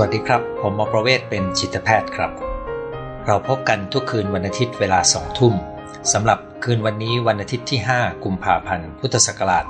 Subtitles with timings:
[0.00, 2.30] สวัสดีครับ ผมหมอประเวศเป็นจิตแพทย์ครับ
[3.26, 5.54] เราพบกันทุกคืนวันอาทิตย์เวลาสองทุ่ม
[6.12, 9.64] สำหรับคืนวันนี้วันอาทิตย์ที่ 5 กุมภาพันธ์ พุทธศักราช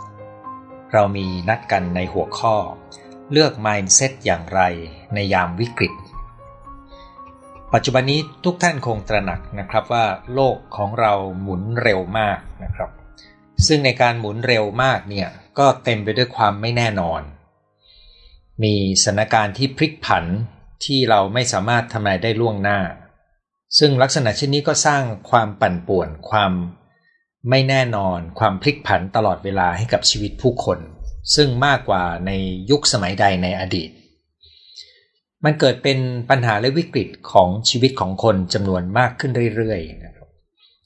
[0.00, 2.56] 2566 เรามีนัดกันในหัวข้อ
[3.30, 4.60] เลือก mindset อย่างไร
[5.14, 5.92] ในยามวิกฤต
[7.72, 12.90] ปัจจุบันนี้ทุกท่านคงตระหนักนะครับว่าโลกของเราหมุนเร็วมากนะครับ
[13.66, 15.28] ซึ่งในการหมุนเร็วมากเนี่ย
[15.58, 17.22] ก็เต็มไปด้วยความไม่แน่นอน
[18.62, 20.24] มีสถานการณ์ที่พลิกผัน
[20.84, 22.78] ที่เราไม่สามารถทำนายได้ล่วงหน้า
[23.78, 26.52] ซึ่งลักษณะเช่นนี้ก็สร้างความปั่นป่วนความ
[27.50, 30.78] ไม่แน่นอนความพลิกผันตลอดเวลาให้กับชีวิตผู้คน
[31.34, 32.30] ซึ่งมากกว่าใน
[32.70, 33.90] ยุคสมัยใดในอดีต
[35.44, 35.98] มันเกิดเป็น
[36.30, 40.28] ปัญหาและวิกฤตของชีวิตของคนจำนวนมากขึ้นเรื่อยๆนะครับ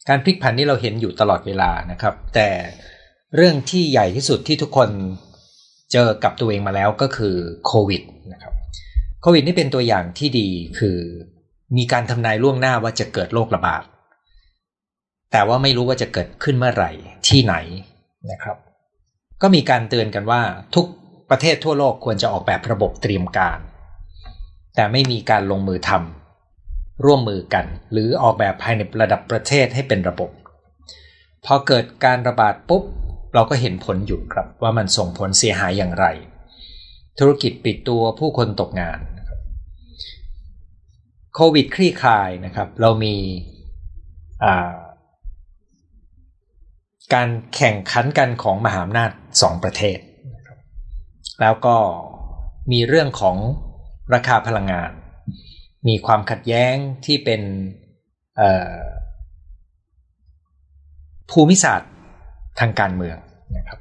[0.08, 2.48] การพลิกผันนี้เราเห็นอยู่ตลอดเวลานะครับ แต่
[3.36, 4.90] เรื่องที่ใหญ่ที่สุดที่ทุกคน
[5.92, 8.54] เจอกับตัวเองมาแล้วก็คือโควิดนะครับ
[9.22, 10.98] โควิดนี่เป็นตัวอย่างที่ดีคือ
[11.76, 13.82] มีการทำนายล่วงหน้าว่าจะเกิดโรคระบาด
[15.32, 16.90] แต่ว่าไม่รู้ว่าจะเกิดขึ้นเมื่อไหร่
[17.28, 17.54] ที่ไหน
[18.30, 18.56] นะครับ
[19.42, 20.40] ก็มีการเตือนกันว่า
[20.74, 20.86] ทุก
[21.30, 23.58] ประเทศทั่วโลกควรจะออกแบบระบบเตรียมการ
[24.74, 30.30] แต่ไม่มีการลงมือทำร่วมมือกัน หรือออกแบบภายในระดับประเทศให้เป็นระบบ
[31.44, 32.82] พอเกิดการระบาดปุ๊บ
[33.34, 36.06] เราก็เห็นผลอยู่ครับว่ามันส่งผลเสียหายอย่างไร
[37.18, 38.98] ธุรกิจปิดตัวผู้คนตกงาน
[41.34, 43.16] โควิดคลี่คลายนะครับ เรามี
[47.14, 49.10] การแข่งขันกันของมหาอำนาจ
[49.42, 49.98] สองประเทศ
[51.40, 51.76] แล้วก็
[52.72, 53.36] มีเรื่องของ
[54.14, 54.90] ราคาพลังงาน
[55.88, 56.74] มีความขัดแย้ง
[57.04, 57.42] ที่เป็น
[61.30, 61.92] ภูมิศาสตร์
[62.60, 63.16] ทางการเมือง
[63.56, 63.78] นะครับ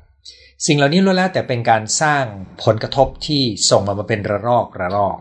[0.66, 2.24] สิ่งเหล่านี้ล้วนแล้วแต่เป็นการสร้าง
[2.64, 5.18] ผลกระทบที่ส่งมามาเป็นระลอกระลอก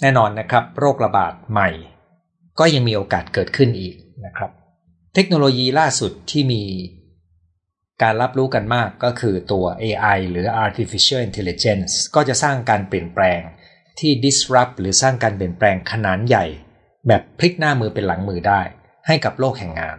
[0.00, 1.70] แน่นอนนะครับ โรคระบาดใหม่
[2.58, 3.94] ก็ยังมีโอกาสเกิดขึ้นอีก
[4.26, 4.50] นะครับ
[5.14, 6.62] เทคโนโลยีล่าสุดที่มี
[8.02, 13.40] การรับรู้กันมากก็คือตัว AI หรือ artificial intelligence ก็จะสร้างการเปลี่ยนแปลง
[13.98, 16.46] ที่ disrupt หรือสร้างการเปลี่ยนแปลงขนาดใหญ่
[17.08, 18.60] แบบพลิกหน้ามือเป็นหลังมือได้
[19.06, 19.98] ให้กับโลกแห่งงาน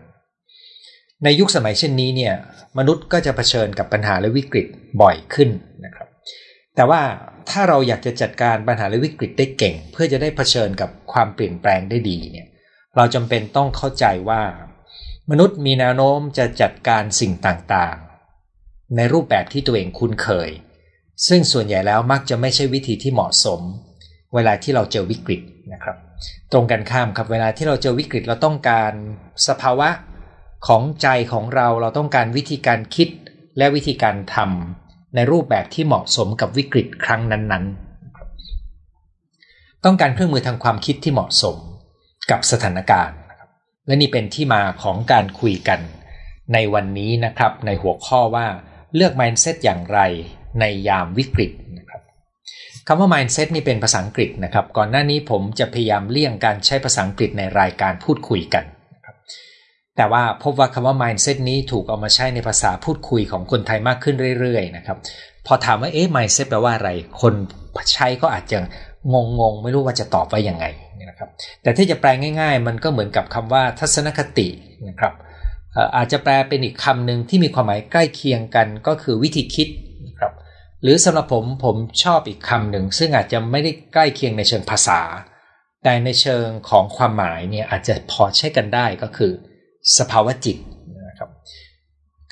[1.24, 2.36] ในยุคสมัยเช่นนี้เนี่ย
[2.78, 4.68] มนุษย์ก็จะเผชิญกับปัญหาและวิกฤต
[5.02, 5.50] บ่อยขึ้น
[5.86, 6.08] นะครับ
[6.76, 7.02] แต่ว่า
[7.50, 12.48] ถ้าเราอยากจะจัดการปัญหาและวิกฤตได้เก่ง เพื่อจะได้เผชิญกับความเปลี่ยนแปลงได้ดีเนี่ย
[12.96, 14.42] เราจำเป็นต้องเข้าใจว่า
[15.32, 20.50] มนุษย์มีแนวโน้มจะจัดการสิ่งต่างๆ ในรูปแบบที่ตัวเองคุ้นเคย
[21.28, 23.62] ซึ่งส่วนใหญ่แล้วมักจะไม่ใช่วิธีที่เหมาะสม
[24.36, 25.42] เวลาที่เราเจอวิกฤต
[25.74, 25.96] นะครับ
[26.52, 28.92] ตรงกันข้ามครับเวลาที่เราเจอวิกฤตเราต้องการ
[29.48, 29.90] สภาวะ
[30.68, 33.10] ของใจของเราเราต้องการวิธีการคิด
[33.58, 41.58] และวิธีการทำในรูปแบบที่เหมาะสมกับวิกฤตครั้งนั้นๆ ต้องการเครื่องมือทางความคิดที่เหมาะสม
[42.32, 43.18] กับสถานการณ์
[43.88, 45.80] และนี่เป็นที่มาของการคุยกัน
[46.54, 48.48] ในวันนี้นะครับในหัวข้อว่า
[48.96, 50.00] เลือก mindset อย่างไร
[50.60, 52.02] ในยามวิกฤตนะครับ
[52.88, 58.66] คำว่า mindset นี่เป็นภาษาอังกฤษนะครับ ก่อนหน้านี้ผมจะพยายามเลี่ยงการใช้ภาษาอังกฤษในรายการพูดคุยกัน
[59.98, 64.98] แต่ว่าพบว่าคำว่า mindset นี้ถูกเอามาใช้ในภาษาพูดคุยของคนไทยมากขึ้นเรื่อยๆนะครับ
[65.48, 66.90] พอถามว่าเอ๊ะ mindset แปลว่าอะไร
[67.22, 67.34] คน
[67.94, 68.60] ใช้ก็อาจจะ
[69.14, 69.16] ง
[69.52, 70.66] งๆไม่รู้ว่าจะตอบว่ายังไง
[71.10, 71.30] นะครับ
[71.64, 72.10] แต่ที่จะแปล
[72.40, 74.48] ง่าย ๆ มันก็เหมือนกับคำว่าทัศนคติ
[74.90, 75.14] นะครับ
[75.98, 79.68] อาจจะแปลเป็นอีกคำหนึ่งที่มีความหมายใกล้เคียงกันก็คือวิธีคิด
[80.08, 80.34] นะครับ
[80.82, 85.02] หรือสำหรับผมผมชอบอีกคำหนึ่งซึ่งอาจจะไม่ได้ใกล้เคียงในเชิงภาษา
[85.84, 89.32] แต่ในเชิงของความหมายเนี่ยอาจจะพอใช้กันได้ก็คือ
[89.98, 90.58] สภาวะจิต
[91.10, 91.30] นะครับ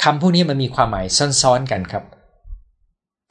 [0.03, 1.05] คำพวกนี้มันมีความหมาย
[1.41, 2.03] ซ้อนๆกันครับ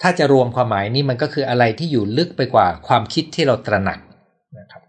[0.02, 3.98] ถ้าจะรวมความหมายนี้มันก็คืออะไรที่อยู่ลึกไปกว่าความคิดที่เราตระหนัก
[4.58, 4.82] นะครับ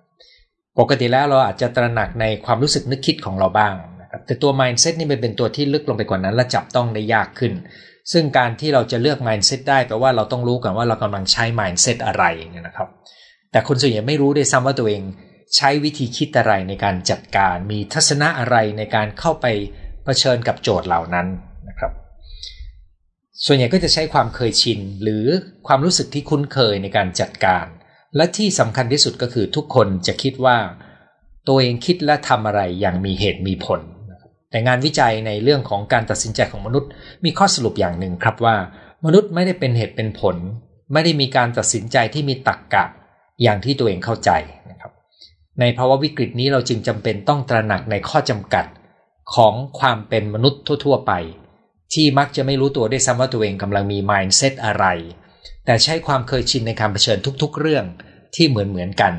[0.80, 7.54] ปกติแล้วเราอาจจะตระหนักในความรู้สึกนึกคิดของเราบ้างนะครับแต่ตัว mindset นี่มันเป็นตัวที่ลึกลงไปกว่านั้น และจับต้องได้ยากขึ้น
[8.12, 12.90] ซึ่งการที่เราจะเลือก mindset ได้แปลว่าเราต้องรู้กันว่าเรากำลังใช้ mindset อะไรเนี่ยนะครับ
[13.52, 15.02] แต่คนส่วนใหญ่ไม่รู้ด้วยซ้ำว่าตัวเอง
[15.56, 19.46] ใช้วิธีคิดอะไรในการจัดการ มีทัศนะอะไรในการเข้าไป
[20.04, 21.28] เผชิญกับโจทย์เหล่านั้น
[21.70, 21.92] นะครับ
[23.46, 25.26] ส่วนใหญ่ก็จะใช้ความเคยชิน หรือ
[25.68, 27.66] ความรู้สึกที่คุ้นเคยในการจัดการ
[28.16, 30.58] และที่สำคัญที่สุดก็คือทุกคนจะคิดว่า
[31.48, 33.82] ตัวเองคิดและทำอะไรอย่างมีเหตุมีผล
[34.52, 36.90] แต่งานวิจัยในเรื่องของการตัดสินใจของมนุษย์
[37.26, 38.56] มีข้อสรุปอย่างหนึ่งครับว่า
[39.06, 40.38] มนุษย์ไม่ได้เป็นเหตุเป็นผล
[40.94, 42.86] ไม่ได้มีการตัดสินใจที่มีตรรกกะ
[43.42, 44.32] อย่างที่ตัวเองเข้าใจ
[45.60, 48.66] ในภาวะวิกฤตนี้เราจึงจำเป็นต้องตระหนักในข้อจำกัด
[49.36, 51.14] ของความเป็นมนุษย์ทั่ว ๆ ไป
[51.94, 54.86] ที่มักจะไม่รู้ตัวได้ซ้ำว่าตัวเองกำลังมี mindset อะไร
[55.66, 57.86] แต่ใช้ความเคยชินในการเผชิญทุก ๆ เรื่อง
[58.36, 59.14] ที่เหมือนเหมือนกัน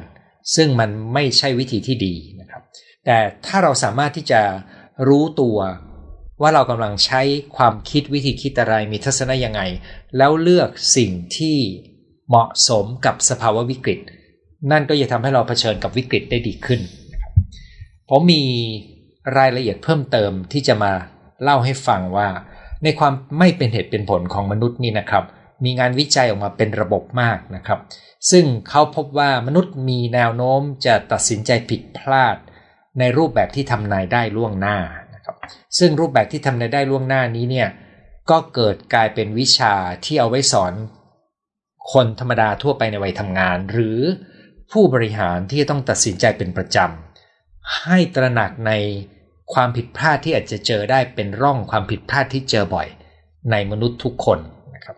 [0.54, 2.62] ซึ่งมันไม่ใช่วิธีที่ดีนะครับ
[3.04, 4.40] แต่ถ้าเราสามารถที่จะ
[5.08, 5.58] รู้ตัว
[6.40, 7.22] ว่าเรากำลังใช้
[7.56, 9.60] ความคิดวิธีคิดอะไรมีทัศนะยังไง
[10.16, 11.58] แล้วเลือกสิ่งที่
[12.28, 14.00] เหมาะสมกับสภาวะวิกฤต
[14.70, 16.80] นั่นก็จะทำให้เราเผชิญกับวิกฤตได้ดีขึ้น
[18.08, 18.42] ผมมี
[19.38, 20.92] รายละเอียดเพิ่มเติมที่จะมา
[21.42, 22.28] เล่าให้ฟังว่า
[22.84, 25.24] ในความไม่เป็นเหตุเป็นผลของมนุษย์นี่นะครับ
[25.64, 27.80] มีงานวิจัยออกมาเป็นระบบมากนะครับ
[28.30, 32.36] ซึ่งเขาพบว่ามนุษย์มีแนวโน้มจะตัดสินใจผิดพลาด
[32.98, 34.78] ในรูปแบบที่ทำนายได้ล่วงหน้า
[35.14, 35.36] นะครับ
[35.78, 37.68] ซึ่งรูปแบบที่ทำนายได้ล่วงหน้านี้เนี่ย
[38.30, 39.74] ก็เกิดกลายเป็นวิชา
[40.04, 40.72] ที่เอาไว้สอน
[41.92, 43.98] คนธรรมดาทั่วไปในวัยทำงาน หรือ
[44.72, 48.72] ผู้บริหารที่ต้องตัดสินใจเป็นประจำ ให้ตระหนักใน
[49.52, 52.88] ความผิดพลาดที่อาจจะเจอได้เป็นร่องความผิดพลาดที่เจอบ่อย
[53.50, 54.38] ในมนุษย์ทุกคน
[54.74, 54.96] นะครับ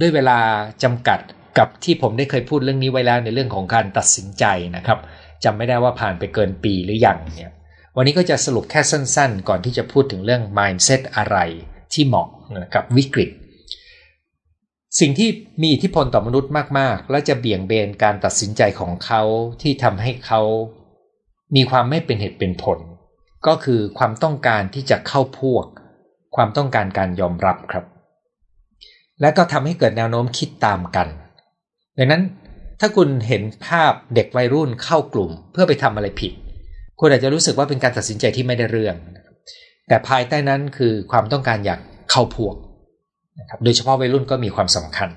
[0.00, 0.38] ด้วยเวลา
[0.82, 1.20] จำกัด
[1.58, 4.44] กับที่ผมได้เคยพูดเรื่องนี้ไว้แล้วในเรื่องของการตัดสินใจ
[4.76, 4.98] นะครับ
[5.44, 7.52] จำไม่ได้ว่าผ่านไปเกินปีหรือยังเนี่ย
[7.96, 11.38] วันนี้ก็จะสรุปแค่สั้นๆ ก่อนที่จะพูดถึงเรื่อง mindset อะไร
[11.92, 12.28] ที่เหมาะ
[12.74, 13.30] กับวิกฤต
[15.00, 15.30] สิ่งที่
[15.62, 19.22] มีอิทธิพลต่อมนุษย์มาก ๆ และจะเบี่ยงเบนการตัดสินใจของเขา
[19.62, 20.40] ที่ทำให้เขา
[21.56, 22.78] มีความไม่เป็นเหตุเป็นผล
[23.46, 25.64] ก็คือความต้องการที่จะเข้าพวก
[26.36, 27.84] ความต้องการการยอมรับครับ
[29.20, 31.08] และก็ทำให้เกิดแนวโน้มคิดตามกัน
[31.98, 32.22] ดังนั้น
[32.80, 36.32] ถ้าคุณเห็นภาพเด็กวัยรุ่นเข้ากลุ่ม เพื่อไปทำอะไรผิด
[37.00, 38.96] คุณอาจจะรู้สึกว่าเป็นการตัดสินใจที่ไม่ได้เรื่อง
[39.88, 41.80] แต่ภายใต้นั้นคือความต้องการอยาก
[42.10, 42.54] เข้าพวก
[43.40, 45.08] นะครับโดยเฉพาะวัยรุ่นก็มีความสำคัญ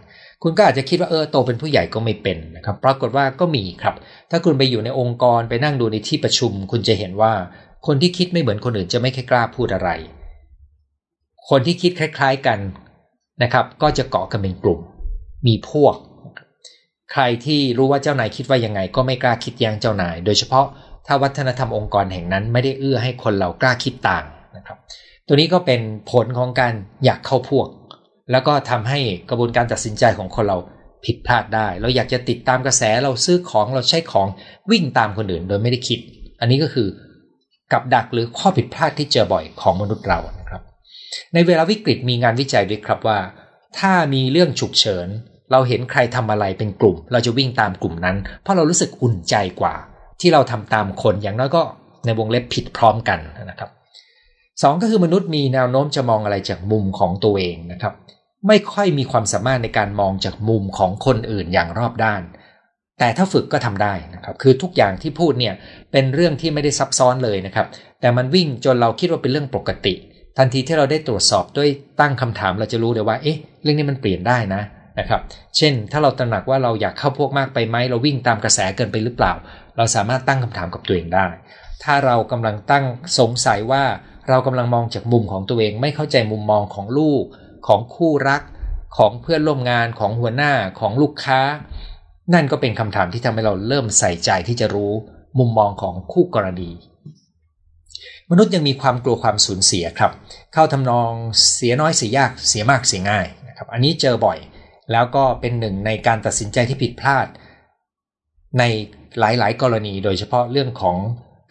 [0.44, 3.96] คุณก็อาจจะคิดว่าเออโตเป็นผู้ใหญ่ก็ไม่เป็นนะครับปรากฏว่าก็มีครับ
[4.32, 7.34] ถ้าคุณไปอยู่ในองค์กรไปนั่งดูในที่ประชุม คุณจะเห็นว่า
[7.88, 9.90] คนที่คิดไม่เหมือนคนอื่นจะไม่ค่อยกล้าพูดอะไร
[11.50, 12.60] คนที่คิดคล้าย ๆกัน
[13.44, 14.80] นะครับ ก็จะเกาะกันเป็นกลุ่ม
[15.48, 15.96] มีพวก
[17.12, 20.66] ใครที่รู้ว่าเจ้านายคิดว่ายังไง ก็ไม่กล้าคิดแย้งเจ้านาย โดยเฉพาะ
[21.08, 24.24] ถ้าวัฒนธรรมองค์กรแห่งนั้นไม่ได้เอื้อให้คนเรากล้าคิดต่าง
[24.58, 24.78] นะครับ
[25.28, 25.82] ตัวนี้ก็เป็น
[26.12, 26.74] ผลของการ
[27.06, 27.68] อยากเข้าพวก
[28.32, 29.00] แล้วก็ทำให้
[29.30, 30.58] กระบวนการตัดสินใจของคนเรา
[31.06, 34.28] ผิดพลาดได้ เราอยากจะติดตามกระแสเราซื้อของเราใช้ของ
[34.72, 36.00] วิ่งตามคนอื่นโดยไม่ได้คิด
[36.40, 36.88] อันนี้ก็คือ
[37.72, 40.62] กับดักหรือข้อผิดพลาดที่เจอบ่อยของมนุษย์เรานะครับ
[41.34, 43.20] ในเวลาวิกฤตมีงานวิจัยด้วยครับว่า
[43.80, 45.08] ถ้ามีเรื่องฉุกเฉิน
[45.52, 49.76] เราเห็นใครทำอะไรเป็นกลุ่ม เราจะวิ่งตามกลุ่มนั้น เพราะเรารู้สึกอุ่นใจกว่า
[50.22, 51.64] ที่เราทำตามคนอย่างน้อยก็
[52.06, 53.20] ในวงเล็บผิดพร้อมกัน
[53.50, 53.70] นะครับ
[54.62, 57.94] สองก็คือมนุษย์มีแนวโน้มจะมองอะไรจากมุมของตัวเองนะครับ
[58.48, 62.22] ไม่ค่อยมีความสามารถในการมองจากมุมของคนอื่นอย่างรอบด้าน
[63.00, 65.54] แต่ถ้าฝึกก็ทำได้นะครับ คือทุกอย่างที่พูดเนี่ย
[65.92, 67.68] เป็นเรื่องที่ไม่ได้ซับซ้อนเลยนะครับ
[68.02, 69.94] แต่มันวิ่งจนเราคิดว่าเป็นเรื่องปกติ
[70.38, 71.70] ทันทีที่เราได้ตรวจสอบด้วย
[72.00, 74.62] ตั้งคำถามเราจะรู้เลยว่าเอ๊ะเรื่องนี้มันเปลี่ยนได้นะ
[75.00, 75.22] นะครับ
[75.58, 79.34] เช่น ถ้าเราตระหนักว่าเราอยากเข้าพวกมากไปไหมเราวิ่งตามกระแสเกินไปหรือเปล่า
[79.78, 81.28] เราสามารถตั้งคำถามกับตัวเองได้
[81.84, 82.86] ถ้าเรากำลังตั้ง
[83.20, 83.84] สงสัยว่า
[84.30, 87.24] เรากำลังมองจากมุมของตัวเองไม่เข้าใจมุมมองของลูก
[87.68, 88.42] ของคู่รัก
[88.98, 91.40] ของเพื่อนร่วมงานของหัวหน้าของลูกค้า
[92.34, 94.94] นั่นก็เป็นคำถามที่ทำให้เราเริ่มใส่ใจที่จะรู้
[95.40, 96.72] มุมมองของคู่กรณี
[98.32, 100.12] มนุษย์ยังมีความกลัวความสูญเสียครับ
[100.54, 101.12] เข้าทำนอง
[101.54, 104.38] เสียน้อยเสียยากเสียมากเสียง่ายนะครับอันนี้เจอบ่อย
[104.92, 107.28] แล้วก็เป็นหนึ่งในการตัดสินใจที่ผิดพลาด
[108.60, 108.64] ใน
[109.20, 110.98] หลายๆ กรณีโดยเฉพาะเรื่องของ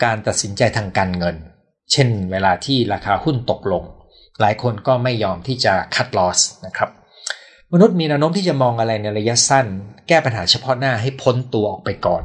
[0.04, 1.36] การตัดสินใจทางการเงิน
[1.94, 3.84] เช่นเวลาที่ราคาหุ้นตกลง
[4.40, 6.90] หลายคนก็ไม่ยอมที่จะคัดลอสนะครับ
[7.72, 9.66] มนุษย์มีแนวโน้มที่จะมองอะไรในระยะสั้น
[10.08, 12.22] แก้ปัญหาเฉพาะหน้าให้พ้นตัวออกไปก่อน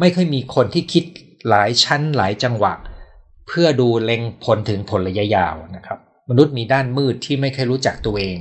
[0.00, 1.04] ไม่ค่อยมีคนที่คิด
[1.48, 2.74] หลายชั้นหลายจังหวะ
[3.48, 5.98] เพื่อดูเล็งผลถึงผลระยะยาวนะครับ
[6.30, 8.38] มนุษย์มีด้านมืดที่ไม่เคยรู้จักตัวเอง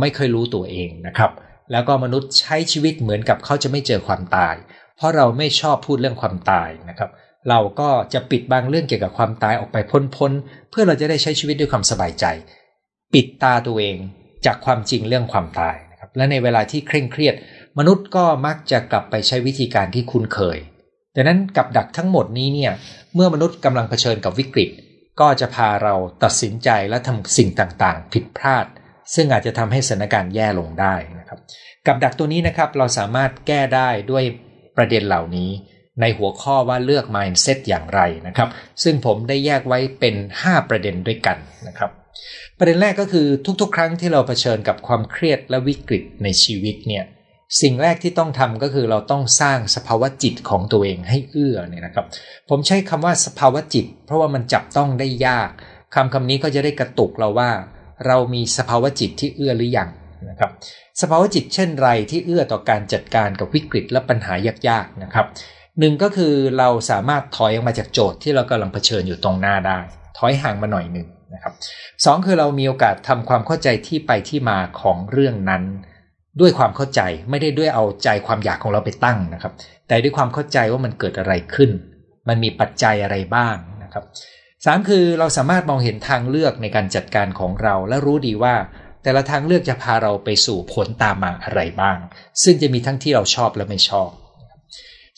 [0.00, 1.32] ไม่เคยรู้ตัวเองนะครับ
[1.72, 4.54] แล้วก็มนุษย์ใช้ชีวิตเหมือนกับเขาจะไม่เจอความตาย
[4.96, 9.76] เพราะเราไม่ชอบพูดเรื่องความตายนะครับเเราก็จะปิดบางเรื่องเกี่ยวกับความตายออกไป
[10.16, 12.24] พ้นๆเพื่อเราจะได้ใช้ชีวิตด้วยความสบายใจ
[13.14, 13.96] ปิดตาตัวเอง
[14.46, 17.34] จากความจริงเรื่องความตายนะครับและในเวลาที่เคร่งเครียด
[17.78, 20.58] มนุษย์ก็มักจะกลับไปใช้วิธีการที่คุ้นเคย
[21.14, 22.72] ดังนั้นกับดักทั้งหมดนี้เนี่ย
[23.14, 24.70] เมื่อมนุษย์กำลังเผชิญกับวิกฤต
[25.20, 28.66] ก็จะพาเราตัดสินใจและทำสิ่งต่างๆ ผิดพลาด
[29.14, 31.38] ซึ่งอาจจะทำให้สถานการณ์แย่ลงได้นะครับ
[31.86, 34.24] กับดักตัวนี้นะครับเราสามารถแก้ได้ด้วย
[34.76, 35.50] ประเด็นเหล่านี้
[36.00, 38.48] ในหัวข้อว่าเลือก mindset อย่างไรนะครับ
[38.82, 41.36] ซึ่งผมได้แยกไว้เป็น 5 ประเด็นด้วยกัน
[41.68, 41.90] นะครับ
[42.58, 43.26] ประเด็นแรกก็คือ
[43.60, 47.04] ทุกๆ ครั้งที่เราเผชิญกับความเครียดและวิกฤตในชีวิตเนี่ย
[47.62, 52.06] สิ่งแรกที่ต้องทำก็คือเราต้องสร้างสภาวะจิตของตัวเองให้เอื้อเนี่ยนะครับ
[52.48, 55.50] ผมใช้คำว่าสภาวะจิต เพราะว่ามันจับต้องได้ยาก
[55.94, 57.50] คำคำนี้ก็จะได้กระตุกเราว่า
[58.06, 59.88] เรามีสภาวะจิตที่เอื้อหรือยัง
[60.30, 60.50] นะครับ
[61.00, 64.34] สภาวะจิตเช่นไรที่เอื้อต่อการจัดการกับวิกฤตและปัญหา
[64.68, 65.26] ยากๆนะครับ
[65.80, 69.78] หนึ่งก็คือเราสามารถถอยออกมาจากโจทย์ที่เรากำลังเผชิญอยู่ตรงหน้าได้
[70.18, 71.54] ถอยห่างมาหน่อยหนึ่งนะครับ
[72.04, 75.62] สองคือเรามีโอกาสทำความเข้าใจที่ไปที่มาของเรื่องนั้น
[76.40, 77.00] ด้วยความเข้าใจ
[77.30, 79.52] ไม่ได้ด้วยเอาใจความอยากของเราไปตั้งนะครับ
[79.88, 81.70] แต่ด้วยความเข้าใจว่ามันเกิดอะไรขึ้น
[82.28, 84.04] มันมีปัจจัยอะไรบ้างนะครับ
[84.64, 88.54] สามคือเราสามารถมองเห็นทางเลือกในการจัดการของเราและรู้ดีว่า
[89.02, 91.98] แต่ละทางเลือกจะพาเราไปสู่ผลตามมาอะไรบ้าง
[92.42, 94.10] ซึ่งจะมีทั้งที่เราชอบและไม่ชอบ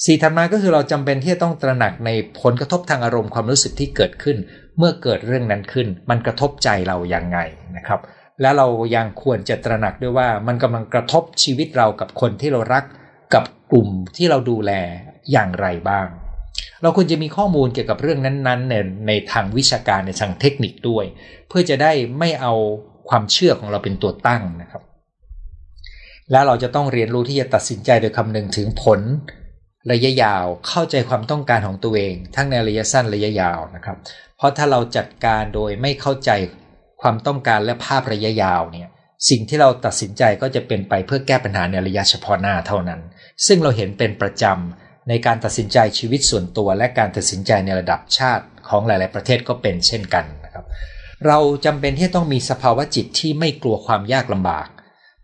[0.05, 2.11] สี่ถัดมาก็คือเราจำเป็นที่จะต้องตระหนักใน
[2.41, 4.37] ผลกระทบทางอารมณ์ความรู้สึกที่เกิดขึ้น
[4.79, 7.39] เมื่อเกิดเรื่องนั้นขึ้น มันกระทบใจเราอย่างไง
[7.77, 8.01] นะครับ
[8.41, 12.85] และเรายังควรจะตระหนักด้วยว่ามันกำลังกระทบชีวิตเรากับคนที่เรารัก
[13.35, 14.73] กับกลุ่มที่เราดูแล
[15.33, 16.07] อย่างไรบ้าง
[16.83, 18.75] เราควรจะมีข้อมูลเกี่ยวกับเรื่องนั้นๆใน
[19.07, 21.05] ในทางวิชาการในทางเทคนิคด้วย
[21.49, 22.55] เพื่อจะได้ไม่เอา
[23.09, 24.83] ความเชื่อของเราเป็นตัวตั้งนะครับ
[26.31, 29.01] และเราจะต้องเรียนรู้ที่จะตัดสินใจโดยคำนึงถึงผล
[29.93, 33.97] ระยะยาวเข้าใจความต้องการของตัวเอง ทั้งในระยะสั้นระยะยาวนะครับ
[34.37, 36.31] เพราะถ้าเราจัดการโดยไม่เข้าใจ
[37.03, 38.89] ความต้องการและภาพระยะยาวเนี่ย
[39.29, 43.01] สิ่งที่เราตัดสินใจก็จะเป็นไปเพื่อแก้ปัญหาในระยะเฉพาะหน้าเท่านั้น
[43.47, 50.65] ซึ่งเราเห็นเป็นประจำในการตัดสินใจชีวิตส่วนตัว และการตัดสินใจในระดับชาติของหลาย ๆ ประเทศก็เป็นเช่นกันนะครับ
[51.27, 54.69] เราจำเป็นที่ต้องมีสภาวะจิตที่ไม่กลัวความยากลำบาก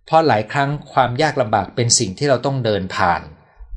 [0.07, 3.23] เพราะหลายครั้งความยากลำบากเป็นสิ่งที่เราต้องเดินผ่าน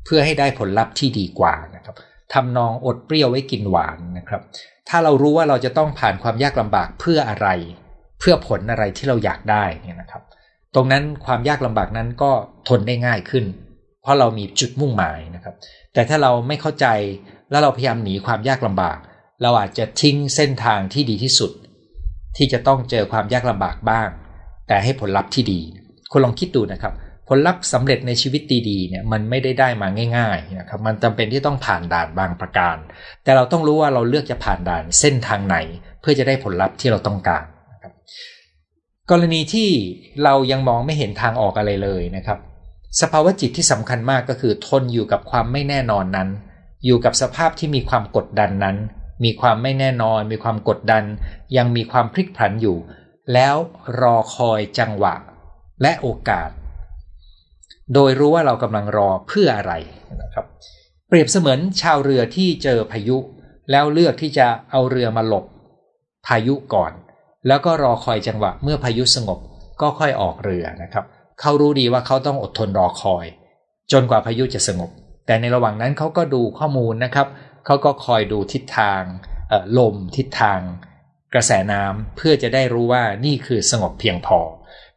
[0.06, 1.96] เพื่อให้ได้ผลลัพธ์ที่ดีกว่านะครับ
[2.34, 4.42] ทำนองอดเปรี้ยวไว้กินหวานนะครับ
[4.88, 7.48] ถ้าเรารู้ว่าเราจะต้องผ่านความยากลำบากเพื่ออะไร
[8.18, 10.22] เพื่อผลอะไรที่เราอยากได้เนี่ยนะครับ
[10.74, 12.30] ตรงนั้นความยากลำบากนั้นก็
[12.68, 13.44] ทนได้ง่ายขึ้น
[14.02, 15.54] เพราะเรามีจุดมุ่งหมายนะครับ
[15.92, 16.86] แต่ถ้าเราไม่เข้าใจ
[17.50, 18.98] แล้วเราพยายามหนีความยากลำบาก
[19.42, 21.52] เราอาจจะทิ้งเส้นทางที่ดีที่สุด
[22.36, 24.08] ที่จะต้องเจอความยากลำบากบ้าง
[24.68, 25.60] แต่ให้ผลลัพธ์ที่ดี
[26.10, 26.92] คุณลองคิดดูนะครับ
[27.28, 32.76] ผลลัพธ์สำเร็จในชีวิตดีๆเนี่ยมันไม่ได้ได้มาง่ายๆนะครับมันจำเป็นที่ต้องผ่านด่านบางประการ
[33.24, 35.56] แต่เราต้องรู้ว่าเราเลือกจะผ่านด่านเส้นทางไหน
[36.00, 37.92] เพื่อจะได้ผลลัพธ์ที่เราต้องการนะครับ
[39.10, 39.68] กรณีที่
[40.24, 42.38] เรายังมองไม่เห็นทางออกอะไรเลยนะครับ
[43.00, 46.28] สภาวะจิตที่สำคัญมากก็คือทนอยู่กับความไม่แน่นอนนั้น
[46.84, 48.76] อยู่กับสภาพที่มีความกดดันนั้น
[49.24, 51.04] มีความไม่แน่นอน มีความกดดัน
[51.56, 52.76] ยังมีความพลิกผันอยู่
[53.32, 53.56] แล้ว
[54.00, 55.14] รอคอยจังหวะ
[55.82, 56.48] และโอกาส
[57.94, 59.72] โดยรู้ว่าเรากำลังรอเพื่ออะไร
[60.22, 60.46] นะครับ
[61.08, 63.16] เปรียบเสมือนชาวเรือที่เจอพายุ
[63.70, 65.44] แล้วเลือกที่จะเอาเรือมาหลบ
[66.26, 66.92] พายุก่อน
[67.46, 69.38] แล้วก็รอคอยจังหวะเมื่อพายุสงบ
[69.82, 71.04] ก็ค่อยออกเรือนะครับ
[71.40, 73.26] เขารู้ดีว่าเขาต้องอดทนรอคอย
[73.92, 74.90] จนกว่าพายุจะสงบ
[75.26, 77.26] แต่ในระหว่างนั้นเขาก็ดูข้อมูลนะครับ
[77.66, 79.02] เขาก็คอยดูทิศทาง
[79.78, 80.60] ลมทิศทาง
[81.34, 84.38] กระแสน้ำเพื่อจะได้รู้ว่านี่คือสงบเพียงพอ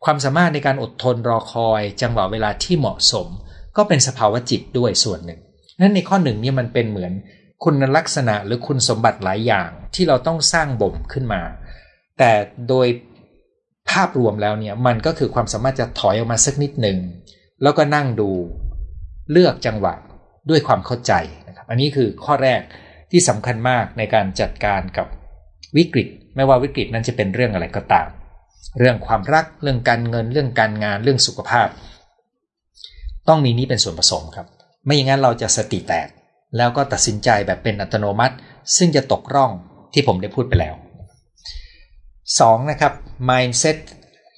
[0.06, 3.28] ความสามารถในการอดทนรอคอย จังหวะเวลาที่เหมาะสม
[3.78, 5.40] ก็เป็นสภาวะจิตด้วยส่วนหนึ่ง
[5.80, 7.14] นั่นในข้อหนึ่งนี่มันเป็นเหมือน
[7.64, 11.42] คุณลักษณะหรือคุณสมบัติหลายอย่างที่เราต้องสร้างบ่มขึ้นมา
[12.18, 12.32] แต่
[12.70, 12.88] โดย
[13.90, 16.98] ภาพรวมแล้วเนี่ยมันก็คือความสามารถจะถอยออกมาสักนิดหนึ่ง
[17.64, 18.30] แล้วก็นั่งดู
[19.32, 19.94] เลือกจังหวะ
[20.50, 21.14] ด้วยความเข้าใจ
[21.48, 22.62] นะครับ อันนี้คือข้อแรก
[23.12, 25.08] ที่สำคัญมากในการจัดการกับ
[25.78, 28.08] วิกฤต ไม่ว่าวิกฤตนั้นจะเป็นเรื่องอะไรก็ตาม
[28.80, 31.68] เรื่องความรักเรื่องการเงินเรื่องการงานเรื่องสุขภาพ
[33.28, 34.48] ต้องมีนี้เป็นส่วนผสมครับ
[34.86, 36.08] ไม่อย่างนั้นเราจะสติแตก
[36.58, 38.36] แล้วก็ตัดสินใจแบบเป็นอัตโนมัติ
[38.78, 39.52] ซึ่งจะตกร่อง
[39.94, 40.76] ที่ผมได้พูดไปแล้ว
[41.72, 42.72] 2.
[42.72, 42.94] นะครับ
[43.30, 43.78] mindset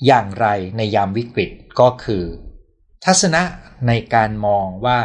[0.07, 0.47] อย่างไร
[0.77, 2.23] ในยามวิกฤตก็คือ
[3.05, 3.41] ทัศนะ
[3.87, 4.99] ในการมองว่า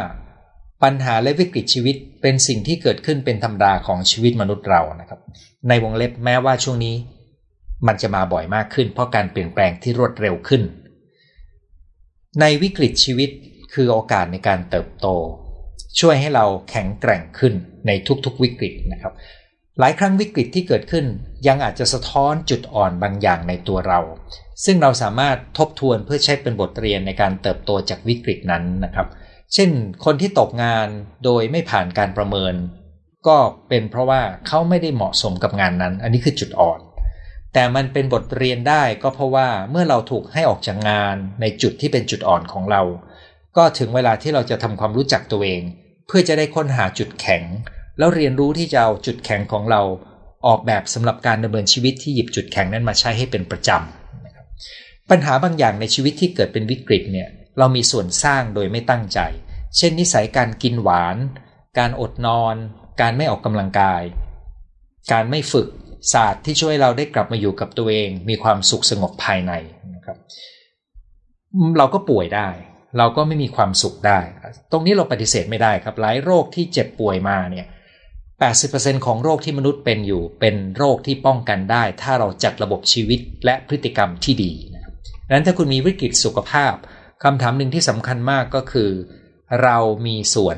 [0.83, 5.19] ปัญหาและวิกฤตชีวิตเป็นสิ่งที่เกิดขึ้นเป็นธรรมดาของชีวิตมนุษย์เรานะครับ
[5.67, 6.95] ในวงเล็บแม้ว่าช่วงนี้
[7.87, 10.61] มันจะมาบ่อยมากขึ้น เพราะการเปลี่ยนแปลงที่รวดเร็วขึ้น
[12.39, 13.29] ในวิกฤตชีวิต
[13.73, 15.07] คือโอกาสในการเติบโต
[15.99, 17.53] ช่วยให้เราแข็งแกร่งขึ้น
[17.87, 17.91] ใน
[18.25, 19.13] ทุกๆวิกฤตนะครับ
[19.79, 21.05] หลายครั้งวิกฤตที่เกิดขึ้น
[21.47, 23.99] ยังอาจจะสะท้อนจุดอ่อนบางอย่างในตัวเรา
[24.65, 29.07] ซึ่งเราสามารถทบทวนเพื่อใช้เป็นบทเรียนในการเติบโตจากวิกฤตนั้นนะครับ
[29.53, 29.69] เช่น
[30.05, 30.87] คนที่ตกงาน
[31.25, 32.53] โดยไม่ผ่านการประเมิน
[33.27, 33.37] ก็
[33.69, 36.79] เป็นเพราะว่าเขาไม่ได้เหมาะสมกับงานนั้น อันนี้คือจุดอ่อน
[37.59, 42.81] แต่มันเป็นบทเรียนได้ก็เพราะว่าเมื่อเราถูกให้ออกจากงานในจุดที่เป็นจุดอ่อนของเรา
[43.57, 45.61] ก็ถึงเวลาที่เราจะทำความรู้จักตัวเอง
[46.07, 47.43] เพื่อจะได้ค้นหาจุดแข็ง
[47.97, 49.81] แล้วเรียนรู้ที่จะเอาจุดแข็งของเรา
[50.47, 59.19] ออกแบบสำหรับการดำเนินชีวิตที่หยิบจุดแข็งนั้นมาใช้ให้เป็นประจำปัญหาบางอย่างในชีวิตที่เกิดเป็นวิกฤตเนี่ยเรามีส่วนสร้างโดยไม่ตั้งใจ
[59.77, 61.17] เช่นนิสัยการกินหวาน
[61.79, 62.55] การอดนอน
[63.01, 64.03] การไม่ออกกำลังกาย
[65.11, 65.67] การไม่ฝึก
[66.13, 69.53] ศาสตร์ที่ช่วยเราได้กลับมาอยู่กับตัวเอง มีความสุขสงบภายใน
[69.95, 70.17] นะครับ
[71.77, 72.49] เราก็ป่วยได้
[72.97, 74.19] เราก็ไม่มีความสุขได้
[74.71, 77.65] ตรงนี้เราปฏิเสธไม่ได้ครับ หลายโรคที่เจ็บป่วยมาเนี่ย
[78.35, 84.93] 80%ของโรคที่มนุษย์เป็นอยู่ เป็นโรคที่ป้องกันได้ ถ้าเราจัดระบบชีวิตและพฤติกรรมที่ดีนะครับ
[85.27, 86.73] ดังนั้นถ้าคุณมีวิกฤตสุขภาพ
[87.23, 88.89] คำถามหนึ่งที่สำคัญมากก็คือ
[89.63, 90.57] เรามีส่วน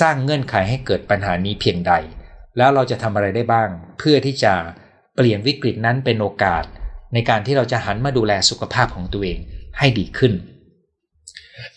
[0.00, 1.92] สร้างเงื่อนไขให้เกิดปัญหานี้เพียงใด
[2.58, 4.54] แล้วเราจะทำอะไรได้บ้าง เพื่อที่จะ
[5.16, 6.64] เปลี่ยนวิกฤตนั้นเป็นโอกาส
[7.14, 9.38] ในการที่เราจะหันมาดูแลสุขภาพของตัวเอง
[9.78, 10.32] ให้ดีขึ้น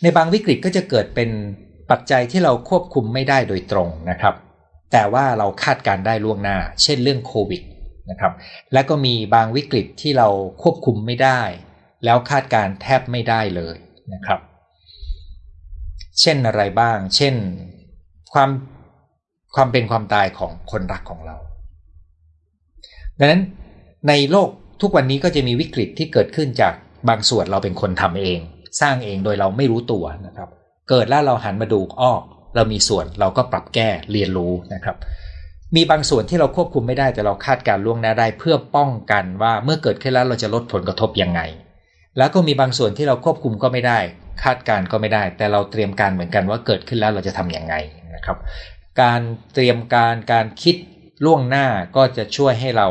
[0.01, 1.29] ในบางวิกฤตก็จะเกิดเป็น
[1.91, 4.35] ปัจจัยที่เราควบคุมไม่ได้โดยตรงนะครับ
[4.91, 7.61] แต่ว่าเราคาดการได้ล่วงหน้า เช่นเรื่องโควิด
[8.09, 8.33] นะครับ
[8.73, 10.27] และก็มีบางวิกฤตที่เรา
[10.61, 11.41] ควบคุมไม่ได้
[12.05, 13.77] แล้วคาดการแทบไม่ได้เลย
[14.13, 14.39] นะครับ
[16.21, 17.35] เช่นอะไรบ้าง เช่น
[18.33, 18.49] ความ
[19.55, 21.37] ความเป็นความตายของคนรักของเรา
[23.19, 23.41] ดังนั้น
[24.07, 24.49] ในโลก
[24.81, 26.73] ทุกวันนี้ก็จะมีวิกฤตที่เกิดขึ้นจาก
[27.09, 28.39] บางส่วนเราเป็นคนทำเอง
[28.81, 30.49] สร้างเองโดยเราไม่รู้ตัวนะครับ
[30.89, 32.13] เกิดแล้วเราหันมาดูอ้อ
[32.55, 34.95] เรามีส่วนเราก็ปรับแก้เรียนรู้นะครับ
[35.75, 41.41] มีบางส่วนที่เราควบคุมไม่ได้แต่เราคาดการล่วงหน้าได้ เพื่อป้องกันว่าเมื่อเกิดขึ้นแล้วเราจะลดผลกระทบยังไง
[42.17, 43.99] แล้วก็มีบางส่วนที่เราควบคุมก็ไม่ได้
[44.43, 47.75] คาดการก็ไม่ได้ แต่เราเตรียมการเหมือนกันว่าเกิดขึ้นแล้วเราจะทํำยังไง
[48.15, 48.37] นะครับ
[49.01, 49.21] การ
[49.53, 50.75] เตรียมการการคิด
[51.25, 52.87] ล่วงหน้าก็จะช่วยให้เรา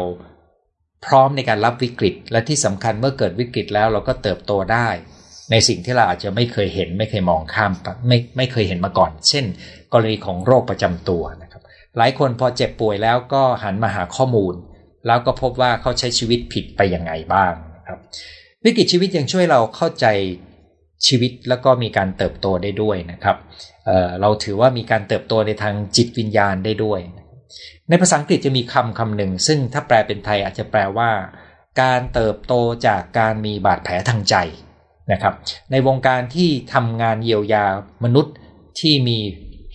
[1.07, 4.89] พร้อมในการรับวิกฤต และที่สำคัญเมื่อเกิดวิกฤตแล้วเราก็เติบโตได้
[5.51, 7.73] ในสิ่งที่เราอาจจะไม่เคยเห็น ไม่เคยมองข้าม
[8.09, 9.45] ไม่ไม่เคยเห็นมาก่อน เช่น
[9.93, 11.63] กรณีของโรคประจำตัวนะครับ
[11.97, 14.55] หลายคนพอเจ็บป่วยแล้วก็หันมาหาข้อมูล
[15.07, 17.99] แล้วก็พบว่าเขาใช้ชีวิตผิดไปยังไงบ้างนะครับ
[18.65, 20.07] วิกฤตชีวิตยังช่วยเราเข้าใจ
[21.07, 23.37] ชีวิตแล้วก็มีการเติบโตได้ด้วยนะครับ
[23.87, 27.01] เเราถือว่ามีการเติบโตในทางจิตวิญญาณได้ด้วย
[27.89, 31.11] ในภาษาอังกฤษจะมีคำคำหนึ่ง ซึ่งถ้าแปลเป็นไทยอาจจะแปลว่า
[31.83, 32.55] การเติบโต
[32.87, 34.37] จากการมีบาดแผลทางใจ
[35.13, 35.35] นะครับ
[35.71, 37.65] ในวงการที่ทำงานเยียวยา
[38.05, 38.35] มนุษย์
[38.81, 39.19] ที่มี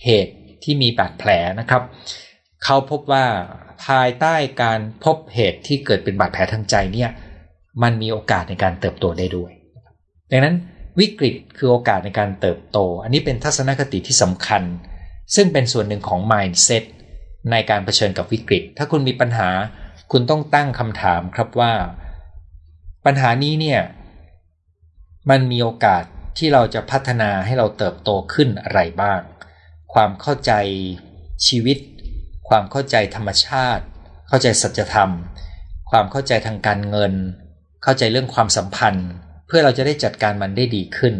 [0.04, 1.82] เหตุที่มีบาดแผลนะครับ
[2.64, 3.24] เขาพบว่า
[3.86, 7.10] ภายใต้การพบเหตุที่เกิดเป็นบาดแผลทางใจเนี่ย
[7.82, 9.52] มันมีโอกาสในการเติบโตได้ด้วย
[10.30, 10.56] ดังนั้น
[11.00, 14.62] วิกฤตคือโอกาสในการเติบโต อันนี้เป็นทัศนคติที่สำคัญ
[15.34, 16.84] ซึ่งเป็นส่วนหนึ่งของ mindset
[17.50, 19.48] ในการเผชิญกับวิกฤต ถ้าคุณมีปัญหา
[20.12, 21.72] คุณต้องตั้งคำถามครับว่า
[23.06, 23.80] ปัญหานี้เนี่ย
[25.30, 26.04] มันมีโอกาส
[26.38, 29.20] ที่เราจะพัฒนาให้เราเติบโตขึ้นอะไรบ้าง
[29.92, 30.52] ความเข้าใจ
[31.46, 31.78] ชีวิต
[32.48, 33.84] ความเข้าใจธรรมชาติ
[34.28, 35.10] เข้าใจสัจธรรม
[35.90, 37.12] ความเข้าใจทางการเงิน
[37.82, 39.08] เข้าใจเรื่องความสัมพันธ์
[39.46, 41.14] เพื่อเราจะได้จัดการมันได้ดีขึ้น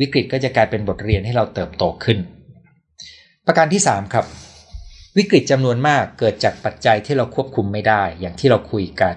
[0.00, 2.18] วิกฤตก็จะกลายเป็นบทเรียนให้เราเติบโตขึ้น
[3.46, 4.26] ประการที่ 3 ครับ
[5.18, 9.16] วิกฤตจำนวนมากเกิดจากปัจจัยที่เราควบคุมไม่ได้อย่างที่เราคุยกัน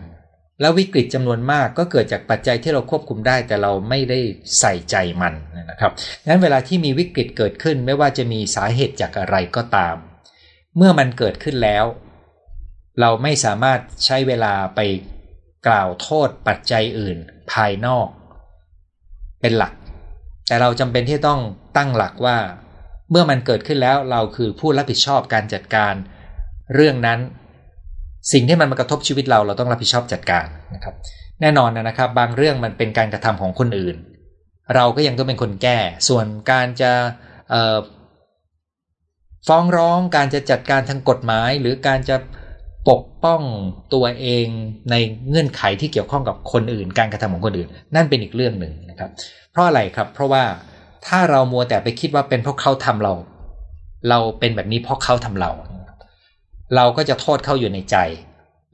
[0.61, 4.19] แล้ววิกฤตจำนวนมากก็เกิดจากปัจจัยที่เราควบคุมได้แต่เราไม่ได้
[4.59, 5.33] ใส่ใจมัน
[5.69, 5.91] นะครับ
[6.27, 9.95] นั้นเวลาที่มีวิกฤตเกิดขึ้นไม่ว่าจะมีสาเหตุจากอะไรก็ตาม
[10.77, 11.85] เมื่อมันเกิดขึ้นแล้ว
[12.99, 14.79] เราไม่สามารถใช้เวลาไป
[15.67, 17.17] กล่าวโทษปัจจัยอื่น
[17.51, 18.07] ภายนอก
[19.43, 19.73] เป็นหลัก
[20.47, 21.39] แต่เราจำเป็นที่ต้อง
[21.77, 22.37] ตั้งหลักว่า
[23.11, 25.93] เมื่อมันเกิดขึ้นแล้วเราคือผู้รับผิดชอบการจัดการ
[26.75, 27.19] เรื่องนั้น
[28.33, 30.95] สิ่งที่มันมากระทบชีวิตเราเราต้องรับผิดชอบจัดการนะครับ
[31.41, 33.95] แน่นอนนะครับ บางเรื่องมันเป็นการกระทำของคนอื่น
[34.75, 35.79] เราก็ยังต้องเป็นคนแก้
[36.09, 36.91] ส่วนการจะ
[39.47, 42.15] ฟ้องร้องการจะจัดการทางกฎหมาย หรือการจะ
[42.89, 43.41] ปกป้อง
[43.93, 44.47] ตัวเอง
[44.91, 44.95] ใน
[45.29, 49.09] เงื่อนไขที่เกี่ยวข้องกับคนอื่น การกระทำของคนอื่น นั่นเป็นอีกเรื่องหนึ่งนะครับ
[49.51, 50.43] เพราะอะไรครับ เพราะว่า
[51.07, 53.13] ถ้าเรามัวแต่ไปคิดว่าเป็นเพราะเขาทำเรา
[54.09, 55.51] เราเป็นแบบนี้เพราะเขาทำเรา
[56.75, 57.97] เราก็จะโทษเขาอยู่ในใจ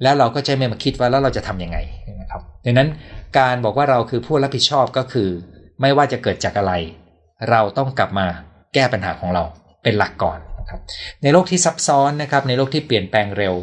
[0.04, 1.78] แล้วเราก็จะไม่มาคิดว่าแล้วเราจะทํำยังไง
[2.22, 2.90] นะครับดังนั้น
[3.38, 5.30] การบอกว่าเราคือผู้รับผิดชอบก็คือ
[5.82, 6.74] ไม่ว่าจะเกิดจากอะไร
[7.50, 8.28] เราต้องกลับมา
[8.74, 9.44] แก้ปัญหาของเรา
[9.84, 10.80] เป็นหลักก่อนนะครับ
[11.24, 13.56] ในโลกที่ซับซ้อนนะครับในโลกที่เปลี่ยนแปลงเร็ว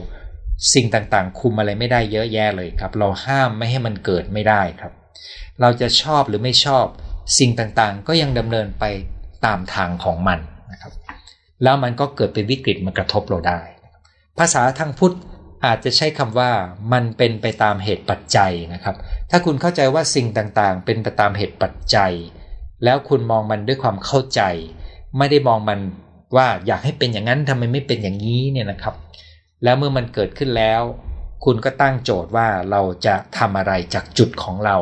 [0.72, 4.92] สิ่งต่างๆ คุมอะไรไม่ได้เยอะแยะเลยครับ เราห้ามไม่ให้มันเกิดไม่ได้ครับ
[5.60, 6.86] เราจะชอบหรือไม่ชอบ
[7.38, 8.84] สิ่งต่างๆ ก็ยังดำเนินไป
[9.46, 10.38] ตามทางของมัน
[10.72, 10.92] นะครับ
[11.62, 13.60] แล้วมันก็เกิดเป็นวิกฤตมากระทบเราได้
[14.38, 15.14] ภาษาทางพุทธ
[15.66, 16.50] อาจจะใช้คำว่า
[16.92, 18.96] มันเป็นไปตามเหตุปัจจัยนะครับ
[19.30, 22.12] ถ้าคุณเข้าใจว่าสิ่งต่างๆ เป็นไปตามเหตุปัจจัย
[22.84, 24.42] แล้วคุณมองมันด้วยความเข้าใจ
[25.18, 25.78] ไม่ได้มองมัน
[26.36, 28.94] ว่าอยากให้เป็นอย่างนั้นทำไมไม่เป็นอย่างนี้เนี่ยนะครับ
[29.64, 30.82] แล้วเมื่อมันเกิดขึ้นแล้ว
[31.44, 34.76] คุณก็ตั้งโจทย์ว่าเราจะทำอะไรจากจุดของเรา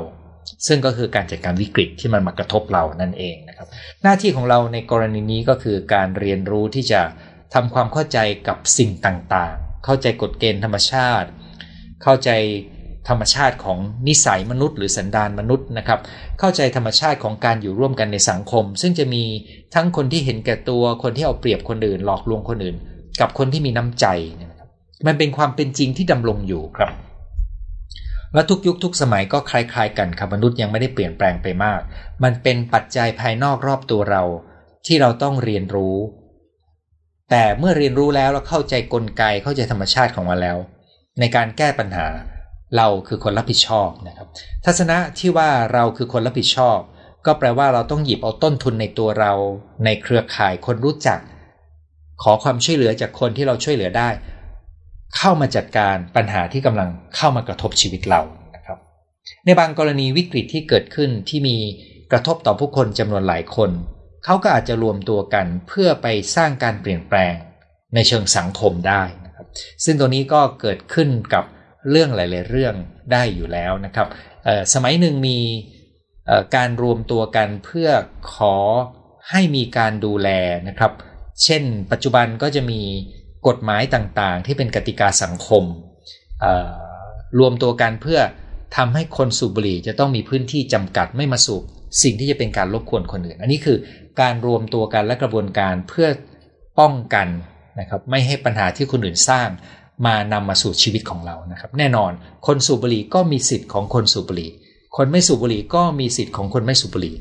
[0.67, 3.69] ซึ่งก็คือการจัดการวิกฤตที่มันมากระทบเรานั่นเองนะครับ
[4.03, 7.01] หน้าที่ของเราในกรณีนี้ก็คือการเรียนรู้ที่จะ
[7.55, 11.29] ทำความเข้าใจกับสิ่งต่างๆ เข้าใจกฎเกณฑ์ธรรมชาติ
[12.03, 12.31] เข้าใจ
[13.09, 16.01] ธรรมชาติของนิสัยมนุษย์หรือสันดานมนุษย์นะครับ
[16.41, 19.25] เข้าใจธรรมชาติของการอยู่ร่วมกันในสังคม ซึ่งจะมี
[19.75, 22.77] ทั้งคนที่เห็นแก่ตัว คนที่เอาเปรียบคนอื่น หลอกลวงคนอื่น
[23.21, 24.07] กับคนที่มีน้ำใจ
[25.07, 26.91] มันเป็นความเป็นจริงที่ดำรงอยู่ครับ
[28.35, 31.81] และทุกยุคทุกสมัยก็คล้ายๆกันครับมนุษย์ยังไม่ได้เปลี่ยนแปลงไปมาก
[32.25, 34.23] มันเป็นปัจจัยภายนอกรอบตัวเรา
[34.87, 35.97] ที่เราต้องเรียนรู้
[37.31, 40.59] แต่เมื่อเรียนรู้แล้วเราเข้าใจกลไกเข้าใจธรรมชาติของมันแล้ว
[41.21, 42.07] ในการแก้ปัญหา
[42.77, 44.27] เราคือคนรับผิดชอบนะครับ
[44.65, 46.79] ทัศนะที่ว่าเราคือคนรับผิดชอบ
[47.27, 49.33] ก็แปลว่าเราต้องหยิบเอาต้นทุนในตัวเรา
[49.85, 51.19] ในเครือข่ายคนรู้จัก
[52.23, 54.09] ขอความช่วยเหลือจากคนที่เราช่วยเหลือได้
[55.19, 58.23] เข้ามาจัดการปัญหาที่กำลังเข้ามากระทบชีวิตเรา
[58.57, 58.79] นะครับ
[59.45, 61.57] ในบางกรณีวิกฤตที่เกิดขึ้นที่มี
[62.13, 63.71] กระทบต่อผู้คนจำนวนหลายคน
[64.25, 67.35] เขาก็อาจจะรวมตัวกันเพื่อไปสร้างการเปลี่ยนแปลง
[67.95, 69.47] ในเชิงสังคมได้นะครับ
[69.85, 71.45] ซึ่งตัวนี้ก็เกิดขึ้นกับ
[71.91, 72.75] เรื่องหลาย ๆ เรื่อง
[73.13, 74.09] ได้อยู่แล้วนะครับ
[74.75, 75.39] สมัยหนึ่งมี
[76.57, 77.89] การรวมตัวกันเพื่อ
[78.35, 78.57] ขอ
[79.31, 80.29] ให้มีการดูแล
[80.69, 80.93] นะครับ
[81.45, 82.83] เช่น ปัจจุบันก็จะมี
[83.49, 85.65] กฎหมายต่างๆ ที่เป็นกติกาสังคม
[87.39, 88.21] รวมตัวกันเพื่อ
[88.77, 91.63] ทำให้คนสูบบุหรี่จะต้องมีพื้นที่จำกัดไม่มาสูบ
[92.03, 93.79] สิ่งที่จะเป็นการรบกวนคนอื่น อันนี้คือ
[94.21, 96.09] การรวมตัวกันและกระบวนการเพื่อ
[96.81, 97.29] ป้องกัน
[97.81, 99.49] นะครับไม่ให้ปัญหาที่คนอื่นสร้าง
[100.07, 102.13] มานำมาสู่ชีวิตของเรานะครับ แน่นอน
[102.47, 104.51] คนสูบบุหรี่ก็มีสิทธิ์ของคนสูบบุหรี่
[104.97, 107.15] คนไม่สูบบุหรี่ก็มีสิทธิ์ของคนไม่สูบบุหรี่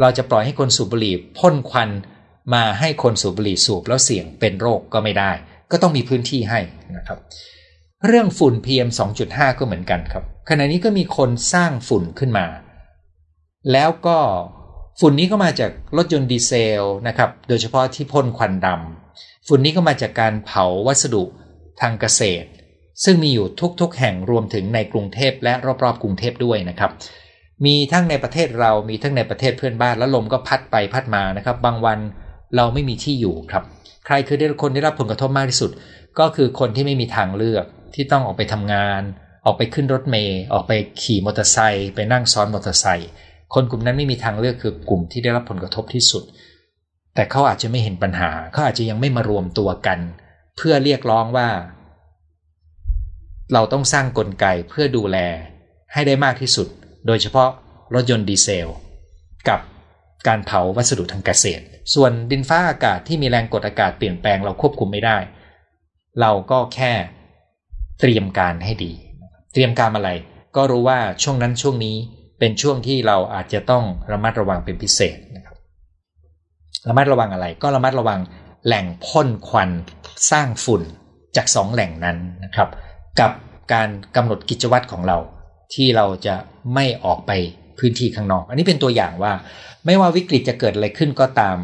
[0.00, 1.90] เราจะปล่อยให้คนสูบบุหรี่พ่นควัน
[2.54, 5.32] มาให้คนสูบบุหรี่สูบแล้วเสี่ยงเป็นโรคก็ไม่ได้
[5.72, 6.60] ก็ต้องมีพื้นที่ให้
[6.96, 7.18] นะครับ
[8.06, 8.88] เรื่องฝุ่น PM
[9.24, 12.46] 2.5 ก็เหมือนกันครับ ขณะนี้ก็มีคนสร้างฝุ่นขึ้นมา
[13.72, 14.18] แล้วก็
[15.00, 21.24] ฝุ่นนี้ก็มาจากรถยนต์ดีเซลนะครับ โดยเฉพาะที่พ่นควันดำฝุ่นนี้ก็มาจากการเผาวัสดุ
[21.80, 22.48] ทางเกษตร
[23.04, 23.46] ซึ่งมีอยู่
[23.80, 25.52] ทุกๆ แห่งรวมถึงในกรุงเทพและ
[25.82, 26.90] รอบๆ กรุงเทพด้วยนะครับ
[27.66, 31.98] มีทั้งในประเทศเรามีทั้งในประเทศเพื่อนบ้านแล้วลมก็พัดไปพัดมานะครับ บางวัน
[32.56, 33.64] เราไม่มีที่อยู่ครับ
[34.12, 35.70] รคือได้คนได้รับผลกระทบมากที่สุด
[36.18, 39.02] ก็คือคนที่ไม่มีทางเลือกที่ต้องออกไปทำงาน
[39.46, 43.10] ออกไปขึ้นรถเมย์ออกไปขี่มอเตอร์ไซค์ไปนั่งซ้อนมอเตอร์ไซค์
[43.54, 46.22] คนกลุ่มนั้นไม่มีทางเลือกคือกลุ่มที่ได้รับผลกระทบที่สุด
[47.14, 49.98] แต่เขาอาจจะไม่เห็นปัญหาเขาอาจจะยังไม่มารวมตัวกัน
[50.56, 51.48] เพื่อเรียกร้องว่า
[53.52, 55.18] เราต้องสร้างกลไกเพื่อดูแล
[55.92, 56.68] ให้ได้มากที่สุด
[57.06, 57.50] โดยเฉพาะ
[57.94, 58.68] รถยนต์ดีเซล
[59.48, 59.60] กับ
[60.28, 61.62] การเผาวัสดุทางเกษตร
[61.94, 65.18] ส่วนดินฟ้าอากาศที่มีแรงกดอากาศเปลี่ยนแปลงเราควบคุมไม่ได้
[66.20, 66.92] เราก็แค่
[68.00, 68.92] เตรียมการให้ดี
[69.52, 70.10] เตรียมการอะไร
[70.56, 71.96] ก็รู้ว่าช่วงนั้นช่วงนี้
[72.38, 75.56] เป็นช่วงที่เราอาจจะต้องระมัดระวังเป็นพิเศษนะครับ
[76.88, 78.20] ระมัดระวังอะไร ก็ระมัดระวัง
[78.66, 79.70] แหล่งพ่นควัน
[80.30, 80.82] สร้างฝุ่น
[81.36, 82.68] จากสองแหล่งนั้นนะครับ
[83.20, 83.30] กับ
[83.72, 85.18] การกำหนดกิจวัตรของเรา
[85.74, 86.34] ที่เราจะ
[86.74, 87.32] ไม่ออกไป
[87.78, 89.32] พื้นที่ข้างนอก อันนี้เป็นตัวอย่างว่า
[89.86, 91.56] ไม่ว่าวิกฤตจะเกิดอะไรขึ้นก็ตาม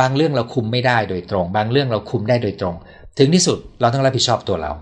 [0.00, 2.74] บางเรื่องเราคุมไม่ได้โดยตรง บางเรื่องเราคุมได้โดยตรง
[3.18, 4.72] ถึงที่สุดเราต้องรับผิดชอบตัวเรา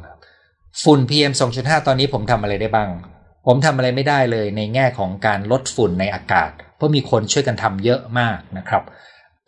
[0.83, 2.91] ฝุ่น PM 2.5 ตอนนี้ผมทำอะไรได้บ้าง
[3.47, 8.83] ผมทำอะไรไม่ได้เลยในแง่ของการลดฝุ่นในอากาศ เพราะมีคนช่วยกันทำเยอะมากนะครับ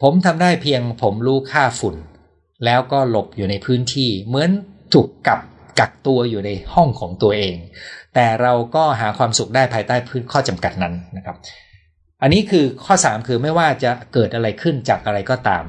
[0.03, 1.97] ผมทำได้เพียงผมรู้ค่าฝุ่น
[2.65, 4.51] แล้วก็หลบอยู่ในพื้นที่ เหมือน
[4.95, 5.41] ถูกกับ
[5.81, 7.57] กักตัวอยู่ในห้องของตัวเอง
[8.15, 11.37] แต่เราก็หาความสุขได้ภายใต้พื้นข้อจำกัดนั้นนะครับ
[12.23, 15.65] อันนี้คือข้อ 3 คือไม่ว่าจะเกิดอะไรขึ้นจากอะไรก็ตาม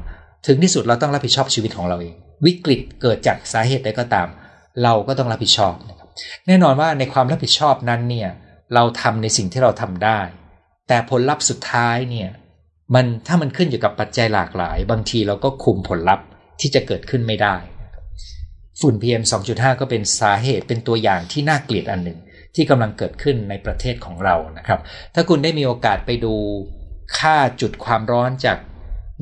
[0.48, 4.28] ถึงที่สุดเราต้องรับผิดชอบชีวิตของเราเอง วิกฤตเกิดจากสาเหตุใดก็ตาม
[4.84, 6.08] เราก็ต้องรับผิดชอบนะครับ
[6.48, 8.30] แน่นอนว่าในความรับผิดชอบนั้นเนี่ย
[8.74, 10.20] เราทำในสิ่งที่เราทำได้
[10.88, 12.30] แต่ผลลัพธ์สุดท้ายเนี่ย
[12.94, 16.26] มันถ้ามันขึ้นอยู่กับปัจจัยหลากหลาย บางทีเราก็คุมผลลัพธ์
[16.60, 17.56] ที่จะเกิดขึ้นไม่ได้
[18.82, 22.20] ฝุ่น PM 2.5 ก็เป็นสาเหตุเป็นตัวอย่างที่น่าเกลียดอันหนึ่ง
[22.56, 24.80] ที่กำลังเกิดขึ้นในประเทศของเรานะครับ
[25.14, 26.34] ถ้าคุณได้มีโอกาสไปดู
[27.18, 28.58] ค่าจุดความร้อนจาก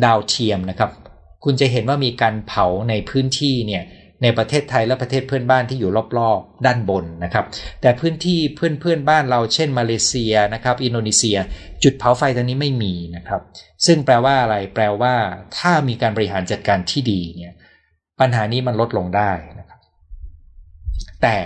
[0.05, 0.91] ดาวเทียมนะครับ
[1.43, 3.83] คุณจะเห็นว่ามีการเผาในพื้นที่เนี่ย
[4.23, 7.45] ในประเทศไทยและประเทศเพื่อนบ้านที่อยู่รอบๆ ด้านบนนะครับ
[7.81, 11.37] แต่พื้นที่เพื่อนเพื่อนบ้านเราเช่นมาเลเซียนะครับ อินโดนีเซีย
[11.83, 13.41] จุดเผาไฟตอนนี้ไม่มีนะครับ
[13.85, 15.13] ซึ่งแปลว่าอะไรแปลว่า
[15.57, 17.55] ถ้ามีการบริหารจัดการที่ดีเนี่ย
[18.19, 19.79] ปัญหานี้มันลดลงได้นะครับ
[21.21, 21.37] แต่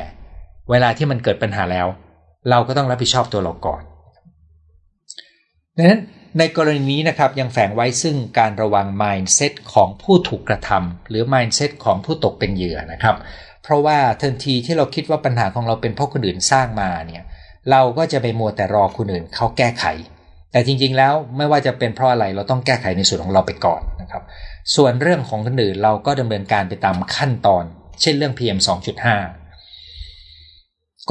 [0.72, 1.88] เวลาที่มันเกิดปัญหาแล้ว
[2.50, 3.82] เราก็ต้องรับผิดชอบตัวเราก่อน
[5.78, 6.02] ดังนั้น
[6.40, 13.16] ในกรณีนี้นะครับยังแฝงไว้ซึ่งการระวัง mindset ของผู้ถูกกระทำหรือ mindset ของผู้ตกเป็นเหยื่อนะครับ
[13.64, 17.24] เพราะว่าทันทีที่เราคิดว่าปัญหาของเราเป็นเพราะคนอื่นสร้างมาเนี่ย
[17.72, 19.86] เราก็จะไปมัวแต่รอคนอื่นเขาแก้ไข
[20.52, 24.24] แต่จริงๆแล้วไม่ว่าจะเป็นเพราะอะไรเราต้องแก้ไขในส่วนของเราไปก่อนนะครับ
[24.76, 27.64] ส่วนเรื่องของคนอื่นเราก็ดำเนินการไปตามขั้นตอน
[28.02, 29.45] เช่นเรื่อง PM 2.5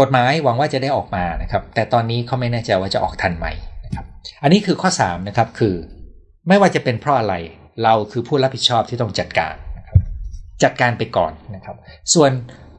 [0.00, 3.46] กฎหมายหวังว่าจะได้ออกมานะครับ แต่ตอนนี้เขาไม่แน่ใจว่าจะออกทันไหม
[3.84, 4.06] นะครับ
[4.42, 5.74] อันนี้คือข้อ3นะครับคือ
[6.48, 7.34] ไม่ว่าจะเป็นเพราะอะไร
[7.82, 9.56] เราคือผู้รับผิดชอบที่ต้องจัดการร
[10.62, 11.76] จัดการไปก่อนนะครับ
[12.14, 12.30] ส่วน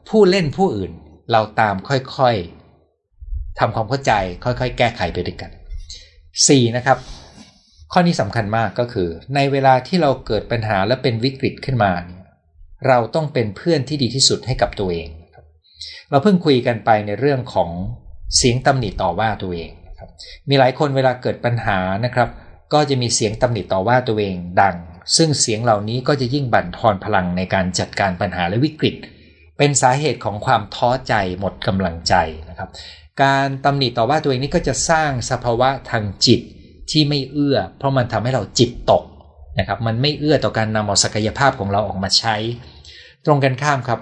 [0.08, 0.92] ผู้เล่นผู้อื่น
[1.32, 4.12] เราตามค่อยๆทำความเข้าใจ
[4.44, 5.50] ค่อยๆ แก้ไขไปด้วยกัน
[6.14, 6.76] 4.
[6.76, 6.98] นะครับ
[7.92, 12.22] ข้อนี้สำคัญมากก็คือ ในเวลาที่เราเกิดปัญหาและเป็นวิกฤตขึ้นมาเนี่ย
[12.88, 15.08] เราต้องเป็นเพื่อนที่ดีที่สุดให้กับตัวเอง
[16.10, 17.70] เราเพิ่งคุยกันไปในเรื่องของ
[18.36, 20.10] เสียงตำหนิต่อว่าตัวเองครับ
[20.48, 22.28] มีหลายคนเวลาเกิดปัญหานะครับ
[22.72, 24.76] ก็จะมีเสียงตำหนิต่อว่าตัวเองดัง
[25.16, 28.94] ซึ่งเสียงเหล่านี้ก็จะยิ่งบั่นทอนพลังในการจัดการปัญหาและวิกฤต
[29.58, 32.14] เป็นสาเหตุของความท้อใจหมดกำลังใจ
[32.48, 32.68] นะครับ
[33.22, 36.40] การตำหนิต่อว่าตัวเองนี้ก็จะสร้างสภาวะทางจิต
[36.90, 39.04] ที่ไม่เอื้อ เพราะมันทำให้เราจิตตก
[39.58, 42.36] นะครับ มันไม่เอื้อต่อการนำเอาศักยภาพของเราออกมาใช้
[43.24, 44.00] ตรงกันข้ามครับ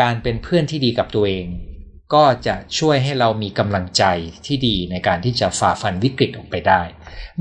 [0.00, 1.46] การเป็นเพื่อนที่ดีกับตัวเอง
[2.14, 4.04] ก็จะช่วยให้เรามีกำลังใจ
[4.46, 6.82] ที่ดีในการที่จะฝ่าฟันวิกฤตออกไปได้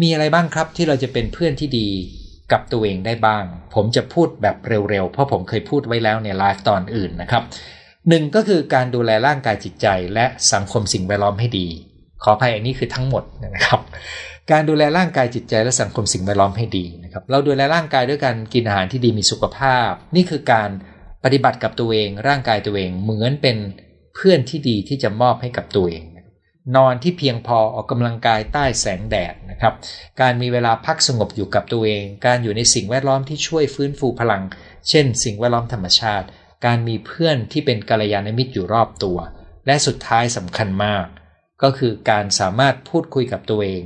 [0.01, 1.89] มีอะไรบ้างครับที่เราจะเป็นเพื่อนที่ดี
[2.51, 3.43] กับตัวเองได้บ้าง
[3.75, 7.43] ผมจะพูดแบบเร็วๆ เพราะผมเคยพูดไว้แล้วในไลฟ์ตอนอื่นนะครับ
[8.09, 11.67] หนึ่งก็คือการดูแลร่างกายจิตใจ และสังคมสิ่งแวดล้อมให้ดี
[12.23, 13.81] ขออภัยอันนี้คือทั้งหมดนะครับ
[14.51, 20.69] การดูแลร่างกายจิตใจและสังคมสิ่งแวดล้อมให้ดีนะครับ เราดูแลร่างกายด้วยการกินอาหารที่ดีมีสุขภาพ นี่คือการ
[21.25, 23.57] ปฏิบัติกับตัวเอง ร่างกายตัวเองเหมือนเป็น
[24.15, 26.05] เพื่อนที่ดีที่จะมอบให้กับตัวเอง
[26.75, 29.73] นอนที่เพียงพอออกกำลังกายใต้แสงแดดนะครับ
[30.21, 34.43] การมีเวลาพักสงบอยู่กับตัวเอง การอยู่ในสิ่งแวดล้อมที่ช่วยฟื้นฟูพลัง
[34.89, 36.27] เช่น สิ่งแวดล้อมธรรมชาติ
[36.65, 39.17] การมีเพื่อนที่เป็นกัลยาณมิตรอยู่รอบตัว
[39.65, 41.05] และสุดท้ายสำคัญมาก
[41.63, 43.83] ก็คือการสามารถพูดคุยกับตัวเอง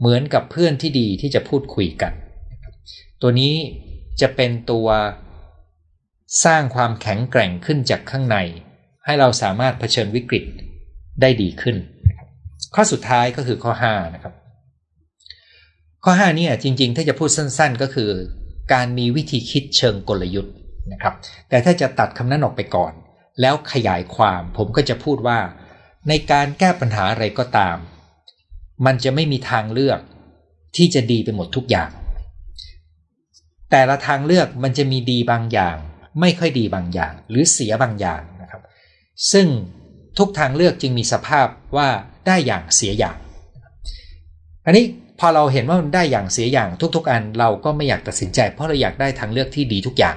[0.00, 2.12] เหมือนกับเพื่อนที่ดีที่จะพูดคุยกัน
[3.22, 3.54] ตัวนี้
[4.20, 4.88] จะเป็นตัว
[6.44, 8.36] สร้างความแข็งแกร่งขึ้นจากข้างใน
[9.04, 10.44] ให้เราสามารถเผชิญวิกฤต
[11.20, 11.76] ได้ดีขึ้น
[12.74, 14.34] ข้อสุดท้ายก็คือข้อ5นะครับ
[16.04, 18.10] ข้อ5นี่จริง ๆ ถ้าจะพูดสั้น ๆ ก็คือ
[18.72, 20.54] การมีวิธีคิดเชิงกลยุทธ์
[20.92, 21.14] นะครับ
[21.48, 22.92] แต่ถ้าจะตัดคำนั้นออกไปก่อน
[23.40, 25.38] แล้วขยายความผมก็จะพูดว่า
[26.08, 27.76] ในการแก้ปัญหาอะไรก็ตาม
[28.86, 30.00] มันจะไม่มีทางเลือก
[30.76, 31.90] ที่จะดีไปหมดทุกอย่าง
[33.70, 35.76] แต่ละทางเลือกมันจะมีดีบางอย่าง
[36.20, 38.62] ไม่ค่อยดีบางอย่าง หรือเสียบางอย่างนะครับ
[39.32, 39.46] ซึ่ง
[40.18, 41.88] ทุกทางเลือกจึงมีสภาพว่า
[42.26, 43.16] ได้อย่างเสียอย่าง
[44.66, 44.84] อันนี้
[45.18, 50.16] พอเราเห็นว่ามันได้อย่างเสียอย่างทุก ๆ อันเราก็ไม่อยากตัดสินใจ เพราะเราอยากได้ทางเลือกที่ดีทุกอย่าง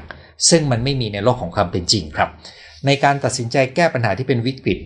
[0.49, 2.29] ซึ่งมันไม่มีในโลกของความเป็นจริงครับ
[2.85, 4.79] ในการตัดสินใจแก้ปัญหาที่เป็นวิกฤต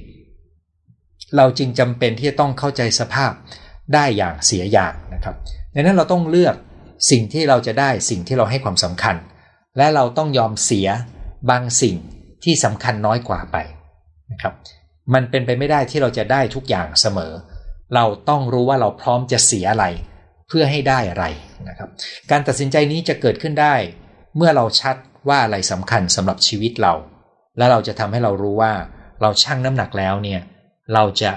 [1.37, 3.31] เราจึงจำเป็นที่จะต้องเข้าใจสภาพ
[3.93, 5.35] ได้อย่างเสียอย่างนะครับ
[5.73, 6.55] ดังนั้นเราต้องเลือก
[7.11, 9.15] สิ่งที่เราจะได้สิ่งที่เราให้ความสำคัญ
[9.77, 10.87] และเราต้องยอมเสีย
[11.49, 11.95] บางสิ่ง
[12.43, 13.57] ที่สำคัญน้อยกว่าไป
[14.31, 14.53] นะครับ
[15.13, 17.33] มันเป็นไปไม่ได้ที่เราจะได้ทุกอย่างเสมอ
[17.95, 19.85] เราต้องรู้ว่าเราพร้อมจะเสียอะไร
[20.47, 21.25] เพื่อให้ได้อะไร
[21.69, 21.89] นะครับ
[22.31, 23.75] การตัดสินใจนี้จะเกิดขึ้นได้
[24.37, 24.95] เมื่อเราชัด
[25.29, 26.93] ว่าอะไรสำคัญสำหรับชีวิตเรา
[27.57, 28.73] และเราจะทำให้เรารู้ว่า
[29.21, 30.41] เราชั่งน้ำหนักแล้วเนี่ย
[30.93, 31.31] เราจะ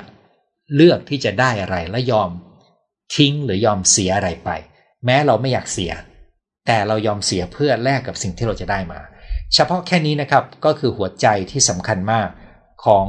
[0.74, 2.30] เลือกที่จะได้อะไรและยอม
[3.14, 4.50] ทิ้งหรือยอมเสียอะไรไป
[5.04, 5.92] แม้เราไม่อยากเสีย
[6.68, 9.00] แต่เรายอมเสียเพื่อแลกกับสิ่งที่เราจะได้มา
[9.54, 12.28] เฉพาะแค่นี้นะครับก็คือหัวใจที่สำคัญมาก
[12.84, 13.06] ของ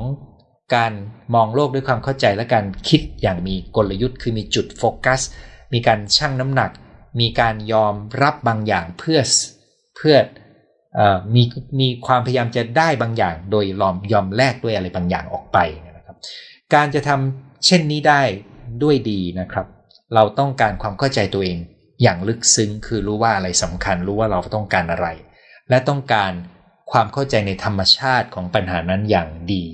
[0.76, 0.94] การ
[1.36, 5.22] มองโลกด้วยความเข้าใจและการคิดอย่างมีกลยุทธ์ คือมีจุดโฟกัส
[5.74, 6.72] มีการชั่งน้ำหนัก
[7.20, 9.20] มีการยอมรับบางอย่างเพื่อ
[9.98, 10.16] เพื่อ
[10.98, 11.00] อ
[11.36, 11.44] มี
[11.80, 15.58] มีความพยายามจะได้บางอย่าง โดยยอมยอมแลกด้วยอะไรบางอย่างออกไป
[15.98, 16.18] นะครับ
[16.74, 18.22] การจะทำเช่นนี้ได้
[18.84, 19.66] ด้วยดีนะครับ
[20.16, 21.58] เราต้องการความเข้าใจตัวเอง
[22.02, 25.08] อย่างลึกซึ้งคือรู้ว่าอะไรสำคัญรู้ว่าเราต้องการอะไร
[25.70, 26.32] และต้องการ
[26.92, 29.66] ความเข้าใจในธรรมชาติของปัญหานั้นอย่างดี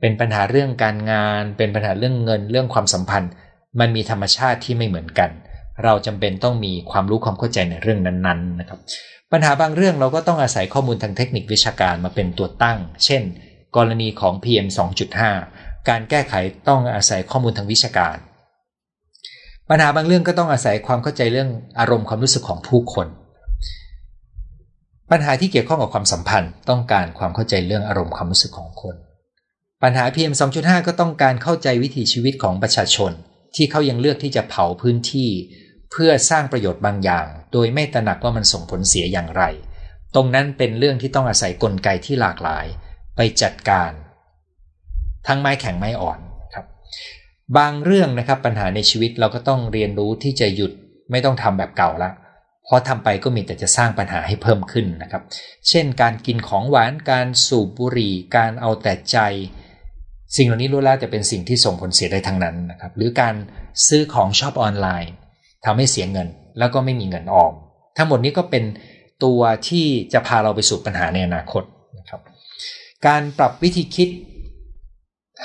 [0.00, 3.30] เป็นปัญหาเรื่องการงาน เป็นปัญหาเรื่องเงินเรื่องความสัมพันธ์
[3.80, 5.30] มันมีธรรมชาติที่ไม่เหมือนกัน
[5.84, 8.78] เราจำเป็นต้องมีความรู้ความเข้าใจในเรื่องนั้นๆนะครับ
[9.32, 13.22] ปัญหาบางเรื่องเราก็ต้องอาศัยข้อมูลทางเทคนิควิชาการมาเป็นตัวตั้ง เช่น
[13.76, 14.66] กรณีของ PM
[15.28, 16.34] 2.5 การแก้ไข
[16.68, 18.16] ต้องอาศัยข้อมูลทางวิชาการ
[19.70, 23.06] ปัญหาบางเรื่องก็ต้องอาศัยความเข้าใจเรื่องอารมณ์ความรู้สึกของผู้คน
[25.10, 28.96] ปัญหาที่เกี่ยวข้องกับความสัมพันธ์ ต้องการความเข้าใจเรื่องอารมณ์ความรู้สึกของคน
[29.82, 33.12] ปัญหา PM 2.5 ก็ต้องการเข้าใจวิถีชีวิตของประชาชน
[33.56, 35.30] ที่เขายังเลือกที่จะเผาพื้นที่
[35.90, 39.42] เพื่อสร้างประโยชน์บางอย่าง โดยไม่ตระหนักว่ามันส่งผลเสียอย่างไร
[40.14, 42.66] ตรงนั้นเป็นเรื่องที่ต้องอาศัยกลไกที่หลากหลาย
[43.16, 43.90] ไปจัดการ
[45.26, 46.20] ทั้งไม้แข็งไม้อ่อน
[47.58, 50.72] บางเรื่องนะครับปัญหาในชีวิตเราก็ต้องเรียนรู้ที่จะหยุด
[51.10, 52.10] ไม่ต้องทำแบบเก่าละ
[52.64, 55.22] เพราะทำไปก็มีแต่จะสร้างปัญหาให้เพิ่มขึ้นนะครับ
[55.68, 59.18] เช่น การกินของหวานการสูบบุหรี่ การเอาแต่ใจ
[60.36, 63.34] สิ่งเหล่านี้รู้แล้วจะเป็นสิ่งที่ส่งผลเสียได้ทั้งนั้นนะครับ หรือการ
[63.88, 65.12] ซื้อของชอบออนไลน์
[65.64, 66.28] ทำให้เสียเงิน
[66.58, 67.52] แล้วก็ไม่มีเงินออม
[67.96, 68.64] ทั้งหมดนี้ก็เป็น
[69.24, 71.62] ตัวที่จะพาเราไปสู่ปัญหาในอนาคต
[71.98, 72.20] นะครับ
[73.06, 74.08] การปรับวิธีคิด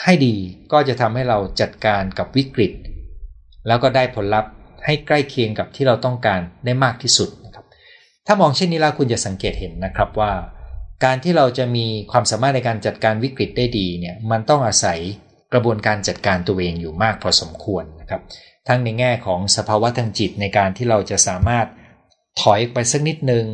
[0.04, 0.36] ให้ดี
[0.72, 2.72] ก็จะทำให้เราจัดการกับวิกฤต
[3.68, 4.52] แล้วก็ได้ผลลัพธ์
[4.86, 7.66] ให้ใกล้เคียงกับที่เราต้องการได้มากที่สุดนะครับ
[8.28, 10.32] ถ้ามองเช่นนี้แล้วคุณจะสังเกตเห็นนะครับว่า
[11.06, 15.00] การที่เราจะมีความสามารถในการจัดการวิกฤตได้ดีเนี่ยมันต้องอาศัย
[15.54, 18.22] กระบวนการจัดการตัวเองอยู่มากพอสมควรนะครับ
[18.68, 21.68] ทั้งในแง่ของสภาวะทางจิตในการที่เราจะสามารถ
[22.42, 23.46] ถอยไปสักนิดนึง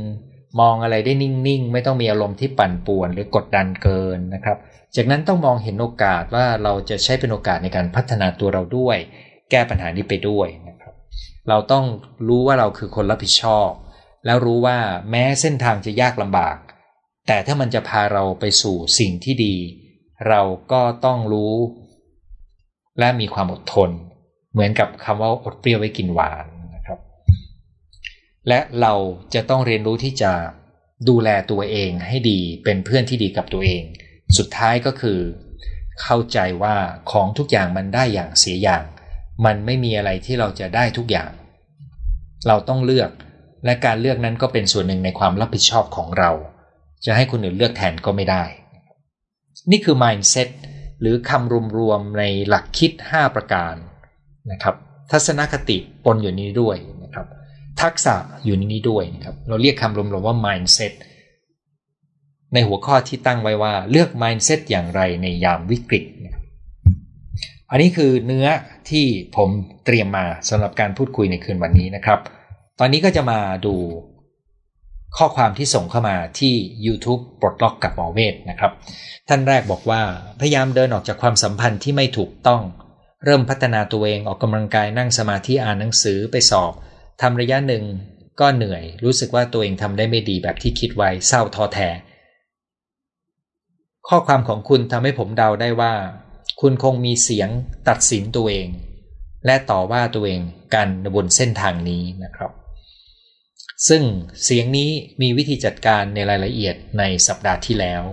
[0.60, 4.58] มองอะไรได้นิ่งๆ ไม่ต้องมีอารมณ์ที่ปั่นป่วนหรือกดดันเกินนะครับ
[4.96, 8.98] จากนั้นต้องมองเห็นโอกาสว่าเราจะใช้เป็นโอกาสในการพัฒนาตัวเราด้วย
[9.52, 10.94] แก้ปัญหานี้ไปด้วยนะครับ
[11.50, 11.86] เราต้อง
[12.28, 13.70] รู้ว่าเราคือคนรับผิดชอบ
[14.26, 14.78] แล้วรู้ว่า
[15.10, 16.58] แม้เส้นทางจะยากลำบาก
[17.28, 19.56] แต่ถ้ามันจะพาเราไปสู่สิ่งที่ดี
[20.30, 20.41] เรา
[20.72, 21.54] ก็ต้องรู้
[23.00, 23.89] และมีความอดทน
[24.52, 26.46] เหมือนกับคำว่าอดเปรี้ยวไว้กินหวาน
[28.47, 28.93] และเรา
[29.34, 30.31] จะต้องเรียนรู้ที่จะ
[31.10, 33.84] ดูแลตัวเองให้ดีเป็นเพื่อนที่ดีกับตัวเอง
[34.38, 35.19] สุดท้ายก็คือ
[36.01, 36.75] เข้าใจว่า
[37.12, 38.84] ของทุกอย่างมันได้อย่างเสียอย่าง
[39.45, 41.31] มันไม่มีอะไรที่เราจะได้ทุกอย่าง
[42.47, 43.12] เราต้องเลือก
[43.65, 46.31] และการเลือกนั้นก็เป็นส่วนหนึ่งในความรับผิดชอบของเรา
[47.05, 48.43] จะให้คนอื่นเลือกแทนก็ไม่ได้
[49.71, 50.49] นี่คือ mindset
[51.01, 53.75] หรือคำรวมๆในหลักคิด 5 ประการ
[54.51, 54.75] นะครับ
[55.12, 57.05] ทัศนคติปนอยู่นี้ด้วยนะ
[57.81, 60.93] ทักษะอยู่ในนี้ด้วยนะครับ เราเรียกคำรวมๆว่า mindset
[62.53, 66.05] ในหัวข้อที่ตั้งไว้ว่าเลือก mindset อย่างไรในยามวิกฤต
[67.71, 68.47] อันนี้คือเนื้อ
[68.89, 69.49] ที่ผม
[69.85, 72.19] เตรียมมาสำหรับการพูดคุยในคืนวันนี้นะครับ
[72.79, 73.75] ตอนนี้ก็จะมาดู
[75.17, 76.53] ข้อความที่ส่งเข้ามาที่
[76.85, 78.71] YouTube ปลดล็อกกับหมอเวทนะครับ
[79.29, 80.01] ท่านแรกบอกว่า
[80.39, 82.61] พยายามเดินออกจากความสัมพันธ์ที่ไม่ถูกต้อง
[83.25, 86.73] เริ่มพัฒนาตัวเองออกกำลังกายนั่งสมาธิอ่านหนังสือไปสอบ
[87.21, 87.84] ทำระยะหนึ่ง
[88.39, 91.89] ก็เหนื่อย รู้สึกว่าตัวเองทำได้ไม่ดีแบบที่คิดไว้เศร้าท้อแท้
[94.08, 95.93] ข้อความของคุณทำให้ผมเดาได้ว่า
[96.62, 97.49] คุณคงมีเสียง
[97.89, 98.67] ตัดสินตัวเอง
[99.45, 100.41] และต่อว่าตัวเอง
[100.73, 102.51] กันบนเส้นทางนี้นะครับ
[103.88, 104.04] ซึ่ง
[104.43, 104.89] เสียงนี้
[105.21, 108.04] มีวิธีจัดการในรายละเอียดในสัปดาห์ที่แล้ว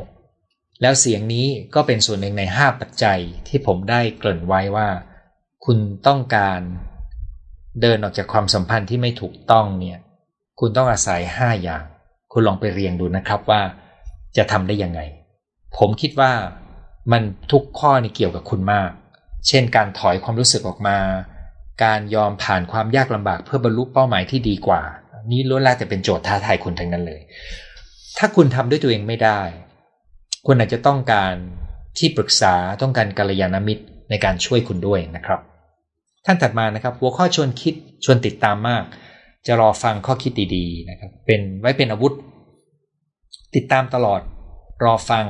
[0.83, 4.89] แล้วเสียงนี้ก็เป็นส่วนหนึ่งใน 5 ปัจจัยที่ผมได้เกริ่นไว้ว่า
[5.65, 6.61] คุณต้องการ
[7.81, 9.99] เดินออกจากความสัมพันธ์ที่ไม่ถูกต้องเนี่ย
[10.61, 11.85] คุณต้องอาศัยห้าอย่าง
[12.33, 13.61] คุณลองไปเรียงดูนะครับว่า
[14.37, 15.01] จะทำได้ยังไง
[15.79, 16.33] ผมคิดว่า
[17.13, 18.91] มันทุกข้อนี่เกี่ยวกับคุณมาก
[19.49, 20.99] เช่น การถอยความรู้สึกออกมา
[21.85, 24.83] การยอมผ่านความยากลำบากเพื่อบรรลุเป้าหมายที่ดีกว่า
[25.31, 27.21] นี่ล้วนแล้วแต่เป็นโจทย์ท้าทายคุณทั้งนั้นเลย
[28.19, 29.41] ถ้าคุณทำด้วยตัวเองไม่ได้
[30.47, 31.35] คุณอาจจะต้องการ
[31.99, 35.41] ที่ปรึกษาต้องการกัลยาณมิตรในการช่วยคุณด้วยนะครับ
[36.27, 38.83] ท่านถัดมานะครับ หัวข้อชวนคิดชวนติดตามมาก
[39.47, 42.13] จะรอฟังข้อคิดดีๆนะครับ เป็นไว้เป็นอาวุธ
[43.55, 44.21] ติดตามตลอด
[44.85, 45.27] รอฟัง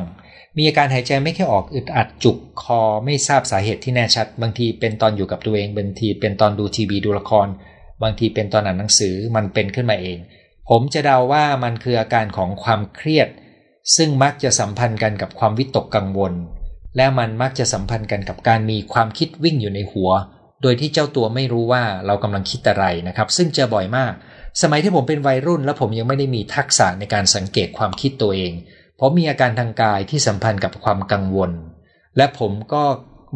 [0.56, 7.48] มีอาการหายใจไม่แค่ออกอึดอัดจุกคอไม่ทราบสาเหตุที่แน่ชัด บางทีเป็นตอนอยู่กับตัวเองบางทีเป็นตอนดูทีวีดูละคร
[8.02, 10.18] บางทีเป็นตอนอ่านหนังสือมันเป็นขึ้นมาเอง
[10.68, 13.28] ผมจะเดาว่ามันคืออาการของความเครียด
[13.96, 16.32] ซึ่งมักจะสัมพันธ์กันกับความวิตกกังวล
[16.96, 20.10] และมันมักจะสัมพันธ์กันกับการมีความคิดวิ่งอยู่ในหัว
[20.62, 24.12] โดยที่เจ้าตัวไม่รู้ว่าเรากำลังคิดอะไรนะครับ ซึ่งเจอบ่อยมาก
[24.62, 28.52] สมัยที่ผมเป็นวัยรุ่น และผมยังไม่ได้มีทักษะในการสังเกตความคิดตัวเอง
[28.96, 31.50] เพราะมีอาการทางกายที่สัมพันธ์กับความกังวล
[32.16, 32.84] และผมก็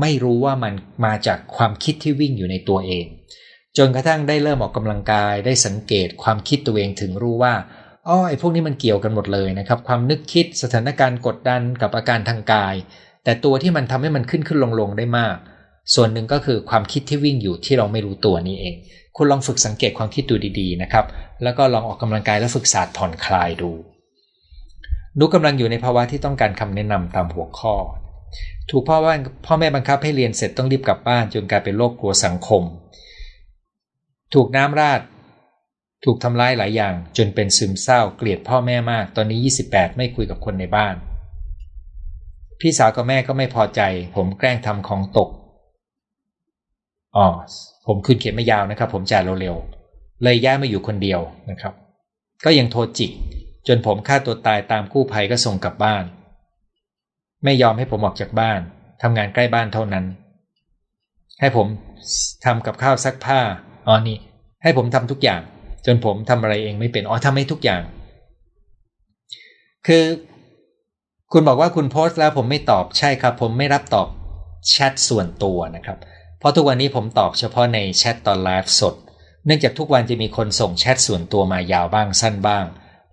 [0.00, 3.06] ไม่รู้ว่ามันมาจากความคิดที่วิ่งอยู่ในตัวเอง
[3.78, 7.54] จนกระทั่งได้เริ่มออกกำลังกายได้สังเกตความคิดตัวเองถึงรู้ว่า
[8.08, 12.74] อ๋อไอ้พวกนี้มันเกี่ยวกันหมดเลยนะครับ ความนึกคิดสถานการณ์กดดันกับอาการทางกาย
[13.24, 15.36] แต่ตัวที่มันทำให้มันขึ้นขึ้นลงลงได้มาก
[15.94, 18.74] ส่วนหนึ่งก็คือความคิดที่วิ่งอยู่ที่เราไม่รู้ตัวนี้เอง
[19.16, 21.04] คุณลองฝึกสังเกตความคิดดูดีๆนะครับ
[21.42, 23.70] แล้วก็ลองออกกำลังกายและฝึกศาสตร์ผ่อนคลายดู
[25.18, 27.74] นุกกำลังอยู่ในภาวะที่ต้องการคำแนะนำตามหัวข้อ
[28.70, 29.14] ถูกพ่อว่า
[29.46, 32.62] พ่อแม่บังคับให้เรียนเสร็จต้องรีบกลับบ้านจนกลายเป็นโรคกลัวสังคม
[34.34, 35.00] ถูกน้ำราด
[36.04, 40.94] ถูกทำร้ายหลายอย่าง จนเป็นซึมเศร้าเกลียดพ่อแม่มาก ตอนนี้ 28 ไม่คุยกับคนในบ้าน
[42.60, 43.80] พี่สาวกับแม่ก็ไม่พอใจ
[44.14, 45.28] ผมแกล้งทำของตก
[47.16, 47.26] อ๋อ
[47.86, 51.72] ผมขึ้นเขียนไม่ยาวนะครับ ผมจ่ายเร็วๆเลยย้ายมาอยู่คนเดียวนะครับ
[52.44, 53.10] ก็ยังโทรจิก
[53.68, 56.04] จนผมฆ่าตัวตายตามกู้ภัยก็ส่งกลับบ้าน
[57.44, 58.60] ไม่ยอมให้ผมออกจากบ้าน
[59.02, 60.04] ทำงานใกล้บ้านเท่านั้น
[61.40, 61.66] ให้ผม
[62.44, 63.40] ทำกับข้าวซักผ้า
[63.86, 64.16] อ๋อนี่
[64.62, 65.40] ให้ผมทำทุกอย่าง
[65.86, 67.82] จนผมทำอะไรเองไม่เป็นอ๋อทำให้ทุกอย่าง
[69.86, 70.04] คือ
[71.32, 74.08] คุณบอกว่าคุณโพสต์แล้วผมไม่ตอบใช่ครับ ผมไม่รับตอบ
[74.68, 75.98] แชทส่วนตัวนะครับ
[76.38, 78.94] เพราะทุกวันนี้ผมตอบเฉพาะในแชทตอนไลฟ์สด
[79.46, 82.64] เนื่องจากทุกวันจะมีคนส่งแชทส่วนตัวมายาวบ้างสั้นบ้าง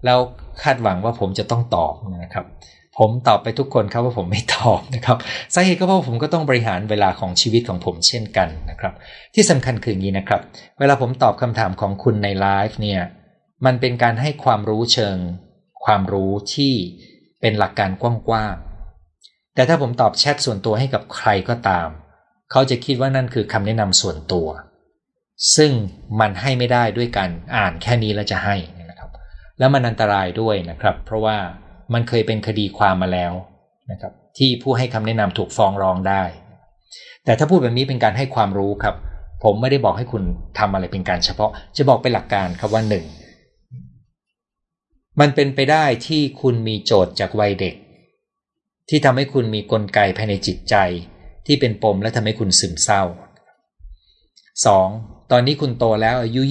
[0.05, 0.17] แล้ว
[0.63, 1.93] คาดหวังว่าผมจะต้องตอบ
[2.23, 2.45] นะครับ
[2.99, 5.17] ผมตอบไปทุกคนครับว่าผมไม่ตอบนะครับ
[5.53, 8.93] สาเหตุก็เพราะผมก็ต้องบริหารเวลาของชีวิตของผมเช่นกันนะครับ
[9.33, 10.41] ที่สำคัญคืออย่างนี้นะครับ
[10.79, 13.01] เวลาผมตอบคำถามของคุณในไลฟ์เนี่ย
[13.65, 15.17] มันเป็นการให้ความรู้เชิง
[15.85, 16.73] ความรู้ที่
[17.41, 21.87] เป็นหลักการกว้างๆแต่ถ้าผมตอบแชทส่วนตัวให้กับใครก็ตาม
[22.51, 24.47] เขาจะคิดว่านั่นคือคำแนะนำส่วนตัว
[25.55, 25.71] ซึ่ง
[26.19, 28.55] มันให้ไม่ได้ด้วยการอ่านแค่นี้แล้วจะให้
[28.89, 29.09] นะครับ
[29.59, 31.37] แล้วมันอันตรายด้วยนะครับ เพราะว่า
[31.93, 33.33] มันเคยเป็นคดีความมาแล้ว
[33.91, 36.23] นะครับ ที่ผู้ให้คำแนะนำถูกฟ้องร้องได้
[37.25, 38.95] แต่ถ้าพูดแบบนี้เป็นการให้ความรู้ครับ
[39.43, 40.23] ผมไม่ได้บอกให้คุณ
[40.59, 43.05] ทำอะไรเป็นการเฉพาะ จะบอกเป็นหลักการครับว่าหนึ่ง
[45.19, 47.75] มันเป็นไปได้ที่คุณมีโจทย์จากวัยเด็ก
[48.89, 50.75] ที่ทำให้คุณมีกลไกภายในจิตใจ
[51.45, 53.03] ที่เป็นปมและทำให้คุณซึมเศร้า
[54.61, 55.31] 2.
[55.31, 56.41] ตอนนี้คุณโตแล้วอายุ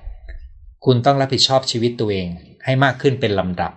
[0.00, 2.26] 28 คุณต้องรับผิดชอบชีวิตตัวเอง
[2.64, 3.72] ให้มากขึ้นเป็นลำดับ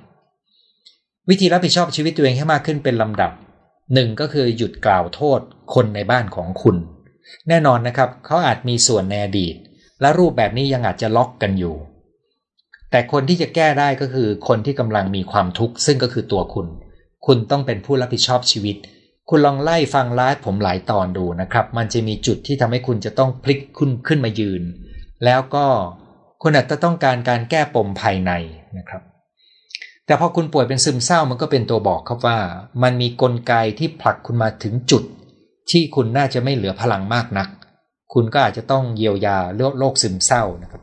[1.29, 3.31] วิธีรับผิดชอบชีวิตตัวเองให้มากขึ้นเป็นลำดับ
[3.93, 5.39] หนึ่งก็คือหยุดกล่าวโทษ
[5.73, 6.75] คนในบ้านของคุณ
[7.47, 9.55] แน่นอนนะครับเขาอาจมีส่วนในอดีต
[10.01, 11.75] และรูปแบบนี้ยังอาจจะล็อกกันอยู่
[12.91, 16.67] แต่คนที่จะแก้ได้ก็คือคนที่กำลังมีความทุกข์ซึ่งก็คือตัวคุณ
[17.25, 18.77] คุณต้องเป็นผู้รับผิดชอบชีวิต
[19.29, 24.63] คุณลองไล่ฟังไลฟ์ผมหลายตอนดูนะครับ มันจะมีจุดที่ทำให้คุณจะต้องพลิกคุณขึ้นมายืน
[25.25, 25.65] แล้วก็
[26.41, 28.31] คุณอาจจะต้องการการแก้ปมภายใน
[28.77, 29.01] นะครับ
[30.05, 32.37] แต่พอคุณป่วยเป็นซึมเศร้ามันก็เป็นตัวบอกครับว่า
[32.83, 35.03] มันมีกลไกที่ผลักคุณมาถึงจุด
[35.71, 37.47] ที่คุณน่าจะไม่เหลือพลังมากนัก
[38.13, 39.37] คุณก็อาจจะต้องเยียวยา
[39.77, 40.81] โรคซึมเศร้านะครับ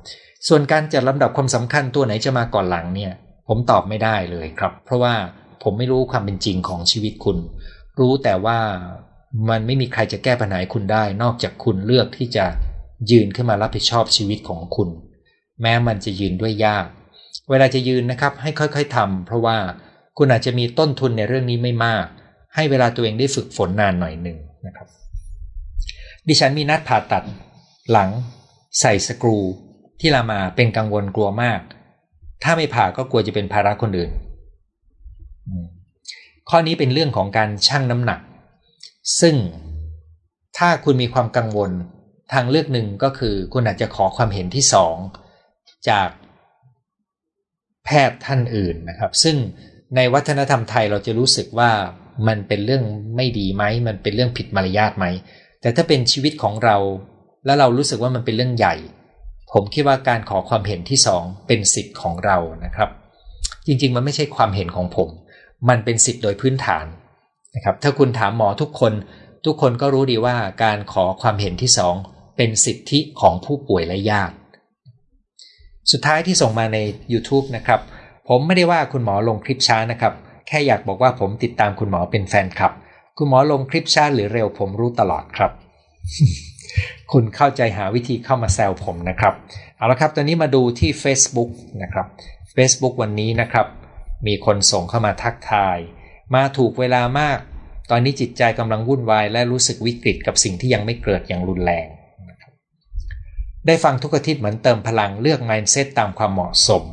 [0.48, 3.12] ส่วนการจัดลำดับความสำคัญตัวไหนจะมาก่อนหลังเนี่ย
[3.48, 5.14] ผมตอบไม่ได้เลยครับ เพราะว่า
[5.62, 7.38] ผมไม่รู้ความเป็นจริงของชีวิตคุณ
[8.00, 8.58] รู้แต่ว่า
[9.48, 12.44] มันไม่มีใครจะแก้ปัญหาคุณได้ นอกจากคุณเลือกที่จะ
[13.10, 14.88] ยืนขึ้นมารับผิดชอบชีวิตของคุณ
[15.62, 16.86] แม้มันจะยืนด้วยยาก
[17.50, 19.58] เวลาจะยืนนะครับ ให้ค่อยๆทำเพราะว่า
[20.18, 22.04] คุณอาจจะมีต้นทุนในเรื่องนี้ไม่มาก
[22.54, 24.86] ให้เวลาตัวเองได้ฝึกฝนนานหน่อยหนึ่งนะครับ
[26.28, 27.24] ดิฉันมีนัดผ่าตัด
[27.90, 28.10] หลัง
[28.80, 29.38] ใส่สกรู
[30.00, 31.60] ที่รามาเป็นกังวลกลัวมาก
[32.42, 34.10] ถ้าไม่ผ่าก็กลัวจะเป็นภาระคนอื่น
[36.50, 38.20] ข้อนี้เป็นเรื่องของการชั่งน้ำหนัก
[39.20, 39.36] ซึ่ง
[40.58, 41.70] ถ้าคุณมีความกังวล
[42.32, 44.96] ทางเลือกหนึ่งก็คือคุณอาจจะขอความเห็นที่สอง
[45.88, 46.08] จาก
[47.84, 49.36] แพทย์ท่านอื่นนะครับ ซึ่ง
[49.96, 51.70] ในวัฒนธรรมไทยเราจะรู้สึกว่า
[52.28, 52.84] มันเป็นเรื่อง
[53.16, 55.06] ไม่ดีไหม มันเป็นเรื่องผิดมารยาทไหม
[55.60, 56.76] แต่ถ้าเป็นชีวิตของเรา
[57.44, 58.74] แล้วเรารู้สึกว่ามันเป็นเรื่องใหญ่
[59.52, 62.90] ผมคิดว่าการขอความเห็นที่สองเป็นสิทธิ์ของเรานะครับ
[63.66, 65.08] จริงๆ มันไม่ใช่ความเห็นของผม
[65.68, 66.86] มันเป็นสิทธิ์โดยพื้นฐาน
[67.56, 68.92] นะครับถ้าคุณถามหมอทุกคน
[69.46, 71.94] ทุกคนก็รู้ดีว่าการขอความเห็นที่สอง
[72.36, 74.34] เป็นสิทธิของผู้ป่วยและญาติ
[75.92, 76.78] สุดท้ายที่ส่งมาใน
[77.12, 77.80] YouTube นะครับ
[78.28, 80.12] ผมไม่ได้ว่าคุณหมอลงคลิปช้านะครับ
[80.48, 82.72] แค่อยากบอกว่าผมติดตามคุณหมอเป็นแฟนคลับ
[83.18, 85.50] คุณหมอลงคลิปช้าหรือเร็วผมรู้ตลอดครับ
[87.12, 89.34] คุณเข้าใจหาวิธีเข้ามาแซวผมนะครับ
[89.76, 91.50] เอาละครับ ตอนนี้มาดูที่ Facebook
[91.82, 92.06] นะครับ
[92.56, 93.66] Facebook วันนี้นะครับ
[94.26, 95.78] มีคนส่งเข้ามาทักทาย
[96.34, 97.38] มาถูกเวลามาก
[97.90, 101.86] ตอนนี้จิตใจกำลังวุ่นวาย และรู้สึกวิกฤตกับสิ่งที่ยังไม่เกิดอย่างรุนแรง
[103.66, 106.84] ได้ฟังทุกอาทิตย์เหมือนเติมพลังเลือก mindset ตามความเหมาะสม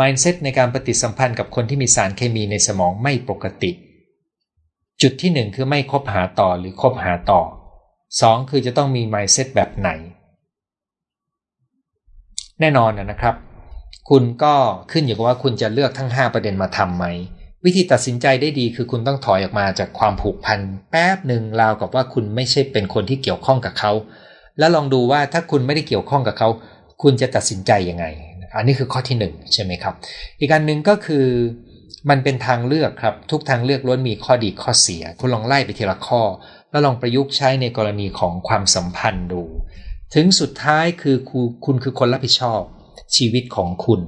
[0.00, 3.70] mindset ในการปฏิสัมพันธ์กับคนที่มีสารเคมีในสมองไม่ปกติ
[5.02, 7.40] จุดที่หนึ่งคือไม่คบหาต่อหรือคบหาต่อ
[8.20, 9.90] สองคือจะต้องมี mindset แบบไหน
[12.60, 13.34] แน่นอนนะครับ
[14.10, 14.54] คุณก็
[14.92, 17.06] ขึ้นอยู่กับว่าคุณจะเลือกทั้ง 5 ประเด็นมาทำไหม
[17.64, 23.92] วิธีตัดสินใจได้ดีคือคุณต้องถอยออกมาจากความผูกพันแป๊บหนึ่งราวกับว่าคุณไม่ใช่เป็นคนที่เกี่ยวข้องกับเขา
[24.58, 26.48] แล้วลองดูว่าถ้าคุณไม่ได้เกี่ยวข้องกับเขา
[27.02, 28.06] คุณจะตัดสินใจยังไง
[28.56, 29.94] อันนี้คือข้อที่1ใช่ไหมครับ
[30.40, 31.26] อีกอันหนึ่งก็คือ
[32.10, 36.22] มันเป็นทางเลือกครับ ทุกทางเลือกล้วนมีข้อดีข้อเสีย คุณลองไล่ไปทีละข้อ
[36.70, 39.42] แล้วลองประยุกต์ใช้ในกรณีของความสัมพันธ์ดู
[40.14, 41.16] ถึงสุดท้ายคือ
[41.64, 42.62] คุณคือคนรับผิดชอบ
[43.16, 44.00] ชีวิตของคุณ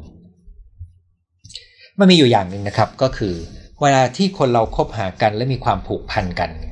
[1.99, 3.35] มันมีอยู่อย่างหนึ่งนะครับก็คือ
[3.81, 6.65] เวลาที่คนเราครบหากันและมีความผูกพันกันเ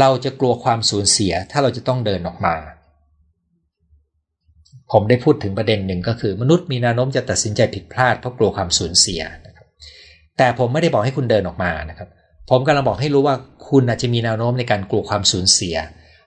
[0.00, 2.54] เราจะกลัวความสูญเสียถ้าเราจะต้องเดินออกมา
[4.92, 9.66] ผมได้พูดถึงประเด็นหนึ่งก็คือ มนุษย์มีแนวโน้มจะตัดสินใจผิดพลาดเพราะกลัวความสูญเสียนะครับ
[10.38, 12.08] แต่ผมไม่ได้บอกให้คุณเดินออกมานะครับ
[12.50, 13.36] ผมกำลังบอกให้รู้ว่า
[13.68, 15.76] คุณอาจจะมีแนวโน้มในการกลัวความสูญเสีย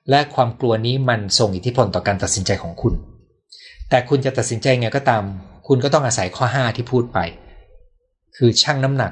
[0.10, 2.94] และความกลัวนี้มันส่งอิทธิพลต่อการตัดสินใจของคุณ
[3.90, 5.24] แต่คุณจะตัดสินใจไงก็ตาม
[5.68, 7.20] คุณก็ต้องอาศัยข้อ 5 ที่พูดไป
[8.38, 9.12] คือชั่งน้ำหนัก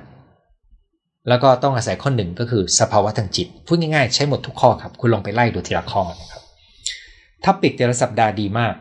[1.29, 6.41] แล้วก็ต้องอาศัยข้อหนึ่งก็คือสภาวะทางจิต พูดง่ายๆ ใช้หมดทุกข้อครับ คุณลองไปไล่ดูทีละข้อนะครับ
[7.43, 8.73] ทับปิกแต่ละสัปดาห์ดีมาก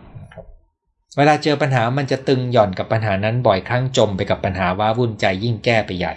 [1.19, 6.15] เวลาเจอปัญหามันจะตึงหย่อนกับปัญหานั้นบ่อยครั้งจมไปกับปัญหาว้าวุ่นใจยิ่งแก้ไปใหญ่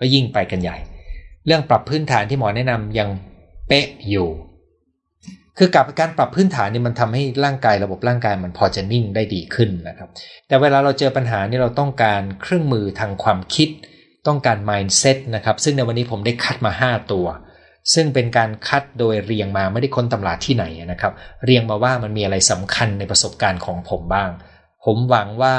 [0.00, 0.76] ก็ยิ่งไปกันใหญ่
[1.46, 3.08] เรื่องปรับพื้นฐานที่หมอแนะนำยัง
[3.68, 4.28] เป๊ะอยู่
[5.58, 10.08] คือกับการปรับพื้นฐานนี่มันทำให้ร่างกายระบบร่างกายมันพอจะนิ่งได้ดีขึ้นนะครับ
[10.48, 13.68] แต่เวลาเราเจอปัญหานี่เราต้องการเครื่องมือทางความคิด
[14.26, 17.26] ต้องการ mindset นะครับซึ่งในวันนี้ผมได้คัดมา 5 ตัว
[17.94, 21.12] ซึ่งเป็นการคัดโดยเรียงมาไม่ได้ค้นตำราที่ไหนนะครับ
[21.44, 24.30] เรียงมาว่ามันมีอะไรสำคัญในประสบการณ์ของผมบ้าง
[24.84, 25.56] ผมหวังว่า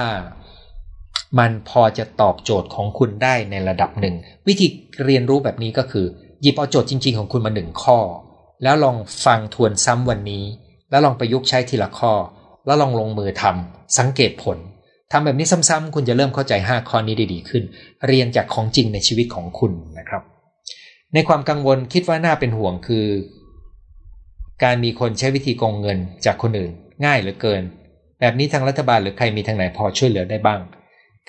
[1.40, 4.16] มันพอจะตอบโจทย์ของคุณได้ในระดับหนึ่ง
[4.48, 4.68] วิธี
[5.06, 6.06] เรียนรู้แบบนี้ก็คือ
[6.42, 8.00] หยิบเอาโจทย์จริง ๆ ของคุณมาหนึ่งข้อ
[8.64, 8.96] แล้วลอง
[9.26, 10.44] ฟังทวนซ้ำวันนี้
[10.90, 12.14] แล้วลองประยุกต์ใช้ทีละข้อ
[12.66, 14.58] แล้วลองลงมือทำสังเกตผล
[15.12, 17.64] ทำแบบนี้ซ้ำๆคุณจะเริ่มเข้าใจ 5 ข้อนี้ได้ดีขึ้น
[18.08, 20.24] เรียนจากของจริงในชีวิตของคุณนะครับ
[21.14, 23.08] ในความกังวลคิดว่าน่าเป็นห่วงคือ
[24.64, 26.72] การมีคนใช้วิธีโกงเงินจากคนอื่น
[27.06, 27.64] ง่ายเหลือเกิน
[28.20, 30.60] แบบนี้ทางรัฐบาลหรือใครมีทางไหนพอช่วยเหลือได้บ้าง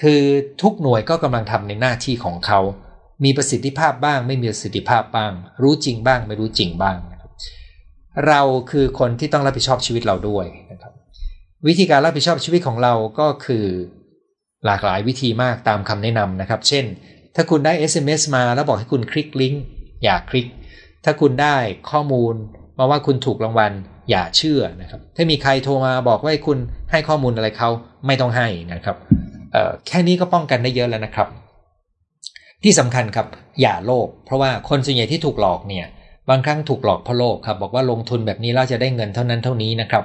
[0.00, 0.22] คือ
[0.62, 2.60] ทุกหน่วยก็กำลังทำในหน้าที่ของเขา
[3.24, 6.96] มีประสิทธิภาพบ้าง ไม่มีประสิทธิภาพบ้าง รู้จริงบ้าง ไม่รู้จริงบ้าง
[8.28, 8.40] เรา
[8.70, 10.92] คือคนที่ต้องรับผิดชอบชีวิตเราด้วยนะครับ
[11.66, 13.64] วิธีการรับผิดชอบชีวิตของเราก็คือ
[14.66, 16.84] หลากหลายวิธีมากตามคำแนะนำนะครับ เช่น
[17.34, 19.62] ถ้าคุณได้ SMS มาแล้วบอกให้คุณคลิกลิงก์
[20.04, 20.46] อย่าคลิก
[21.04, 21.56] ถ้าคุณได้
[21.90, 22.34] ข้อมูล
[22.78, 23.72] มาว่าคุณถูกรางวัล
[24.10, 26.58] อย่าเชื่อนะครับ ถ้ามีใครโทรมาบอกว่าคุณ
[26.90, 27.70] ให้ข้อมูลอะไรเขา
[28.06, 28.96] ไม่ต้องให้นะครับ
[29.86, 31.28] แค่นี้ก็ป้องกันได้เยอะแล้วนะครับ
[32.64, 33.26] ที่สำคัญครับ
[33.60, 35.86] อย่าโลภเพราะว่าคนส่วนใหญ่ที่ถูกหลอกเนี่ย
[36.28, 40.04] บางครั้งถูกหลอกเพราะโลภครับ บอกว่าลงทุนแบบนี้แล้วจะได้เงินเท่านั้นเท่านี้นะครับ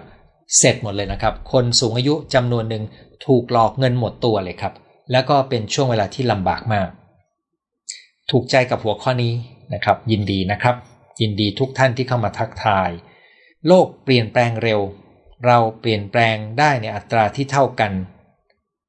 [0.57, 2.84] เสร็จหมดเลยนะครับ คนสูงอายุจำนวนหนึ่ง
[3.26, 4.74] ถูกหลอกเงินหมดตัวเลยครับ
[5.11, 6.89] แล้วก็เป็นช่วงเวลาที่ลำบากมาก
[8.32, 9.34] ถูกใจกับหัวข้อนี้
[9.74, 10.76] นะครับ ยินดีนะครับ
[11.21, 12.89] ยินดีทุกท่านที่เข้ามาทักทาย
[13.67, 14.82] โลกเปลี่ยนแปลงเร็ว
[15.45, 17.91] เราเปลี่ยนแปลงได้ในอัตราที่เท่ากัน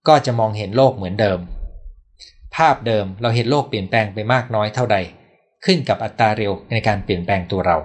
[0.09, 1.39] ก็จะมองเห็นโลกเหมือนเดิม
[2.57, 4.97] ภาพเดิมเราเห็นโลกเปลี่ยนแปลงไปมากน้อยเท่าใด
[5.65, 7.77] ขึ้นกับอัตราเร็วในการเปลี่ยนแปลงตัวเรา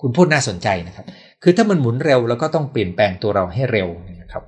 [0.00, 1.06] คุณพูดน่าสนใจนะครับ
[1.42, 3.88] คือถ้ามันหมุนเร็วเราก็ต้องเปลี่ยนแปลงตัวเราให้เร็ว
[4.22, 4.42] นะครับ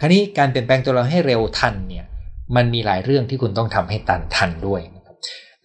[0.00, 2.06] คราวนี้การเปลี่ยนแปลงตัวเราให้เร็วทันเนี่ย
[2.56, 4.82] มันมีหลายเรื่องที่คุณต้องทำให้ตันทันด้วย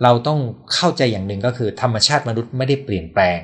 [0.04, 0.40] เราต้อง
[0.74, 3.40] เข้าใจอย่างหนึ่งก็คือธรรมชาติมนุษย์ไม่ได้เปลี่ยนแปลง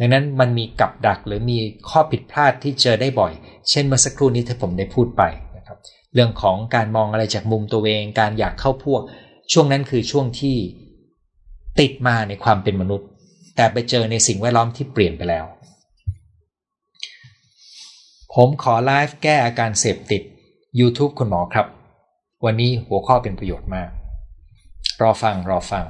[0.00, 3.32] ดังนั้นมันมีกับดักหรือมีข้อผิดพลาดที่เจอได้บ่อย
[3.70, 5.22] เช่นเมื่อสักครู่นี้ที่ผมได้พูดไป
[5.56, 5.78] นะครับ
[6.14, 9.02] เรื่องของการมองอะไรจากมุมตัวเอง การอยากเข้าพวก
[9.52, 10.56] ช่วงนั้นคือช่วงที่
[11.80, 13.08] ติดมาในความเป็นมนุษย์
[13.56, 15.44] แต่ไปเจอในสิ่งแวดล้อมที่เปลี่ยนไปแล้ว
[18.34, 20.22] ผมขอไลฟ์แก้อาการเสพติด
[20.80, 21.66] YouTube คุณหมอครับ
[22.44, 23.90] วันนี้หัวข้อเป็นประโยชน์มาก
[25.02, 25.86] รอฟังรอฟัง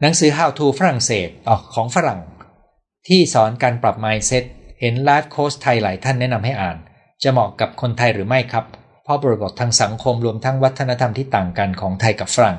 [0.00, 2.20] หนังสือ How to ฝรั่งเศสออของฝรั่ง
[3.08, 4.44] ที่สอนการปรับ mindset
[4.80, 6.76] เห็นไลฟ์โค้ชไทยหลายท่านแนะนำให้อ่าน
[7.22, 8.64] จะเหมาะกับคนไทยหรือไม่ครับ
[9.04, 12.58] เพราะบริบททางสังคมรวมทั้งวัฒนธรรมที่ต่างกันของไทยกับฝรั่ง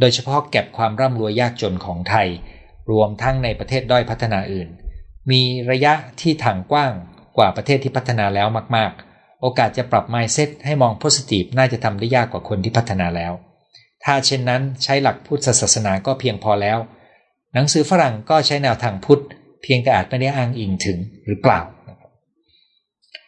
[0.00, 2.28] โดยเฉพาะแก็บความร่ำรวยยากจนของไทย
[2.90, 4.68] รวมทั้งในประเทศด้อยพัฒนาอื่น
[5.30, 6.92] มีระยะที่ถ่างกว้าง
[7.36, 13.32] กว่าประเทศที่พัฒนาแล้วมาก ๆ โอกาสจะปรับ mindset ให้มอง positive น่าจะทำได้ยากกว่าคนที่พัฒนาแล้ว
[14.04, 16.78] ถ้าเช่นนั้นใช้หลักพุทธศาสนาก็เพียงพอแล้ว
[17.54, 19.22] หนังสือฝรั่งก็ใช้แนวทางพุทธ
[19.62, 21.60] เพียงแต่อาจไม่ได้อ้างอิงถึงหรือเปล่า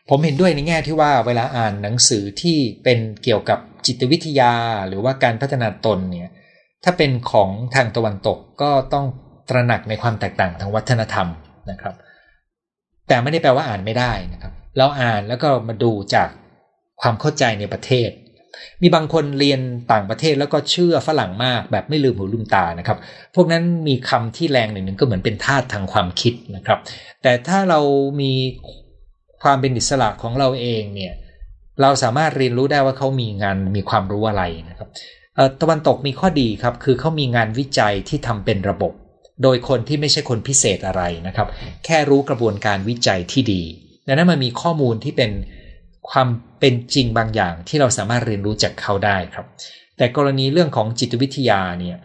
[0.09, 4.55] ผมเห็นด้วยในแง่ที่ว่าเวลาอ่านหนังสือที่เป็นเกี่ยวกับจิตวิทยา
[4.89, 6.33] หรือว่าการพัฒนาตนเนี่ย
[6.85, 9.07] ถ้าเป็นของทางตะวันตกก็ต้อง
[9.49, 11.29] ตระหนักในความแตกต่างทางวัฒนธรรม
[11.71, 11.95] นะครับ
[13.09, 16.29] แต่ไม่ได้แปลว่าอ่านไม่ได้นะครับ เราอ่านแล้วก็มาดูจาก
[17.01, 18.11] ความเข้าใจในประเทศ
[18.83, 19.61] มีบางคนเรียน
[19.93, 22.99] ต่างประเทศแล้วก็เชื่อฝรั่งมากแบบไม่ลืมหูลืมตานะครับ
[23.35, 26.79] พวกนั้นมีคำที่แรงหนึ่งก็เหมือนเป็นธาตุทางความคิดนะครับ
[27.23, 27.81] แต่ถ้าเรา
[28.21, 28.33] มี
[29.43, 31.13] ความเป็นอิสระของเราเองเนี่ย
[31.83, 34.89] เราสามารถเรียนรู้ได้ว่าเขามีงานมีความรู้อะไรนะครับ
[35.61, 38.93] ตะวันตกมีข้อดีครับ คือเขามีงานวิจัยที่ทำเป็นระบบ
[39.43, 41.49] โดยคนที่ไม่ใช่คนพิเศษอะไรนะครับ
[41.85, 43.63] แค่รู้กระบวนการวิจัยที่ดี
[44.07, 45.31] ดังนั้นมันมีข้อมูลที่เป็น
[46.11, 46.29] ความ
[46.61, 49.47] เป็นจริงบางอย่างที่เราสามารถเรียนรู้จากเขาได้ครับ
[49.97, 51.99] แต่กรณีเรื่องของจิตวิทยาเนี่ย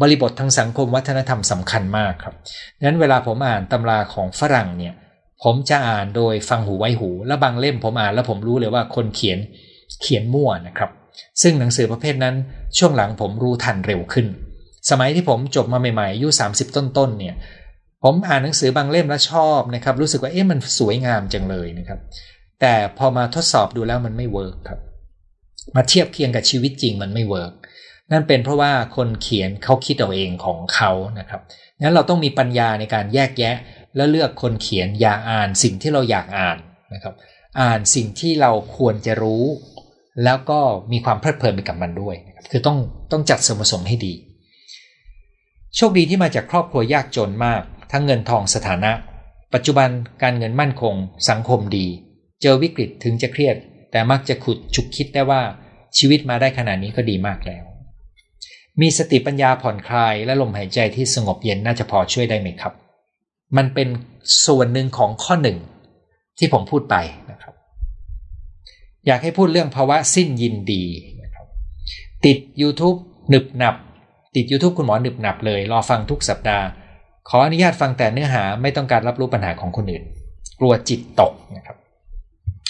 [0.00, 2.34] บริบททางสังคมวัฒนธรรมสำคัญมากครับ
[2.86, 4.94] นั้นเวลาผมอ่านตำราของฝรั่งเนี่ย
[5.42, 9.38] ผมจะอ่านโดยฟังหูไว้หู และบางเล่มผมอ่านแล้วผมรู้เลยว่าคนเขียน
[10.02, 10.90] เขียนมั่วนะครับ
[11.42, 12.34] ซึ่งหนังสือประเภทนั้น
[12.78, 14.26] ช่วงหลังผมรู้ทันเร็วขึ้น
[14.90, 17.36] สมัยที่ผมจบมาใหม่ๆอายุ30 ต้นๆเนี่ย
[18.04, 21.98] ผมอ่านหนังสือบางเล่มแล้วชอบนะครับ รู้สึกว่าเอ๊ะมันสวยงามจังเลยนะครับ
[22.60, 24.80] แต่พอมาทดสอบดูแล้วมันไม่ work ครับ
[25.76, 27.52] มาเทียบเคียงกับชีวิตจริงมันไม่ work
[28.12, 31.40] นั่นเป็นเพราะว่าคนเขียนเขาคิดเอาเองของเขานะครับ
[31.80, 33.54] งั้นเราต้องมีปัญญาในการแยกแยะ
[33.96, 36.58] และเลือกคนเขียนอย่าอ่านสิ่งที่เราอยากอ่าน
[36.94, 37.14] นะครับ
[37.60, 39.44] อ่านสิ่งที่เราควรจะรู้
[40.24, 40.60] แล้วก็
[40.92, 42.16] มีความเพลิดเพลินไปกับมันด้วย
[42.50, 42.78] คือต้อง
[43.12, 44.14] ต้องจัดสมผสมให้ดี
[45.76, 47.62] โชคดีที่มาจากครอบครัวยากจนมาก
[47.92, 48.92] ทั้งเงินทองสถานะ
[49.54, 49.88] ปัจจุบัน
[50.22, 50.94] การเงินมั่นคง
[51.28, 51.86] สังคมดี
[52.42, 53.56] เจอวิกฤตถึงจะเครียด
[53.90, 55.42] แต่มักจะขุดฉุกคิดได้ว่า
[55.98, 57.64] ชีวิตมาได้ขนาดนี้ก็ดีมากแล้ว
[58.80, 62.72] มีสติปัญญาผ่อนคลายและลมหายใจที่สงบเย็นน่าจะพอช่วยได้ไหมครับ
[63.56, 63.88] มันเป็น
[64.46, 65.58] ส่วนหนึ่งของข้อหนึ่ง
[66.38, 66.96] ที่ผมพูดไป
[69.06, 70.84] อยากให้พูดเรื่องภาวะสิ้นยินดี
[71.22, 71.46] นะครับ
[72.26, 72.98] ติด YouTube
[73.30, 73.76] หนึบหนับ
[74.34, 76.66] ติด YouTube คุณหมอหนึบหนับเลย รอฟังทุกสัปดาห์
[77.28, 80.04] ขออนุญาตฟังแต่เนื้อหาไม่ต้องการรับรู้ปัญหาของคนอื่น
[80.60, 81.76] กลัวจิตตกนะครับ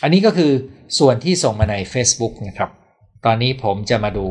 [0.03, 0.53] อันนี้ก็คือ
[0.99, 2.71] ส่วนที่ส่งมาใน Facebook นะครับ
[3.25, 4.27] ตอนนี้ผมจะมาดู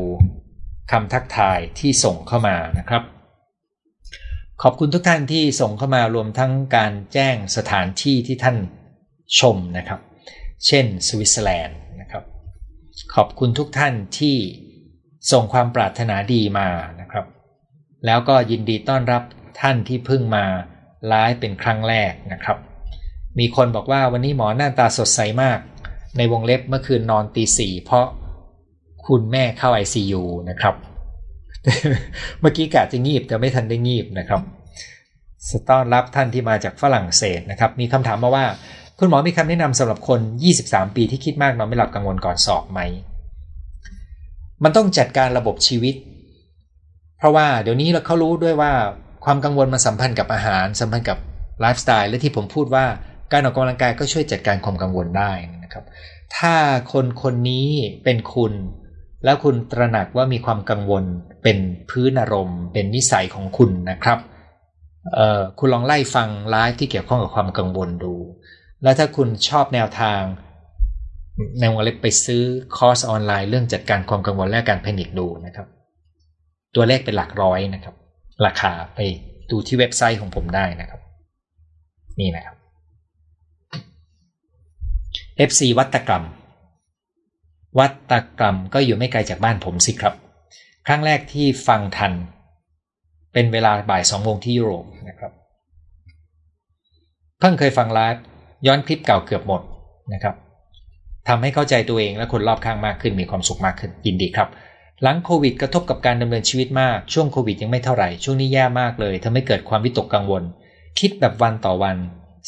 [0.90, 3.02] คำทักทายที่ส่งเข้ามานะครับ
[4.62, 8.56] ขอบคุณทุกท่านที่ส่งเข้ามารวมทั้งการแจ้งสถานที่ที่ท่าน
[9.38, 10.00] ชมนะครับ
[10.66, 11.78] เช่น สวิตเซอร์แลนด์
[13.14, 14.36] ขอบคุณทุกท่านที่
[15.32, 16.68] ส่งความปรารถนาดีมา
[17.00, 17.26] นะครับ
[18.06, 19.22] แล้วก็ยินดีต้อนรับ
[19.60, 20.44] ท่านที่เพิ่งมา
[21.08, 22.58] ไลฟ์เป็นครั้งแรกนะครับ
[23.38, 25.58] มีคนบอกว่าวันนี้หมอหน้าตาสดใสมาก
[26.16, 28.06] ในวงเล็บเมื่อคืนนอนตีสี่เพราะ
[29.06, 30.74] คุณแม่เข้า ICU นะครับ
[32.40, 34.40] เมื่อกี้กะจะงีบแต่ไม่ทันได้งีบนะครับ
[35.70, 38.46] ต้อนรับท่านที่มาจากฝรั่งเศสนะครับ มีคำถามมาว่า
[38.98, 40.20] คุณหมอมีคำแนะนำสำหรับคน
[40.58, 42.80] 23 ปีที่คิดมากนอนไม่หลับกังวลก่อนสอบไหม
[44.64, 45.94] มันต้องจัดการระบบชีวิต
[47.18, 48.72] เพราะว่าเดี๋ยวนี้เราเขารู้ด้วยว่า
[49.24, 51.18] ความกังวลมันสัมพันธ์กับอาหาร สัมพันธ์กับ
[51.60, 52.84] ไลฟ์สไตล์และที่ผมพูดว่า
[53.32, 55.32] การออกกำลังกายก็ช่วยจัดการความกังวลได้
[55.62, 55.84] นะครับ
[56.36, 56.54] ถ้า
[56.92, 57.68] คนคนนี้
[58.04, 58.52] เป็นคุณ
[59.24, 61.04] แล้วคุณตระหนักว่ามีความกังวล
[61.42, 61.58] เป็น
[61.90, 64.18] พื้นอารมณ์ เป็นนิสัยของคุณนะครับ
[65.12, 68.14] เอ่อคุณลองไล่ฟังไลฟ์ที่เกี่ยวข้องกับความกังวลดู
[68.82, 70.22] แล้วถ้าคุณชอบแนวทาง
[71.58, 72.42] ในวงเล็บไปซื้อ
[72.76, 75.66] คอร์สออนไลน์เรื่องจัดการความกังวลและการแพนิคดูนะครับ
[76.74, 77.94] ตัวเลขเป็นหลักร้อยนะครับ
[78.46, 79.00] ราคาไป
[79.50, 81.00] ดูที่เว็บไซต์ของผมได้นะครับ
[82.20, 82.56] นี่นะครับ
[85.48, 86.24] FC วัตกรรม
[87.78, 90.14] วัตกรรมก็อยู่ไม่ไกลจากบ้านผมสิครับ
[90.86, 92.12] ครั้งแรกที่ฟังทัน
[93.32, 95.32] เป็นเวลาบ่ายสองโมงที่ยุโรปนะครับ
[97.38, 98.22] เพิ่งเคยฟังไลฟ์
[98.66, 99.60] ย้อนคลิปเก่าเกือบหมด
[100.12, 100.34] นะครับ
[101.28, 104.48] ทำให้เข้าใจตัวเองและคนรอบข้างมากขึ้นมีความสุขมากขึ้นยินดีครับ
[105.02, 110.42] หลังโควิดกระทบกับการดำเนินชีวิตมากช่วงโควิดยังไม่เท่าไหร่ช่วงนี้แย่มากเลยทำให้เกิดความวิตกกังวล
[111.00, 111.96] คิดแบบวันต่อวัน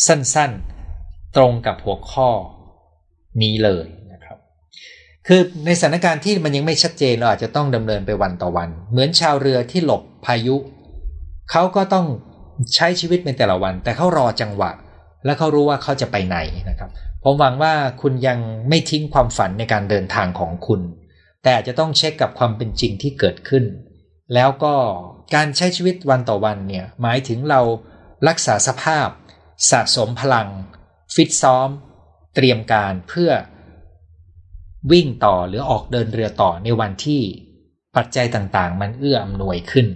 [0.06, 2.28] สั้นๆ ตรงกับหัวข้อ
[3.42, 4.20] นี้เลยนะ
[5.26, 10.56] คือในสถานการณ์ที่มันยังไม่ชัดเจนเราอาจจะต้องดำเนินไปวันต่อวัน เหมือนชาวเรือที่หลบพายุ
[11.50, 12.06] เขาก็ต้อง
[12.74, 14.70] ใช้ชีวิตในแต่ละวัน แต่เขารอจังหวะ
[15.24, 16.38] และเขารู้ว่าเขาจะไปไหน
[16.70, 16.90] นะครับ
[17.24, 18.38] ผมหวังว่าคุณยัง
[18.68, 20.80] ไม่ทิ้งความฝันในการเดินทางของคุณ
[21.44, 23.64] แต่จจะต้องเช็คกับความเป็นจริงที่เกิดขึ้น
[24.34, 24.74] แล้วก็
[25.34, 27.60] การใช้ชีวิตวันต่อวันเนี่ยหมายถึงเรา
[28.28, 29.08] รักษาสภาพ
[29.70, 30.48] สะสมพลัง
[31.14, 31.68] ฟิตซ้อม
[32.34, 33.30] เตรียมการเพื่อ
[34.92, 37.22] วิ่งต่อหรือออกเดินเรือต่อในวันที่
[37.96, 39.86] ปัจจัยต่างๆ มันเอื้ออำนวยขึ้น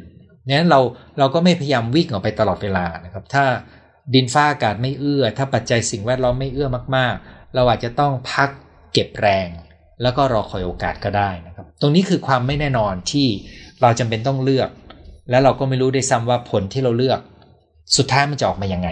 [0.49, 0.81] นั้นเรา
[1.19, 3.45] เราก็ไม่พยายามวิ่งออกไปตลอดเวลานะครับ ถ้า
[4.15, 8.49] ดินฟ้าอากาศไม่เอื้อ ถ้าปัจจัยสิ่งแวดล้อมไม่เอื้อมากๆ เราอาจจะต้องพัก
[8.93, 9.49] เก็บแรง
[10.03, 13.27] แล้วก็รอคอยโอกาสก็ได้นะครับ ตรงนี้คือความไม่แน่นอนที่
[13.83, 14.71] เราจำเป็นต้องเลือก
[15.31, 17.21] แล้วเราก็ไม่รู้ได้ซ้ำว่าผลที่เราเลือก
[17.97, 18.89] สุดท้ายมันจะออกมายังไง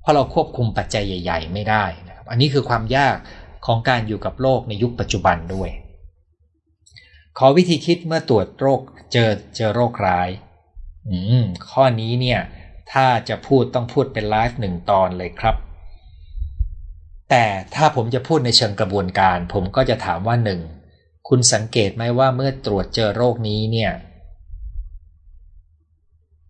[0.00, 3.16] เพราะเราควบคุมปัจจัยใหญ่ ๆ ไม่ได้นะครับ อันนี้คือความยาก
[3.66, 5.70] ของการอยู่กับโลกในยุคปัจจุบันด้วย
[7.38, 8.80] ขอวิธีคิดเมื่อตรวจโรค
[9.12, 10.28] เจอเจอโรคร้าย
[11.08, 12.40] อืมข้อนี้เนี่ย
[12.92, 15.56] ถ้าจะพูดต้องพูดเป็นไลฟ์หนึ่งตอนเลยครับ
[17.30, 20.60] แต่ถ้าผมจะพูดในเชิงกระบวนการ ผมก็จะถามว่าหนึ่ง
[21.28, 23.92] คุณสังเกตไหมว่าเมื่อตรวจเจอโรคนี้เนี่ย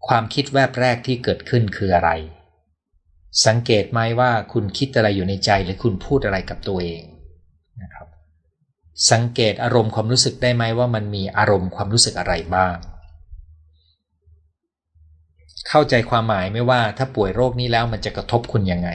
[0.06, 2.10] ความคิดแวบแรกที่เกิดขึ้นคืออะไร
[3.46, 7.02] สังเกตไหมว่าคุณคิดอะไรอยู่ในใจหรือคุณพูดอะไรกับตัวเอง
[7.82, 8.06] นะครับ
[9.10, 12.76] สังเกตอารมณ์ความรู้สึกได้ไหมว่ามันมีอารมณ์ความรู้สึกอะไรบ้าง
[15.68, 18.88] เข้าใจความหมายไม่ว่าถ้าป่วยโรคนี้แล้วมันจะกระทบคุณยังไง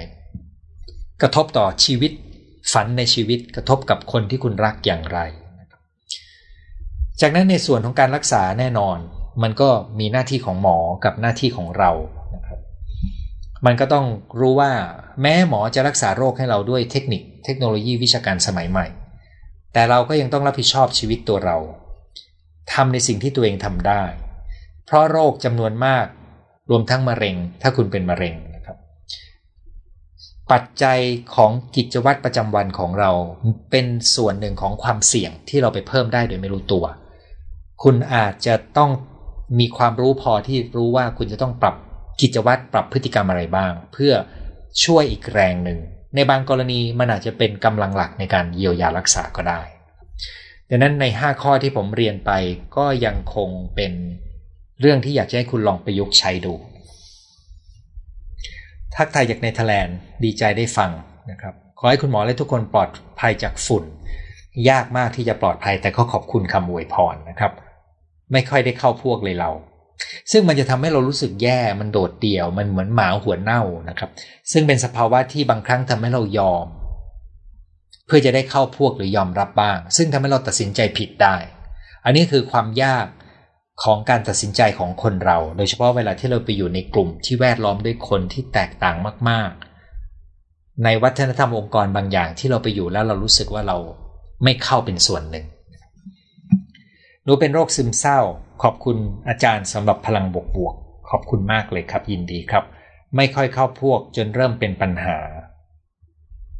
[1.21, 2.11] กระทบต่อชีวิต
[2.73, 5.19] ฝันในชีวิตกระทบกับคนที่คุณรักอย่างไร
[7.21, 8.97] จากนั้นในส่วนของการรักษาแน่นอน
[9.43, 9.69] มันก็
[9.99, 11.91] มีหน้าที่ของหมอกับหน้าที่ของเรา
[13.65, 14.05] มันก็ต้อง
[14.39, 14.71] รู้ว่า
[15.21, 18.85] แม้หมอจะรักษาโรคให้เราด้วยเทคนิค เทคโนโลยีวิชาการสมัยใหม่
[19.73, 21.57] แต่เราก็ยังต้องรับผิดชอบชีวิตตัวเรา
[22.73, 24.03] ทำในสิ่งที่ตัวเองทำได้
[24.85, 26.05] เพราะโรคจำนวนมาก
[26.69, 28.77] รวมทั้งมะเร็ง ถ้าคุณเป็นมะเร็งนะครับ
[30.51, 30.99] ปัจจัย
[31.35, 33.11] ของกิจวัตรประจำวันของเรา
[33.71, 33.85] เป็น
[34.15, 36.85] ส่วนหนึ่งของความเสี่ยงที่เราไปเพิ่มได้โดยไม่รู้ตัว
[37.83, 38.91] คุณอาจจะต้อง
[39.59, 41.75] มีความรู้พอที่รู้ว่าคุณจะต้องปรับ
[42.21, 44.13] กิจวัตรปรับพฤติกรรมอะไรบ้าง เพื่อ
[44.83, 45.79] ช่วยอีกแรงหนึ่ง
[46.15, 49.61] ในบางกรณีมันอาจจะเป็นกำลังหลักในการเยียวยารักษาก็ได้
[50.69, 52.31] ดังนั้นใน 5 ข้อที่ผมเรียนไป
[52.77, 53.93] ก็ยังคงเป็น
[54.81, 56.53] เรื่องที่อยากจะให้คุณลองประยุกต์ใช้ดู
[58.95, 60.91] ทักทายจากในทแลนด์ดีใจได้ฟัง
[61.31, 63.83] นะครับ ขอให้คุณหมอและทุกคนปลอดภัยจากฝุ่น
[64.69, 67.51] ยากมากที่จะปลอดภัยแต่ก็ขอบคุณคำอวยพรนะครับ
[68.31, 69.51] ไม่ค่อยได้เข้าพวกเลยเรา
[70.31, 74.09] ซึ่งมันจะทำให้เรารู้สึกแย่มันโดดเดี่ยวมันเหมือนหมาหัวเน่านะครับ
[74.51, 76.65] ซึ่งเป็นสภาวะที่บางครั้งทำให้เรายอม
[78.05, 81.35] เพื่อจะได้เข้าพวกหรือยอมรับบ้าง ซึ่งทำให้เราตัดสินใจผิดได้
[82.05, 83.05] อันนี้คือความยาก
[83.81, 88.95] ของการตัดสินใจของคนเรา โดยเฉพาะเวลาที่เราไปอยู่ในกลุ่มที่แวดล้อมด้วยคนที่แตกต่าง
[89.29, 89.51] มาก
[90.17, 93.77] ๆ ในวัฒนธรรมองค์กรบางอย่างที่เราไปอยู่แล้วเรารู้สึกว่าเรา
[94.43, 95.45] ไม่เข้าเป็นส่วนหนึ่ง
[97.23, 98.19] หนูเป็นโรคซึมเศร้า
[98.63, 98.97] ขอบคุณ
[99.27, 100.75] อาจารย์สำหรับพลังบวกบวก
[101.09, 102.63] ขอบคุณมากเลยครับ ยินดีครับ
[103.15, 105.17] ไม่ค่อยเข้าพวกจนเริ่มเป็นปัญหา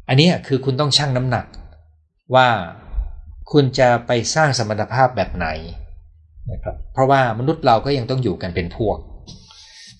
[0.08, 1.46] อันนี้คือคุณต้องชั่งน้ำหนัก
[2.34, 2.48] ว่า
[3.52, 5.46] คุณจะไปสร้างสมรรถภาพแบบไหน
[6.52, 8.96] นะครับเพราะว่ามนุษย์เราก็ยังต้องอยู่กันเป็นพวก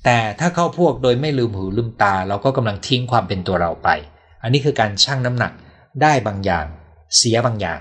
[0.05, 3.89] แต่ถ้าเข้าพวกโดยไม่ลืมหูลืมตา เราก็กำลังทิ้งความเป็นตัวเราไป
[4.43, 5.53] อันนี้คือการชั่งน้ำหนัก
[6.03, 6.67] ได้บางอย่าง
[7.17, 7.81] เสียบางอย่าง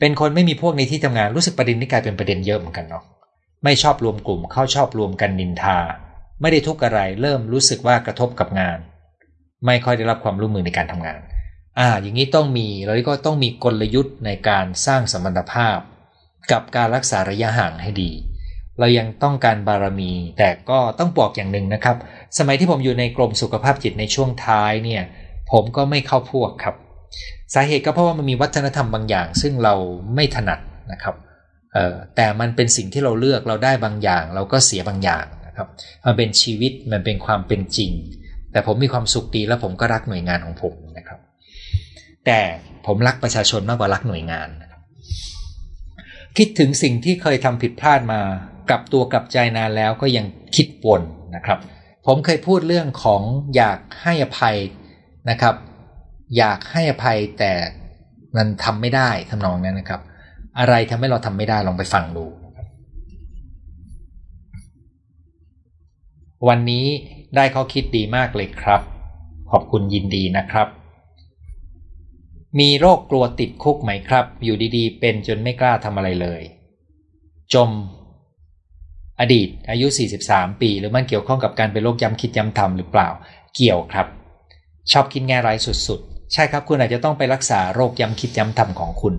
[0.00, 3.04] เป็นคนไม่มีพวกในที่ทำงานรู้สึกประเด็นนี้กลายเป็นประเด็นเยอะเหมือนกันเนาะ
[3.64, 5.78] ไม่ชอบรวมกลุ่มเข้าชอบรวมกันนินทา
[6.40, 8.78] ไม่ได้ทุกอะไรเริ่มรู้สึกว่ากระทบกับงาน
[9.66, 11.20] ไม่ค่อยได้รับความร่วมมือในการทำงาน
[11.78, 15.78] อ่าอย่างนี้ต้องมีแล้วก็ต้องมีกลยุทธ์ในการสร้างสมรรถภาพ
[16.52, 18.10] กับการรักษาระยะห่างให้ดี
[18.78, 21.96] เรายังต้องการบารมี แต่ก็ต้องบอกอย่างหนึ่งนะครับ
[22.38, 25.02] สมัยที่ผมอยู่ในกรมสุขภาพจิตในช่วงท้ายเนี่ย
[25.52, 26.76] ผมก็ไม่เข้าพวกครับ
[27.54, 29.74] สาเหตุก็เพราะว่ามันมีวัฒนธรรมบางอย่าง ซึ่งเรา
[30.14, 30.60] ไม่ถนัด
[30.92, 31.14] นะครับ
[32.16, 35.68] แต่มันเป็นสิ่งที่เราเลือกเราได้บางอย่าง เราก็เสียบางอย่างนะครับ
[36.06, 37.90] มันเป็นชีวิตมันเป็นความเป็นจริง
[38.52, 41.18] แต่ผมมีความสุขดีและผมก็รักหน่วยงานของผมนะครับ
[42.26, 42.40] แต่
[42.86, 44.48] ผมรักประชาชนมากกว่ารักหน่วยงาน
[46.36, 48.20] คิดถึงสิ่งที่เคยทำผิดพลาดมา
[48.70, 50.26] กับตัวกับใจนานแล้วก็ยัง
[50.56, 51.02] คิดวน
[51.34, 51.58] นะครับ
[52.06, 53.22] ผมเคยพูดเรื่องของ
[53.56, 54.56] อยากให้อภัย
[55.30, 55.54] นะครับ
[56.36, 57.52] อยากให้อภัยแต่
[58.36, 60.00] มันทำไม่ได้ทำนองนั้นนะครับ
[60.58, 62.24] อะไรทำให้เราทำไม่ได้ลองไปฟังดู
[66.48, 66.86] วันนี้
[67.36, 68.80] ได้ข้อคิดดีมากเลยครับ
[69.50, 70.66] ขอบคุณยินดีนะครับ
[72.58, 76.42] มีโรคกลัวติดคุกไหมครับ อยู่ดีๆ เป็นจนไม่กล้าทำอะไรเลย
[77.54, 77.70] จม
[79.20, 79.86] อดีต อายุ
[80.22, 83.08] 43 ปี หรือมันเกี่ยวข้องกับการเป็นโรคย้ำคิดย้ำทำหรือเปล่า
[83.56, 84.06] เกี่ยวครับ
[84.92, 89.14] ชอบคิดแง่ร้ายสุดๆ ใช่ครับคุณอาจจะต้องไปรักษาโรคย้ำคิดย้ำทำของคุณ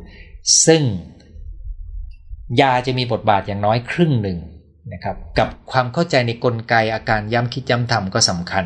[0.66, 0.84] ซึ่ง
[2.62, 4.38] ยาจะมีบทบาทอย่างน้อยครึ่งหนึ่ง
[4.94, 8.66] นะครับ กับความเข้าใจในกลไกอาการย้ำคิดย้ำทำก็สำคัญ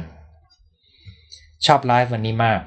[1.66, 2.62] ชอบไลฟ์วันนี้มาก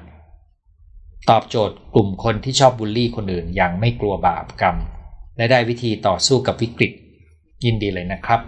[1.29, 4.75] ตอบโจทย์กลุ่มคนที่ชอบบูลลี่คนอื่นอย่างไม่กลัวบาปกรรม
[5.37, 6.91] และได้วิธีต่อสู้กับวิกฤต
[7.65, 8.41] ยินดีเลยนะครับ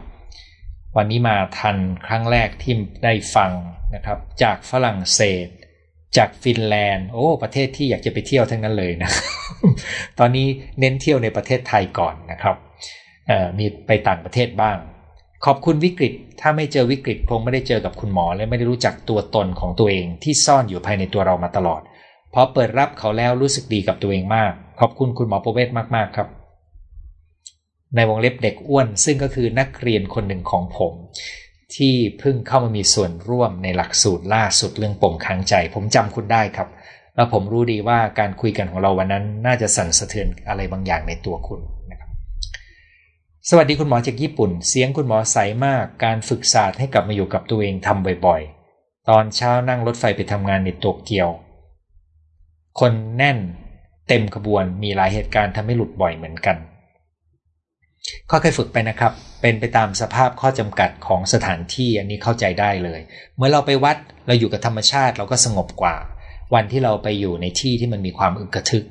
[0.98, 3.52] วันนี้มาทันครั้งแรกที่ได้ฟัง
[3.96, 5.48] นะครับ จากฝรั่งเศส
[6.18, 9.12] จากฟินแลนด์ โอ้ ประเทศที่อยากจะไปเที่ยวทั้งนั้นเลยนะ
[10.20, 10.48] ตอนนี้
[10.80, 12.56] เน้นเที่ยวในประเทศไทยก่อนนะครับ
[13.58, 14.78] มีไปต่างประเทศบ้าง
[15.46, 21.82] ขอบคุณวิกฤต ถ้าไม่เจอวิกฤตคงไม่ได้เจอกับคุณหมอ และไม่ได้รู้จักตัวตนของตัวเองที่ซ่อนอยู่ภายในตัวเรามาตลอด
[22.34, 26.28] พอเปิดรับเขาแล้วรู้สึกดีกับตัวเองมาก ขอบคุณคุณหมอประเวศมากๆครับ
[27.96, 30.94] ในวงเล็บเด็กอ้วน ซึ่งก็คือนักเรียนคนหนึ่งของผม
[31.76, 36.68] ที่เพิ่งเข้ามามีส่วนร่วมในหลักสูตรล่าสุดเรื่องปมค้างใจ ผมจำคุณได้ครับ
[37.16, 41.60] แล้วผมรู้ดีว่าการคุยกันของเราวันนั้น น่าจะสั่นสะเทือนอะไรบางอย่างในตัวคุณ
[41.92, 42.10] นะครับ
[43.50, 51.30] สวัสดีคุณหมอจากญี่ปุ่น เสียงคุณหมอใสมาก การฝึกศาสตร์ให้กลับมาอยู่กับตัวเองทำบ่อยๆ ตอนเช้านั่งรถไฟไปทำงานในโตเกียว
[52.80, 53.38] คนแน่น
[54.08, 56.58] เต็มขบวนมีหลายเหตุการณ์ทำให้หลุดบ่อยเหมือนกัน
[58.30, 59.12] ค่อยๆฝึกไปนะครับ
[59.42, 63.00] เป็นไปตามสภาพข้อจำกัดของสถานที่อันนี้เข้าใจได้เลย
[63.36, 63.98] เมื่อเราไปวัด
[64.28, 65.96] เราอยู่กับธรรมชาติเราก็สงบกว่า
[66.54, 68.86] วันที่เราไปอยู่ในที่ที่มันมีความอึกกระทึก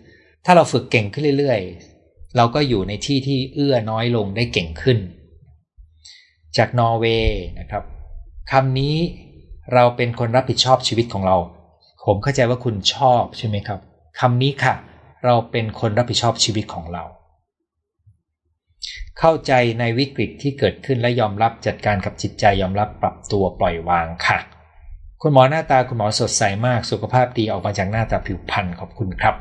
[0.45, 4.99] ถ้าเราฝึกเก่งขึ้นเรื่อยๆ เราก็อยู่ในที่ที่เอื้อน้อยลงได้เก่งขึ้น
[6.57, 7.85] จากนอร์เวย์นะครับ
[8.51, 8.97] คำนี้
[9.75, 11.37] เราเป็นคนรับผิดชอบชีวิตของเรา
[12.07, 13.81] ผมเข้าใจว่าคุณชอบใช่ไหมครับ
[14.21, 14.75] คำนี้ค่ะ
[15.25, 17.05] เราเป็นคนรับผิดชอบชีวิตของเรา
[19.19, 24.39] เข้าใจในวิกฤตที่เกิดขึ้นและยอมรับจัดการกับจิตใจยอมรับปรับตัวปล่อยวางค่ะ
[25.23, 29.35] คุณหมอหน้าตาคุณหมอสดใสมากสุขภาพดีออกมาจากหน้าตาผิวพรรณขอบคุณครับ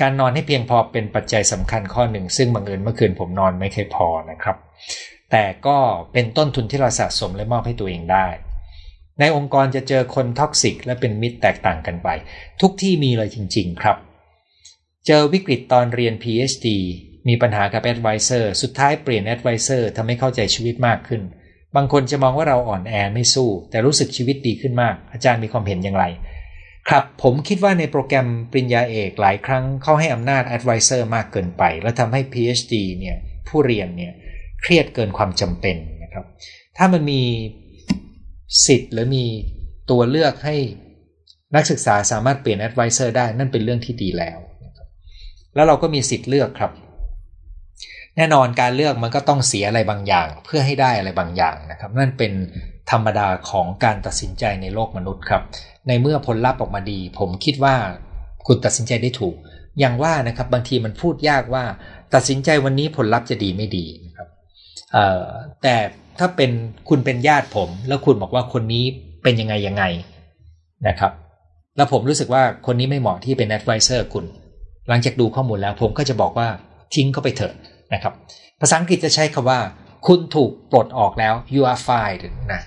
[0.00, 4.56] การนอนให้เพียงพอเป็นปัจจัยสำคัญข้อหนึ่ง ซึ่งบังเอิญเมื่อคืนผมนอนไม่ค่อยพอนะครับ
[5.30, 5.78] แต่ก็
[6.12, 8.26] เป็นต้นทุนที่เราสะสมและมอบให้ตัวเองได้
[9.20, 12.08] ในองค์กรจะเจอคน toxic และเป็นมิตรแตกต่างกันไป
[12.60, 13.96] ทุกที่มีเลยจริง ๆ ครับ
[15.06, 16.66] เจอวิกฤตตอนเรียน PhD
[17.28, 21.22] มีปัญหากับ Advisor สุดท้ายเปลี่ยน Advisor ทำให้เข้าใจชีวิตมากขึ้น
[21.76, 26.04] บางคนจะมองว่าเราอ่อนแอไม่สู้ แต่รู้สึกชีวิตดีขึ้นมาก อาจารย์มีความเห็นอย่างไร
[26.88, 33.16] ครับผมคิดว่าในโปรแกรมปริญญาเอกหลายครั้งเขาให้อำนาจ Advisor มากเกินไป และทำให้ PhD เนี่ย
[33.48, 34.12] ผู้เรียนเนี่ย
[34.62, 36.24] เครียดเกินความจำเป็นนะครับ
[36.76, 37.22] ถ้ามันมี
[38.66, 39.24] สิทธิ์หรือมี
[39.90, 40.56] ตัวเลือกให้
[41.54, 44.38] นักศึกษาสามารถเปลี่ยน Advisor ได้นั่นเป็นเรื่องที่ดีแล้ว
[45.54, 46.72] แล้วเราก็มีสิทธิ์เลือกครับ
[48.16, 52.32] แน่นอนการเลือกมันก็ต้องเสียอะไรบางอย่าง เพื่อให้ได้อะไรบางอย่างนะครับ นั่นเป็น
[52.90, 55.42] ธรรมดาของการตัดสินใจในโลกมนุษย์ครับ
[55.88, 57.74] ในเมื่อผลลัพธ์ออกมาดี ผมคิดว่า
[58.46, 59.34] คุณตัดสินใจได้ถูก
[59.78, 61.64] อย่างว่านะครับบางทีมันพูดยากว่า
[62.14, 64.28] ตัดสินใจวันนี้ผลลัพธ์จะดีไม่ดีนะครับ
[65.62, 65.76] แต่
[66.20, 66.50] ถ้าเป็น
[66.88, 68.84] คุณเป็นญาติผม แล้วคุณบอกว่าคนนี้
[69.22, 69.84] เป็นยังไงยังไง
[70.88, 71.12] นะครับ
[71.76, 74.24] แล้วผมรู้สึกว่าคนนี้ไม่เหมาะที่เป็น advisor คุณ
[74.88, 76.48] หลังจากดูข้อมูลแล้วผมก็จะบอกว่า
[76.94, 77.54] ทิ้งเขาไปเถอะ
[77.92, 78.12] นะครับ
[78.60, 79.60] ภาษาอังกฤษจะใช้คำว่า
[80.06, 82.62] คุณถูกปลดออกแล้ว you are fired นะ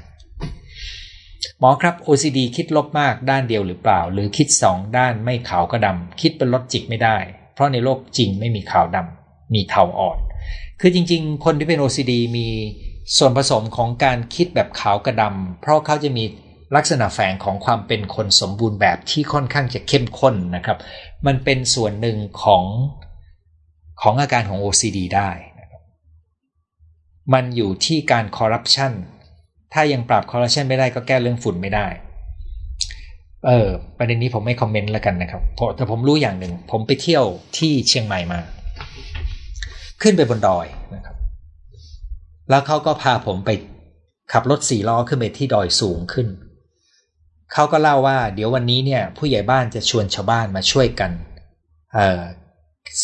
[1.60, 7.18] หมอครับ OCD คิดลบมากด้านเดียวหรือเปล่า หรือคิดสองด้านไม่ขาวก็ดำคิดเป็นลดจิกไม่ได้
[7.54, 10.18] เพราะในโลกจริงไม่มีขาวดำมีเทาอ่อน
[10.82, 12.48] คือจริง ๆ คนที่เป็น OCD มี
[13.18, 16.24] ส่วนผสมของการคิดแบบขาวกระดำเพราะเขาจะมี
[16.76, 20.78] ลักษณะแฝงของความเป็นคนสมบูรณ์แบบที่ค่อนข้างจะเข้มข้นนะครับ
[21.26, 22.64] มันเป็นส่วนหนึ่งของ
[24.02, 25.30] ของอาการของ OCD ได้
[25.60, 25.82] นะครับ
[27.34, 28.92] มันอยู่ที่การคอร์รัปชัน
[29.74, 31.88] ถ้ายังปราบคอร์รัปชันไม่ได้ก็แก้เรื่องฝุ่นไม่ได้
[33.48, 35.42] เออประเด็นนี้ผมไม่คอมเมนต์แล้วกันนะครับ
[35.76, 37.26] แต่ผมรู้อย่างหนึ่ง ผมไปเที่ยว
[37.58, 38.40] ที่เชียงใหม่มา
[40.02, 41.13] ขึ้นไปบนดอยนะครับ
[42.50, 43.50] แล้วเขาก็พาผมไป
[44.32, 46.28] ขับรถสี่ล้อขึ้นไปที่ดอยสูงขึ้น
[47.54, 51.12] เขาก็เล่าว่า เดี๋ยววันนี้เนี่ย ผู้ใหญ่บ้านจะชวนชาวบ้านมาช่วยกัน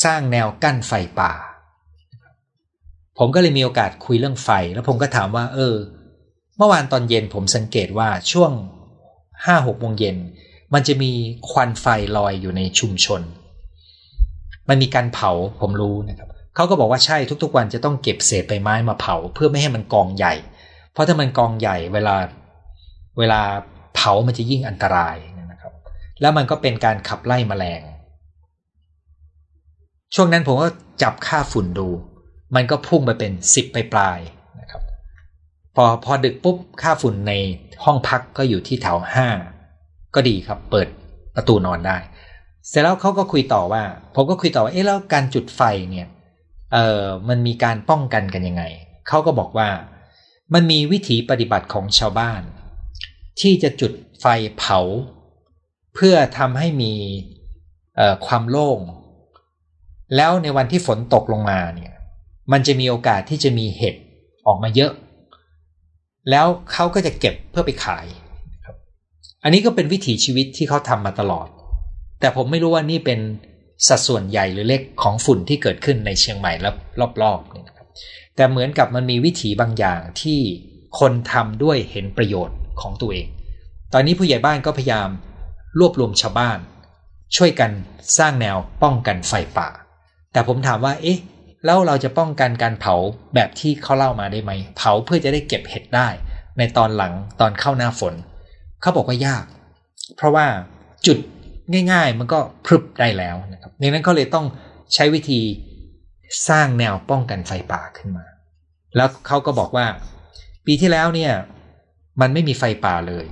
[0.04, 1.32] สร้างแนวกั้นไฟป่า
[3.18, 5.76] ผมก็เลยมีโอกาสคุยเรื่องไฟ แล้วผมก็ถามว่า เออ
[6.58, 8.52] เมื่อวานตอนเย็นผมสังเกตว่าช่วง
[9.46, 10.18] ห้าหกโมงเย็น
[10.74, 11.12] มันจะมี
[11.50, 11.86] ควันไฟ
[12.18, 13.22] ลอยอยู่ในชุมชน
[14.70, 20.34] มันมีการเผาผมรู้นะครับ เขาก็บอกว่าใช่ทุกๆ วันจะต้องเก็บเศษใบไม้มาเผา เพื่อไม่ให้มันกองใหญ่
[20.92, 22.16] เพราะถ้ามันกองใหญ่เวลา
[23.20, 23.42] เวลา
[23.96, 25.16] เผามันจะยิ่งอันตราย
[25.52, 25.74] นะครับ
[26.22, 27.82] แล้วมันก็เป็นการขับไล่มแมลง
[30.16, 30.68] ช่วงนั้นผมก็
[31.04, 31.88] จับค่าฝุ่นดู
[32.56, 34.20] มันก็พุ่งไปเป็นสิบไปปลาย
[34.60, 34.82] นะครับ
[35.76, 37.34] พอพอดึกปุ๊บค่าฝุ่นใน
[37.84, 39.28] ห้องพักก็อยู่ที่แถวห้า
[40.16, 40.88] ก็ดีครับ เปิด
[41.36, 41.98] ประตูนอนได้
[42.68, 43.84] เสร็จแล้วเขาก็คุยต่อว่า
[44.16, 46.08] ผมก็คุยต่อว่าเอ๊ะแล้วการจุดไฟเนี่ย
[46.74, 48.64] เออมันมีการป้องกันกันยังไง
[49.08, 49.70] เขาก็บอกว่า
[50.54, 52.42] มันมีวิถีปฏิบัติของชาวบ้าน
[53.42, 53.92] ที่จะจุด
[54.22, 54.26] ไฟ
[54.58, 54.80] เผา
[55.96, 56.94] เพื่อทำให้มี
[58.26, 58.80] ความโล่ง
[60.16, 61.94] แล้วในวันที่ฝนตกลงมาเนี่ย
[62.52, 63.96] มันจะมีโอกาสที่จะมีเห็ด
[64.48, 64.92] ออกมาเยอะ
[66.30, 68.06] แล้วเขาก็จะเก็บเพื่อไปขาย
[69.44, 71.48] อันนี้ก็เป็นวิถีชีวิตที่เขาทำมาตลอด
[72.20, 73.20] แต่ผมไม่รู้ว่านี่เป็น
[73.88, 76.70] สัดส่วนใหญ่หรือเล็กของฝุ่นที่เกิดขึ้นในเชียงใหม่และ
[77.22, 77.88] รอบๆนี่นะครับ
[78.36, 80.40] แต่เหมือนกับมันมีวิถีบางอย่างที่
[81.00, 83.28] คนทำด้วยเห็นประโยชน์ของตัวเอง
[83.94, 85.10] ตอนนี้ผู้ใหญ่บ้านก็พยายาม
[85.80, 86.58] รวบรวมชาวบ้าน
[87.36, 87.72] ช่วยกัน
[88.18, 89.70] สร้างแนวป้องกันไฟป่า
[90.34, 91.20] แต่ผมถามว่า เอ๊ะ
[91.66, 92.96] แล้วเราจะป้องกันการเผา
[93.36, 96.08] แบบที่เขาเล่ามาได้ไหม เผาเพื่อจะได้เก็บเห็ดได้
[96.58, 98.14] ในตอนหลังตอนเข้าหน้าฝน
[98.82, 99.46] เขาบอกว่ายาก
[100.16, 100.46] เพราะว่า
[101.06, 101.18] จุด
[101.92, 104.46] ง่าย ๆ มันก็พรึบได้แล้วนะครับดังนั้นเขาเลยต้อง
[104.94, 105.40] ใช้วิธี
[106.50, 108.26] สร้างแนวป้องกันไฟป่าขึ้นมา
[108.96, 109.86] แล้วเขาก็บอกว่า
[110.66, 111.32] ปีที่แล้วเนี่ย
[112.22, 113.26] มันไม่มีไฟป่าเลย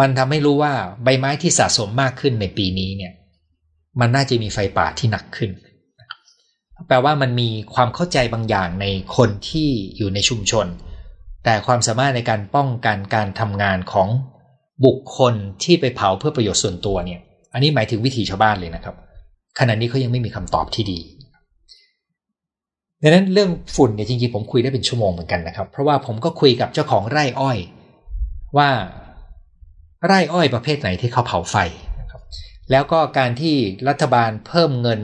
[0.00, 0.72] มันทำให้รู้ว่า
[1.04, 3.12] ใบไม้ที่สะสมมากขึ้นในปีนี้เนี่ย
[4.00, 5.50] มันน่าจะมีไฟป่าที่หนักขึ้น
[6.88, 8.86] แปลว่ามันมีความเข้าใจบางอย่างใน
[9.16, 10.66] คนที่อยู่ในชุมชน
[11.44, 14.08] แต่ความสามารถในการป้องกันการทำงานของ
[14.84, 17.20] บุคคลที่ไปเผาเพื่อประโยชน์ส่วนตัวเนี่ย
[17.52, 18.94] อันนี้หมายถึงวิถีชาวบ้านเลยนะครับ
[19.58, 20.98] ขณะนี้เขายังไม่มีคำตอบที่ดี
[23.02, 27.58] ดังนั้นเรื่องฝุ่นเนี่ยจริงๆผมคุยได้เป็นชั่วโมงเหมือนกันนะครับ เพราะว่าผมก็คุยกับเจ้าของไร่อ้อย
[28.58, 28.70] ว่า
[30.06, 31.56] ไร่อ้อยประเภทไหนที่เขาเผาไฟ
[32.70, 33.56] แล้วก็การที่
[33.88, 35.00] รัฐบาลเพิ่มเงิน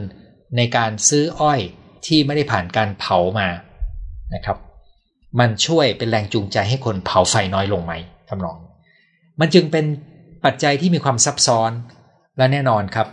[0.57, 1.59] ในการซื้ออ้อย
[2.05, 3.47] ที่ไม่ได้ผ่านการเผามา
[4.35, 4.57] นะครับ
[5.39, 7.93] มันช่วยเป็นแรงจูงใจให้คนเผาไฟน้อยลงไหม
[8.29, 8.57] ทำนอง
[9.39, 9.85] มันจึงเป็น
[10.45, 11.71] ปัจจัยที่มีความซับซ้อน
[12.37, 13.07] และแน่นอนครับ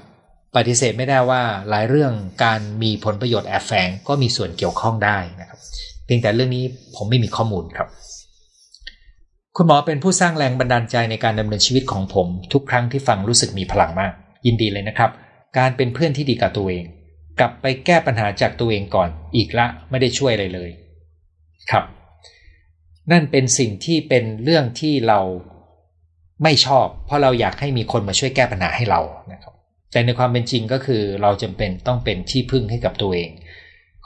[0.57, 2.13] ปฏิเสธไม่ได้ว่าหลายเรื่อง
[2.45, 5.59] การมีผลประโยชน์แอบแฝงก็มีส่วนเกี่ยวข้องได้นะครับ
[6.05, 6.65] เพียงแต่เรื่องนี้
[6.97, 7.89] ผมไม่มีข้อมูลครับ
[9.57, 14.13] คุณหมอเป็นผู้สร้างแรงบันดาลใจในการดำเนินชีวิตของผม ทุกครั้งที่ฟังรู้สึกมีพลังมาก
[14.47, 15.11] ยินดีเลยนะครับ
[15.59, 16.85] การเป็นเพื่อนที่ดีกับตัวเอง
[17.39, 20.71] กลับไปแก้ปัญหาจากตัวเองก่อน อีกละไม่ได้ช่วยอะไรเลย
[21.71, 21.85] ครับ
[23.11, 25.21] นั่นเป็นสิ่งที่เป็นเรื่องที่เรา
[26.43, 29.01] ไม่ชอบ เพราะเราอยากให้มีคนมาช่วยแก้ปัญหาให้เรา
[29.33, 29.55] นะครับ
[29.93, 33.31] แต่ในความเป็นจริงก็คือเราจำเป็นต้องเป็นที่พึ่งให้กับตัวเอง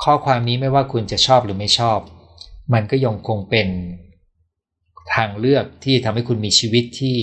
[0.02, 1.98] ข้อความนี้ไม่ว่าคุณจะชอบหรือไม่ชอบ
[2.74, 3.68] มันก็ยังคงเป็น
[5.14, 7.16] ทางเลือกที่ทำให้คุณมีชีวิตที่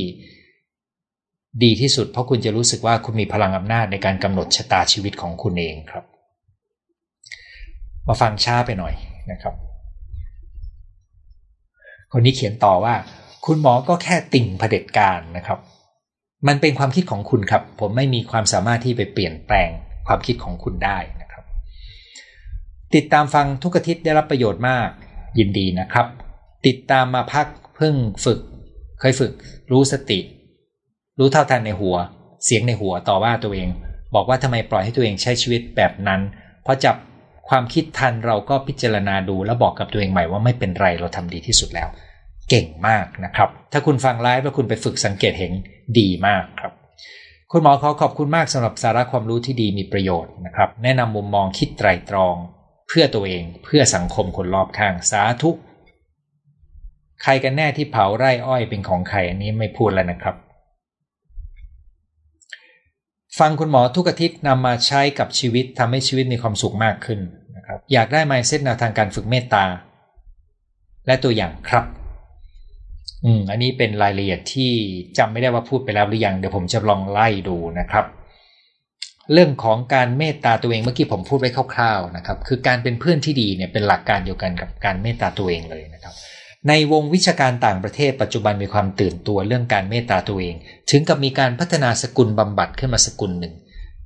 [1.64, 6.06] ดีที่สุด เพราะคุณจะรู้สึกว่าคุณมีพลังอำนาจในการกำหนดชะตาชีวิตของคุณเองครับ
[8.08, 8.94] มาฟังช้าไปหน่อย
[9.32, 9.54] นะครับ
[12.12, 12.96] คนนี้เขียนต่อว่า
[13.46, 15.60] คุณหมอก็แค่ติ่งเผด็จการนะครับ
[16.48, 19.70] มันเป็นความคิดของคุณครับ ผมไม่มีความสามารถที่ไปเปลี่ยนแปลง
[20.08, 21.44] ความคิดของคุณได้นะครับ
[22.96, 24.90] ติดตามฟังทุกอาทิตย์ได้รับประโยชน์มาก
[25.40, 26.08] ยินดีนะครับ
[26.68, 28.40] ติดตามมาพักเพิ่งฝึก
[29.00, 29.32] เคยฝึก
[29.72, 30.20] รู้สติ
[31.20, 31.96] รู้เท่าทันในหัว
[32.46, 33.70] เสียงในหัวต่อว่าตัวเอง
[34.16, 36.22] บอกว่าทำไมปล่อยให้ตัวเองใช้ชีวิตแบบนั้น
[36.66, 36.96] พอจับ
[37.50, 41.90] ความคิดทันเราก็พิจารณาดูแล้วบอกกับตัวเองใหม่ว่าไม่เป็นไรเราทำดีที่สุดแล้ว
[42.50, 45.54] เก่งมากนะครับ ถ้าคุณฟังไลฟ์แล้วคุณไปฝึกสังเกตเห็น
[46.00, 46.74] ดีมากครับ
[47.52, 52.36] คุณหมอขอขอบคุณมากสำหรับสาระความรู้ที่ดีมีประโยชน์นะครับ แนะนำมุมมองคิดไตรตรอง
[52.88, 55.52] เพื่อตัวเองเพื่อสังคมคนรอบข้างสาธุ
[57.24, 60.36] ใครกันแน่ที่เผาไร่อ้อยเป็นของใครอันนี้ไม่พูดแล้วนะครับ
[63.40, 67.20] ฟังคุณหมอทุกอาทิตย์นำมาใช้กับชีวิตทำให้ชีวิตมีความสุขมากขึ้น
[67.56, 69.66] นะครับ อยากได้ไมเซ็ตแนวทางการฝึกเมตตา
[71.08, 71.86] และตัวอย่างครับ
[73.26, 74.72] อืมอันนี้เป็นรายละเอียดที่
[75.18, 78.06] จำไม่ได้ว่าพูดไปแล้วหรือยังเดี๋ยวผมจะลองไล่ดูนะครับ
[79.34, 86.14] เรื่องของการเมตตาตัวเองเมื่อกี้ผมพูดไว้คร่าวๆนะครับ คือการเป็นเพื่อนที่ดีเนี่ยเป็นหลักการเดียวกันกับการเมตตาตัวเองเลยนะครับ
[86.68, 90.56] ในวงวิชาการต่างประเทศปัจจุบันมีความตื่นตัวเรื่องการเมตตาตัวเอง
[90.92, 93.54] ถึงกับมีการพัฒนาสกุลบำบัดขึ้นมาสกุลหนึ่ง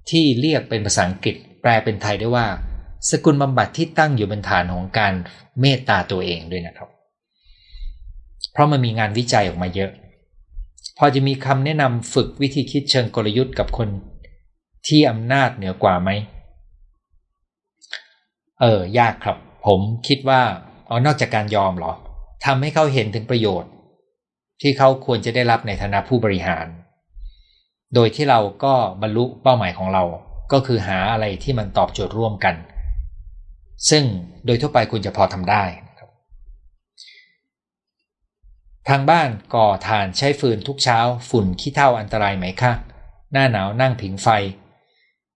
[0.09, 2.47] ที่เรียกเป็นภาษาอังกฤษ แปลเป็นไทยได้ว่า
[3.11, 5.13] สกุลบำบัดที่ตั้งอยู่บนฐานของการ
[5.61, 6.89] เมตตาตัวเองด้วยนะครับ
[8.51, 9.91] เพราะมันมีงานวิจัยออกมาเยอะ
[10.97, 13.87] พอจะมีคำแนะนำฝึกวิธีคิดเชิงกลยุทธ์กับคน
[14.87, 16.09] ที่อำนาจเหนือกว่าไหม
[18.59, 20.41] เออ ยากครับ ผมคิดว่า
[20.87, 21.91] เอานอกจากการยอมหรอ
[22.45, 23.71] ทำให้เขาเห็นถึงประโยชน์
[24.61, 26.65] ที่เขาควรจะได้รับในฐานะผู้บริหาร
[27.95, 30.03] โดยที่เราก็บรรลุเป้าหมายของเรา
[30.51, 32.55] ก็คือหาอะไรที่มันตอบโจทย์ร่วมกัน
[33.89, 34.03] ซึ่ง
[34.45, 35.63] โดยทั่วไปคุณจะพอทำได้
[38.89, 42.73] ทางบ้านก่อถ่านใช้ฟืนทุกเช้า ฝุ่นขี้เท่าอันตรายไหมคะ
[43.31, 44.27] หน้าหนาวนั่งผิงไฟ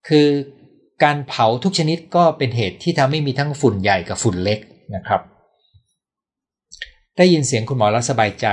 [0.08, 0.28] คือ
[1.02, 4.58] การเผาทุกชนิดก็เป็นเหตุที่ทำให้มีทั้งฝุ่นใหญ่กับฝุ่นเล็ก
[4.94, 5.20] นะครับ
[7.16, 8.46] ได้ยินเสียงคุณหมอแล้วสบายใจ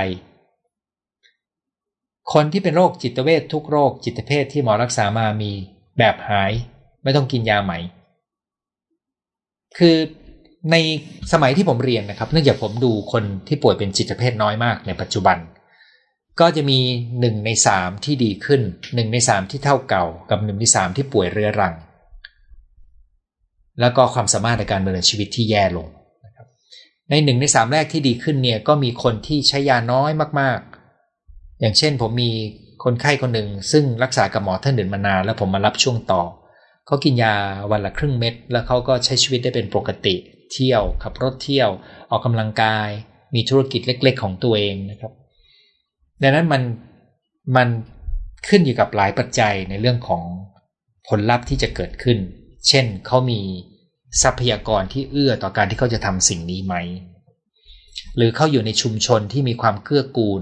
[2.33, 5.51] คนที่เป็นโรคจิตเวททุกโรคจิตเภทที่หมอรักษามามี
[5.97, 6.51] แบบหาย
[7.03, 7.79] ไม่ต้องกินยาใหม่
[9.77, 9.97] คือ
[10.71, 10.75] ใน
[11.31, 15.37] สมัยที่ผมเรียนนะครับ เนื่องจากผมดูคนที่ป่วยเป็นจิตเภทน้อยมากในปัจจุบัน
[16.39, 16.79] ก็จะมี
[17.19, 18.61] หนึ่งในสามที่ดีขึ้น
[18.95, 21.73] หนึ่งในสามที่เท่าเก่า กับหนึ่งในสามที่ป่วยเรื้อรัง
[23.81, 25.87] แล้วก็ความสามารถในการดำเนินชีวิตที่แย่ลง
[27.09, 32.31] ในหนึ่งในสามแรกที่ดีขึ้นเนี่ยก็มีคนที่ใช้ยาน้อยมากๆ อย่างเช่นผมมี
[32.83, 36.21] คนไข้คนหนึ่ง ซึ่งรักษากับหมอท่านอื่นมานานแล้วผมมารับช่วงต่อ
[36.85, 37.33] เขากินยา
[37.71, 40.15] วันละครึ่งเม็ด แล้วเขาก็ใช้ชีวิตได้เป็นปกติ
[40.53, 41.69] เที่ยว ขับรถเที่ยว
[42.11, 42.89] ออกกำลังกาย
[43.35, 45.13] มีธุรกิจเล็ก ๆ ของตัวเองนะครับ
[46.21, 46.61] ดังนั้นมัน
[47.55, 47.67] มัน
[48.47, 50.23] ขึ้นอยู่กับหลายปัจจัยในเรื่องของ
[51.07, 52.17] ผลลัพธ์ที่จะเกิดขึ้น
[52.67, 53.39] เช่นเขามี
[54.21, 56.75] ทรัพยากรที่เอื้อต่อการที่เขาจะทำสิ่งนี้ไหม
[58.15, 60.41] หรือเขาอยู่ในชุมชนที่มีความเกื้อกูล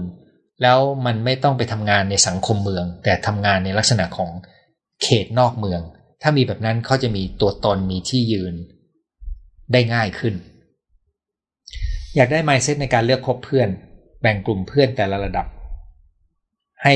[0.62, 4.30] แล้วมันไม่ต้องไปทำงานในสังคมเมือง แต่ทำงานในลักษณะของ
[5.02, 5.80] เขตนอกเมือง
[6.22, 8.54] ถ้ามีแบบนั้นเขาจะมีตัวตนมีที่ยืน
[9.72, 10.34] ได้ง่ายขึ้น
[12.16, 13.68] อยากได้ mindset ในการเลือกคบเพื่อน
[14.20, 15.46] แบ่งกลุ่มเพื่อนแต่ละระดับ
[16.82, 16.94] ให้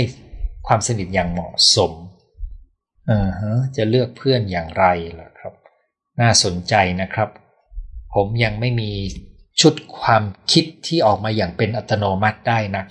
[0.66, 1.92] ความสนิทอย่างเหมาะสม
[3.06, 4.84] เออฮะจะเลือกเพื่อนอย่างไร
[5.20, 5.52] ล่ะครับ
[6.20, 7.28] น่าสนใจนะครับ
[8.14, 8.90] ผมยังไม่มี
[9.60, 10.22] ชุดความ
[10.52, 12.86] คิดที่ออกมาอย่างเป็นอัตโนมัติได้นัก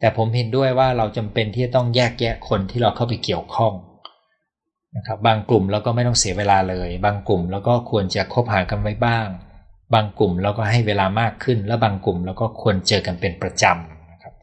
[0.00, 3.72] แต่ผมเห็นด้วยว่าเราจำเป็นที่จะต้องแยกแยะคนที่เราเข้าไปเกี่ยวข้อง
[4.98, 9.28] นะครับบางกลุ่มเราก็ไม่ต้องเสียเวลาเลย บางกลุ่มเราก็ควรจะคบหากันไว้บ้าง
[9.94, 14.34] บางกลุ่มเราก็ให้เวลามากขึ้น และบางกลุ่มเราก็ควรเจอกันเป็นประจำนะครับ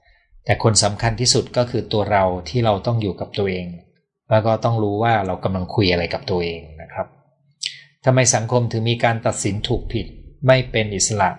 [0.45, 3.67] แต่คนสำคัญที่สุดก็คือตัวเราที่เราต้องอยู่กับตัวเอง
[4.31, 7.07] แล้วก็ต้องรู้ว่าเรากำลังคุยอะไรกับตัวเองนะครับ
[8.05, 10.05] ทำไมสังคมถึงมีการตัดสินถูกผิด
[10.47, 11.31] ไม่เป็นอิสระ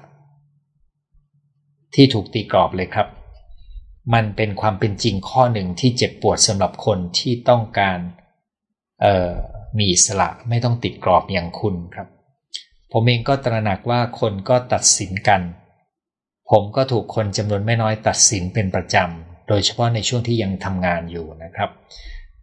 [1.94, 3.08] ที่ถูกตีกรอบเลยครับ
[4.14, 7.98] มันเป็นความเป็นจริงข้อหนึ่งที่เจ็บปวดสำหรับคนที่ต้องการ
[9.78, 12.08] มีอิสระไม่ต้องติดกรอบอย่างคุณครับ
[12.92, 15.40] ผมเองก็ตระหนักว่าคนก็ตัดสินกัน
[16.50, 21.70] ผมก็ถูกคนจำนวนไม่น้อยตัดสินเป็นประจำ โดยเฉพาะในช่วงที่ยังทำงานอยู่นะครับ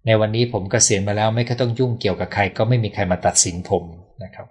[0.06, 3.84] ในวันนี้ผมกเกษียณมาแล้วไม่ต้องยุ่งเกี่ยวกับใคร ก็ไม่มีใครมาตัดสินผม
[4.24, 4.48] นะครับ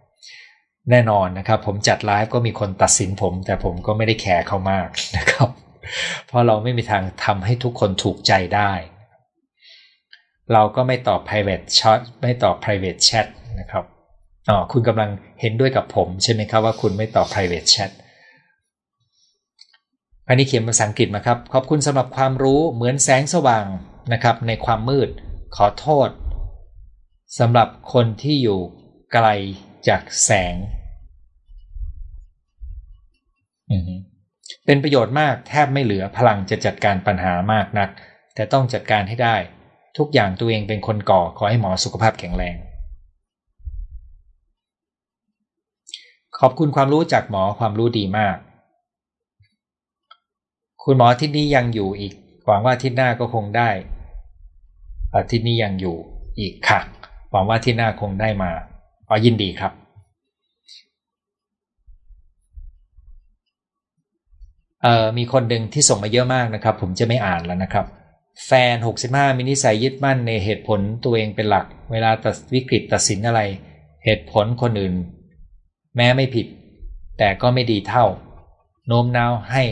[0.91, 5.51] แน่นอนนะครับ ผมจัดไลฟ์ก็มีคนตัดสินผม แต่ผมก็ไม่ได้แคร์เขามากนะครับ
[6.27, 8.73] เพราะเราไม่มีทางทำให้ทุกคนถูกใจได้
[10.53, 13.27] เราก็ไม่ตอบ private chat ไม่ตอบ private chat
[13.61, 13.85] นะครับ
[14.49, 17.91] อ๋อคุณกำลังเห็นด้วยกับผมใช่ไหมครับว่าคุณไม่ตอบ private chat
[20.29, 23.67] อันนี้เขียนภาษาอังกฤษมาครับ ขอบคุณสำหรับความรู้เหมือนแสงสว่าง
[24.13, 25.09] นะครับ ในความมืด
[25.57, 26.09] ขอโทษ
[27.39, 28.61] สำหรับคนที่อยู่
[29.13, 29.27] ไกล
[29.89, 30.55] จากแสง
[34.67, 37.91] เป็นประโยชน์มากแทบไม่เหลือพลังจะจัดการปัญหามากนัก
[38.35, 39.37] แต่ต้องจัดการให้ได้
[39.99, 42.57] ทุกอย่างตัวเองเป็นคนก่อขอให้หมอสุขภาพแข็งแรง
[46.39, 48.37] ขอบคุณความรู้จากหมอความรู้ดีมาก
[50.85, 52.15] คุณหมอที่นี้ยังอยู่อีก
[52.47, 53.71] หวังว่าที่หน้าก็คงได้
[55.31, 55.97] ที่นี้ยังอยู่
[56.39, 56.81] อีกค่ะ
[57.31, 58.51] หวังว่าที่หน้าคงได้มา
[59.09, 59.73] ขอยินดีครับ
[64.83, 67.87] เอ่อมีคนหนึ่งที่ส่งมาเยอะมากนะครับ ผมจะไม่อ่านแล้วนะครับ
[68.47, 68.77] แฟน
[69.07, 73.41] 65 มีนิสัยยึดมั่นในเหตุผลตัวเองเป็นหลัก เวลาตัดวิกฤตตัดสินอะไร
[74.05, 74.95] เหตุผลคนอื่น
[75.97, 76.47] แม้ไม่ผิด
[77.19, 78.07] แต่ก็ไม่ดีเท่า
[78.87, 79.65] โน้มน้าวให้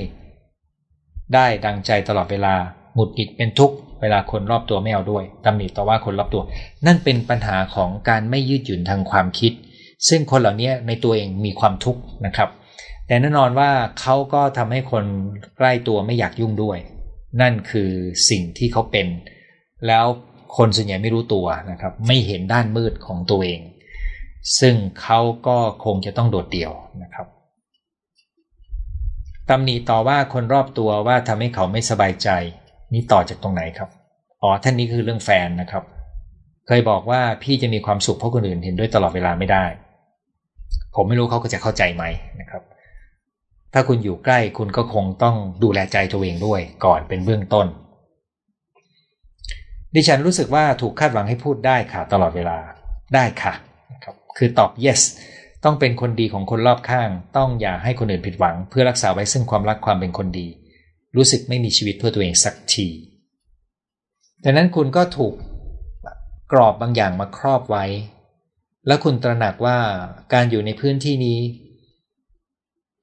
[1.35, 2.55] ได้ดังใจตลอดเวลา
[2.95, 6.43] หมุดหงิดเป็นทุกข์เวลาคนรอบตัวไม่เอาด้วยตำหนิต่อว่าคนรอบตัว
[6.87, 9.53] นั่นเป็นปัญหาของการไม่ยืดหยุ่นทางความคิด
[10.09, 12.49] ซึ่งคนเหล่านี้ในตัวเองมีความทุกข์นะครับ
[13.07, 15.05] แต่แน่นอนว่าเขาก็ทำให้คน
[15.57, 16.79] ใกล้ตัวไม่อยากยุ่งด้วย
[17.41, 17.91] นั่นคือ
[18.31, 19.07] สิ่งที่เขาเป็น
[19.87, 20.05] แล้ว
[20.57, 23.61] คนส่วนใหญ่ไม่รู้ตัวนะครับ ไม่เห็นด้านมืดของตัวเอง
[24.61, 26.73] ซึ่งเขาก็คงจะต้องโดดเดี่ยว
[27.03, 27.27] นะครับ
[29.49, 32.29] ตำหนิต่อว่าคนรอบตัวว่าทำให้เขาไม่สบายใจ
[32.93, 33.89] นี่ต่อจากตรงไหนครับ
[34.43, 35.85] อ๋อท่านนี้คือเรื่องแฟนนะครับ
[36.67, 39.65] เคยบอกว่าพี่จะมีความสุขเพราะคนอื่นเห็นด้วยตลอดเวลาไม่ได้
[40.95, 42.05] ผมไม่รู้เขาก็จะเข้าใจไหม
[42.41, 42.63] นะครับ
[43.75, 47.67] ถ้าคุณอยู่ใกล้คุณก็คงต้องดูแลใจตัวเองด้วยก่อนเป็นเบื้องต้น
[49.95, 52.59] ดิฉันรู้สึกว่าถูกคาดหวังให้พูดได้ค่ะ ตลอดเวลา
[53.15, 53.55] ได้ค่ะ
[54.05, 55.01] ครับคือตอบ yes
[55.65, 60.49] ต้องเป็นคนดีของคนรอบข้าง ต้องอย่าให้คนอื่นผิดหวัง เพื่อรักษาไว้ซึ่งความรักความเป็นคนดี
[61.17, 62.89] รู้สึกไม่มีชีวิตเพื่อตัวเองสักที
[64.45, 65.35] ดังนั้นคุณก็ถูก
[66.53, 67.85] กรอบบางอย่างมาครอบไว้
[68.87, 69.79] แล้วคุณตระหนักว่า
[70.33, 71.39] การอยู่ในพื้นที่นี้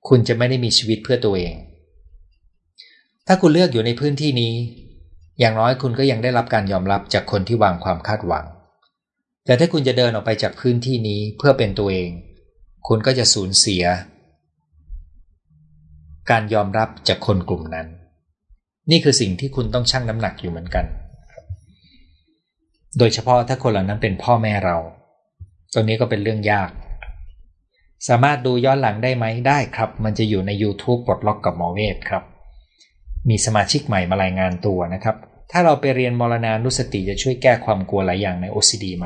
[0.10, 1.54] คุณจะไม่ได้มีชีวิตเพื่อตัวเอง
[3.28, 4.54] ถ้าคุณเลือกอยู่ในพื้นที่นี้
[5.40, 8.46] อย่างน้อยคุณก็ยังได้รับการยอมรับจากคนที่วางความคาดหวัง
[9.46, 12.10] แต่ถ้าคุณจะเดินออกไปจากพื้นที่นี้เพื่อเป็นตัวเอง
[12.88, 13.84] คุณก็จะสูญเสีย
[16.32, 17.88] การยอมรับจากคนกลุ่มนั้น
[18.92, 20.86] นี่คือสิ่งที่คุณต้องชั่งน้ำหนักอยู่เหมือนกัน
[22.98, 24.78] โดยเฉพาะถ้าคนเหล่านั้นเป็นพ่อแม่เรา
[25.74, 26.70] ตรงนี้ก็เป็นเรื่องยาก
[28.08, 32.24] สามารถดูย้อนหลังได้ไหมได้ครับ มันจะอยู่ใน YouTube ปลดล็อกกับหมอเวทครับ
[33.30, 35.16] มีสมาชิกใหม่มารายงานตัวนะครับ
[35.52, 39.06] ถ้าเราไปเรียนมรณานุสติจะช่วยแก้ความกลัวหลายอย่างใน OCD ไหม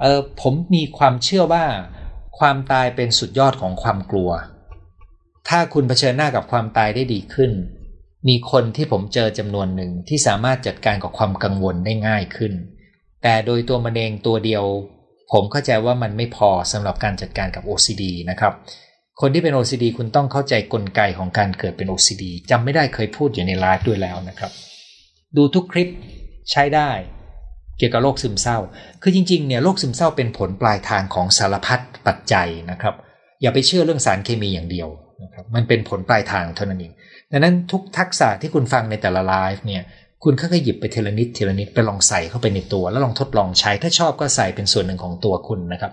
[0.00, 1.64] เออผมมีความเชื่อว่า
[2.38, 4.30] ความตายเป็นสุดยอดของความกลัว
[5.48, 7.52] ถ้าคุณเผชิญหน้ากับความตายได้ดีขึ้น
[8.28, 12.52] มีคนที่ผมเจอจำนวนหนึ่งที่สามารถจัดการกับความกังวลได้ง่ายขึ้น
[13.22, 14.64] แต่โดยตัวมันเองตัวเดียว
[15.32, 18.52] ผมเข้าใจว่ามันไม่พอสำหรับการจัดการกับ OCD นะครับ
[19.20, 24.50] คนที่เป็น OCD คุณต้องเข้าใจกลไกของการเกิดเป็น OCD จำไม่ได้เคยพูดอยู่ในไลฟ์ด้วยแล้วนะครับ
[25.36, 25.88] ดูทุกคลิป
[26.50, 26.90] ใช้ได้
[27.78, 28.58] เกี่ยวกับโรคซึมเศร้า
[29.02, 32.94] คือจริงๆเนี่ยโรคซึมเศร้าเป็นผลปลายทางของสารพัดปัจจัยนะครับ
[33.42, 34.88] อย่าไปเชื่อเรื่องสารเคมีอย่างเดียว
[35.22, 36.92] นะครับ มันเป็นผลปลายทางเท่านั้นเอง
[37.30, 39.82] ดังนั้นทุกทักษะที่คุณฟังในแต่ละไลฟ์เนี่ย
[40.24, 45.92] คุณค่อยๆหยิบไปเทละนิดเทละนิดไปลองใส่เข้าไปในตัว แล้วลองทดลองใช้ถ้าชอบก็ใส่เป็นส่วนหนึ่งของตัวคุณนะครับ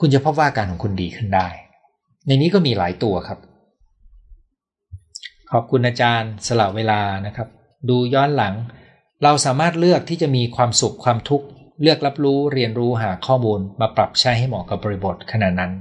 [0.00, 1.48] คุณจะพบว่าการของคุณดีขึ้นได้
[2.26, 3.38] ในนี้ก็มีหลายตัวครับ
[5.52, 7.48] ขอบคุณอาจารย์สละเวลานะครับ
[7.88, 8.54] ดูย้อนหลัง
[9.22, 11.46] เราสามารถเลือกที่จะมีความสุขความทุกข์
[11.82, 15.72] เลือกรับรู้เรียนรู้หาข้อมูลมาปรับใช้ให้เหมาะกับบริบทขณะนั้น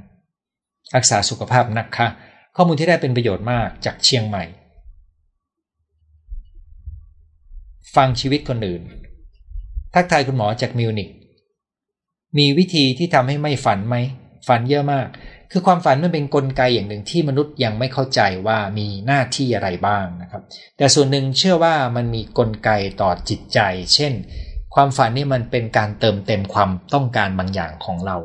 [0.96, 2.08] รักษาสุขภาพนะคะ
[2.56, 4.44] ข้อมูลที่ได้เป็นประโยชน์มากจากเชียงใหม่
[7.96, 8.82] ฟังชีวิตคนอื่น
[9.94, 11.10] ทักทายคุณหมอจากมิวนิก
[12.38, 13.96] มีวิธีที่ทำให้ไม่ฝันไหม
[14.48, 15.08] ฝันเยอะมาก
[15.52, 20.42] คือความฝันมันเป็นนกลไกอย่างหนึ่งที่มนุษย์ยังไม่เข้าใจว่ามีหน้าที่อะไรบ้างนะครับ
[20.78, 22.70] แต่ส่วนหนึ่งเชื่อว่ามันมีกลไก
[23.02, 23.60] ต่อจิตใจ
[23.94, 24.14] เช่น
[24.76, 28.18] ความฝันนี่มันเป็นการเติมเต็มความต้องการบางอย่างของเรา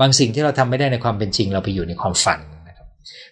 [0.00, 2.86] บางสิ่งที่เราทำไม่ได้ในความเป็นจริงเราไปอยู่ในความฝันนะครับ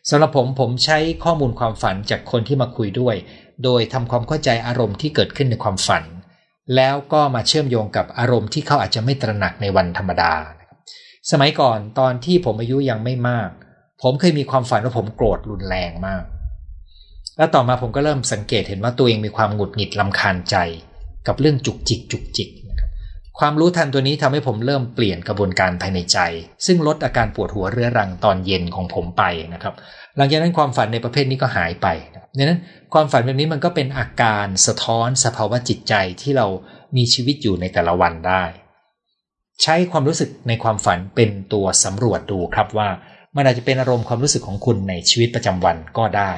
[0.09, 3.15] สำหรับผมผมใช้ข้อมูลความฝันจากคนที่มาคุยด้วย
[3.65, 6.05] โดยทำความเข้าใจอารมณ์ที่เกิดขึ้นในความฝัน
[6.77, 10.33] แล้วก็มาเชื่อมโยงกับอารมณ์ที่เขาอาจจะไม่ตระหนักในวันธรรมดา
[11.31, 13.51] สมัยก่อนตอนที่ผมอายุยังไม่มาก
[14.03, 16.25] ผมเคยมีความฝันว่าผมโกรธรุนแรงมาก
[17.37, 20.57] แล้วต่อมาผมก็เริ่มสังเกตเห็นว่าตัวเองมีความหงุดหงิดลำคาญใจ
[21.27, 22.49] กับเรื่องจุกจิกจุกจิก
[23.39, 26.19] ความรู้ทันตัวนี้ทำให้ผมเริ่มเปลี่ยนกระบวนการภายในใจ
[26.67, 29.23] ซึ่งลดอาการปวดหัวเรื้อรังตอนเย็นของผมไป
[29.55, 29.75] นะครับ
[30.17, 31.87] หลังจากนั้นความฝันในประเภทนี้ก็หายไป
[32.37, 32.61] ดังนั้น
[32.95, 36.47] ความฝันแบบนี้มันก็เป็นอาการสะท้อนสภาวะจิตใจที่เรา
[36.97, 38.45] มีชีวิตอยู่ในแต่ละวันได้
[39.63, 42.89] ใช้ความรู้สึกในความฝันเป็นตัวสำรวจดูครับว่า
[43.37, 46.33] มันอาจจะเป็นอารมณ์ความรู้สึกของคุณในชีวิตประจำวันก็ได้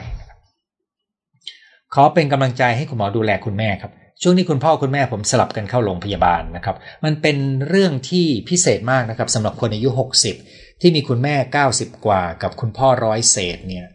[1.95, 3.93] ขอเป็นกำลังใจให้คุณหมอดูแลคุณแม่ครับ
[4.23, 7.37] ช่วงนี้คุณพ่อคุณแม่ผมสลับกันเข้าโรงพยาบาลนะครับ มันเป็น
[7.69, 9.89] เรื่องที่พิเศษมากนะครับสำหรับคนอายุ
[10.37, 11.35] 60 ที่มีคุณแม่
[11.71, 13.87] 90 กว่ากับคุณพ่อร้อยเศษเนี่ย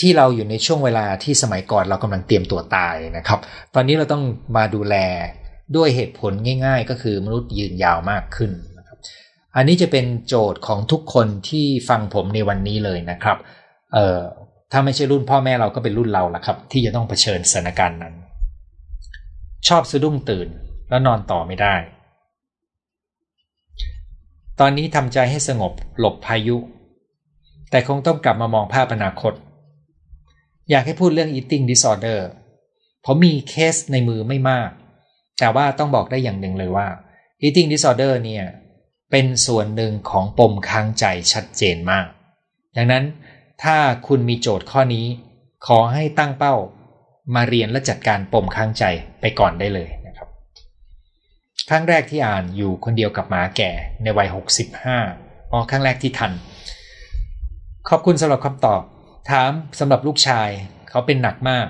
[0.00, 3.40] ที่เราอยู่ในช่วงเวลาที่สมัยก่อนเรากำลังเตรียมตัวตายนะครับ
[3.74, 4.22] ตอนนี้เราต้อง
[4.56, 4.96] มาดูแล
[5.76, 6.32] ด้วยเหตุผล
[6.64, 8.98] ง่าย ๆ ก็คือมนุษย์ยืนยาวมากขึ้นนะครับ
[9.56, 13.38] อันนี้จะเป็นโจทย์ของทุกคนที่ฟังผมในวันนี้เลยนะครับ
[13.92, 14.20] เอ่อ
[14.72, 18.14] ถ้าไม่ใช่รุ่นพ่อแม่เราก็เป็นรุ่นเราละครับ ที่จะต้องเผชิญสถานการณ์นั้น
[19.68, 20.48] ชอบสะดุ้งตื่น
[20.88, 21.74] แล้วนอนต่อไม่ได้
[24.60, 26.56] ตอนนี้ทำใจให้สงบหลบพายุ
[27.70, 29.32] แต่คงต้องกลับมามองภาพอนาคต
[30.70, 32.20] อยากให้พูดเรื่อง eating disorder
[33.04, 34.70] ผมมีเคสในมือไม่มาก
[35.38, 36.88] แต่ว่าต้องบอกได้อย่างหนึ่งเลยว่า
[37.42, 38.44] eating disorder เนี่ย
[39.10, 42.06] เป็นส่วนหนึ่งของปมค้างใจชัดเจนมาก
[42.76, 43.04] ดังนั้น
[43.62, 43.76] ถ้า
[44.06, 45.06] คุณมีโจทย์ข้อนี้
[45.66, 46.54] ขอให้ตั้งเป้า
[47.34, 48.84] มาเรียนและจัดการปมค้างใจ
[49.20, 50.28] ไปก่อนได้เลยนะครับ
[51.68, 53.70] ครั้งแรกที่อ่านอยู่คนเดียวกับหมาแก่
[54.02, 54.28] ในวัย
[54.88, 56.32] 65อ๋อครั้งแรกที่ทัน
[57.88, 58.82] ขอบคุณสำหรับคำตอบ
[59.30, 60.48] ถามสำหรับลูกชาย
[60.90, 61.66] เขาเป็นหนักมาก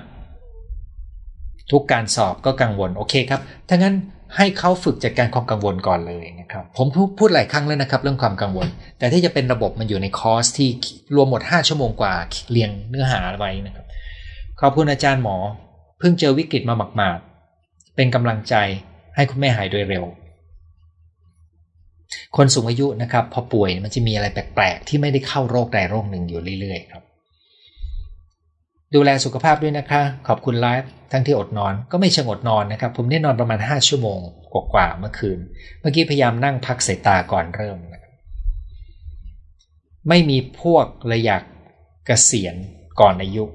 [1.71, 3.95] ทุกการสอบก็กังวลโอเคครับถ้างั้น
[4.37, 6.87] ให้เขาฝึกจัดการความกังวลก่อนเลยนะครับผม
[7.19, 8.67] พูดหลายครั้งแล้วนะครับ เรื่องความกังวล
[8.99, 10.69] แต่ที่จะเป็นระบบมันอยู่ในคอร์สที่
[11.15, 12.13] รวมหมด 5 ชั่วโมงกว่า
[12.51, 13.85] เรียงเนื้อหาไว้นะครับ
[14.65, 15.37] ขอบคุณอาจารย์หมอ
[15.99, 18.55] เพิ่งเจอวิกฤตมาหมากๆ เป็นกำลังใจ
[19.15, 20.05] ให้คุณแม่หายโดยเร็ว
[22.37, 27.03] คนสูงอายุนะครับ พอป่วยมันจะมีอะไรแปลกๆ ที่ไม่ได้เข้าโรคใดโรคหนึ่งอยู่เรื่อยๆครับ
[28.95, 34.19] ดูแลสุขภาพด้วยนะคะ ขอบคุณไลฟ์ทั้งที่อดนอนก็ไม่เชิงอดนอนนะครับ ผมได้นอนประมาณ 5 ชั่วโมง
[34.73, 35.39] กว่าเมื่อคืน
[35.79, 38.01] เมื่อกี้พยายามนั่งพักสายตาก่อนเริ่มนะ
[40.09, 41.43] ไม่มีพวกเลยอยาก
[42.05, 42.55] เกษียณ
[43.01, 43.45] ก่อนอายุ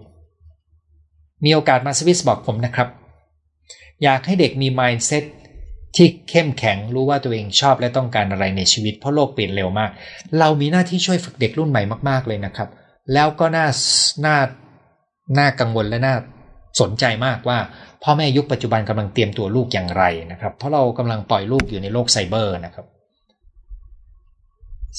[1.45, 2.89] มีโอกาสมาสวิสบอกผมนะครับ
[4.03, 5.25] อยากให้เด็กมี mindset
[5.97, 9.91] ที่เข้มแข็งรู้ว่าตัวเองชอบและต้องการอะไรในชีวิตเพราะโลกเปลี่ยนเร็วมาก
[10.39, 12.69] เรามีหน้าที่ช่วยฝึกเด็กรุ่นใหม่มาก ๆ เลยนะครับ
[13.15, 13.67] แล้วก็น่า
[14.27, 14.37] น่า
[15.39, 16.15] น่ากังวลและน่า
[16.81, 17.59] สนใจมากว่า
[18.03, 22.87] พ่อแม่ยุคปัจจุบันกำลังเตรียมตัวลูกอย่างไรนะครับ เพราะเรากำลังปล่อยลูกอยู่ในโลกไซเบอร์นะครับ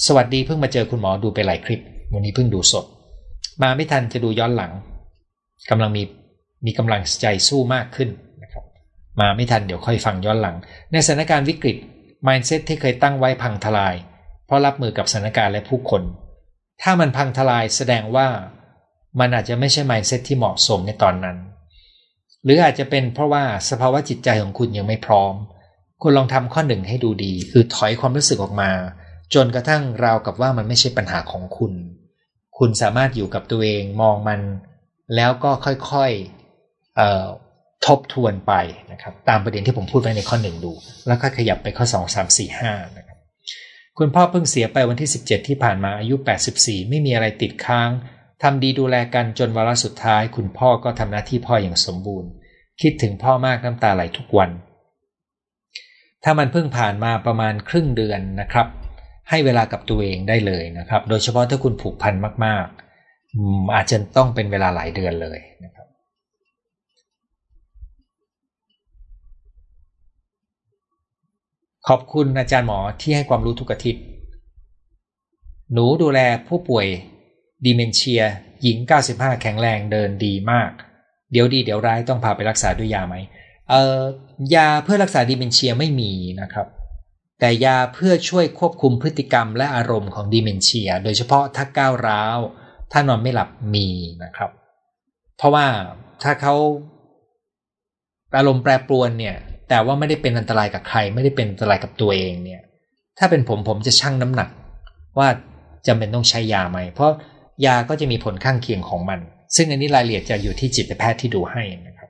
[0.05, 1.81] สวัสดีเพิ่งมาเจอคุณหมอดูไปหลายคลิป
[2.13, 2.85] วันนี้เพิ่งดูสด
[3.61, 4.71] มาไม่ทันจะดูย้อนหลัง
[5.69, 6.03] กำลังมี
[6.65, 8.09] มีกำลังใจสู้มากขึ้น
[8.43, 8.63] นะครับ
[9.19, 10.55] มาไม่ทันเดี๋ยวค่อยฟังย้อนหลัง
[10.91, 11.77] ในสถานการณ์วิกฤต
[12.27, 13.95] mindset ที่เคยตั้งไว้พังทลาย
[14.45, 16.03] เพราะรับมือกับสถานการณ์และผู้คน
[16.81, 18.27] ถ้ามันพังทลายแสดงว่า
[19.19, 21.37] มันอาจจะไม่ใช่ mindset ที่เหมาะสมในตอนนั้น
[22.43, 25.33] หรืออาจจะเป็นเพราะว่าสภาวะจิตใจของคุณยังไม่พร้อม
[26.01, 28.71] คุณลองทำข้อหนึ่งให้ดูดี คือถอยความรู้สึกออกมา
[29.33, 31.73] จนกระทั่งราวกับว่ามันไม่ใช่ปัญหาของคุณ
[32.57, 34.41] คุณสามารถอยู่กับตัวเองมองมัน
[35.15, 36.38] แล้วก็ค่อยๆ
[37.85, 38.53] ทบทวนไป
[38.91, 40.71] นะครับตามประเด็นที่ผมพูดไว้ในข้อหนึ่งดู
[41.07, 43.17] แล้วก็ขยับไปข้อ 2 3 4 5นะครับ
[43.97, 46.15] คุณพ่อเพิ่งเสียไปวันที่ 17 ที่ผ่านมาอายุ
[46.53, 47.89] 84 ไม่มีอะไรติดค้าง
[48.43, 52.29] ทำดีดูแลกันจนวาระสุดท้าย คุณพ่อก็ทำหน้าที่พ่ออย่างสมบูรณ์
[52.81, 54.49] คิดถึงพ่อมากน้ำตาไหลทุกวัน
[56.23, 58.67] ถ้ามันเพิ่งผ่านมาประมาณครึ่งเดือนนะครับ
[59.29, 62.13] ให้เวลากับตัวเองได้เลยนะครับ โดยเฉพาะถ้าคุณผูกพัน
[62.45, 65.78] มากๆอาจจะต้องเป็นเวลาหลายเดือนเลยนะครับ
[71.93, 74.03] ขอบคุณอาจารย์หมอที่ให้ความรู้ทุกอาทิตย์
[75.73, 76.87] หนูดูแลผู้ป่วย
[77.65, 78.21] ดีเมนเชีย
[78.63, 78.77] หญิง
[79.09, 80.71] 95 แข็งแรงเดินดีมาก
[81.31, 83.15] เดี๋ยวดีเดี๋ยวร้ายต้องพาไปรักษาด้วยยาไหม
[83.69, 83.99] เอ่อ
[84.55, 86.11] ยาเพื่อรักษาดีเมนเชียไม่มี
[86.41, 86.67] นะครับ
[87.39, 92.37] แต่ยาเพื่อช่วยควบคุมพฤติกรรมและอารมณ์ของดีเมนเชีย โดยเฉพาะถ้าก้าวร้าว
[92.91, 93.87] ถ้านอนไม่หลับมี
[94.23, 94.51] นะครับ
[95.37, 95.65] เพราะว่า
[96.23, 96.55] ถ้าเขา
[98.37, 99.37] อารมณ์แปรปรวนเนี่ย
[99.69, 102.61] แต่ว่าไม่ได้เป็นอันตรายกับใคร ไม่ได้เป็นอันตรายกับตัวเองเนี่ย
[103.19, 104.49] ถ้าเป็นผมผมจะชั่งน้ำหนัก
[105.17, 105.27] ว่า
[105.87, 107.11] จำเป็นต้องใช้ยาไหม เพราะ
[107.65, 109.19] ยาก็จะมีผลข้างเคียงของมัน
[109.55, 112.09] ซึ่งอันนี้รายละเอียดจะอยู่ที่จิตแพทย์ที่ดูให้นะครับ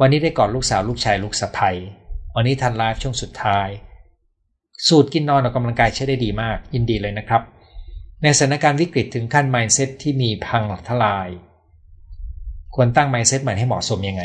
[0.00, 1.70] วันนี้ได้กอดลูกสาวลูกชายลูกสะใภ้
[2.36, 3.68] วันนี้ทันไลฟ์ช่วงสุดท้าย
[4.88, 7.42] สูตรกินนอนออกกำลังกายใช้ได้ดีมาก ยินดีเลยนะครับ
[8.22, 11.28] ในสถานการณ์วิกฤตถึงขั้น mindset ที่มีพังทลาย
[12.74, 14.24] ควรตั้ง mindset ใหม่ให้เหมาะสมยังไง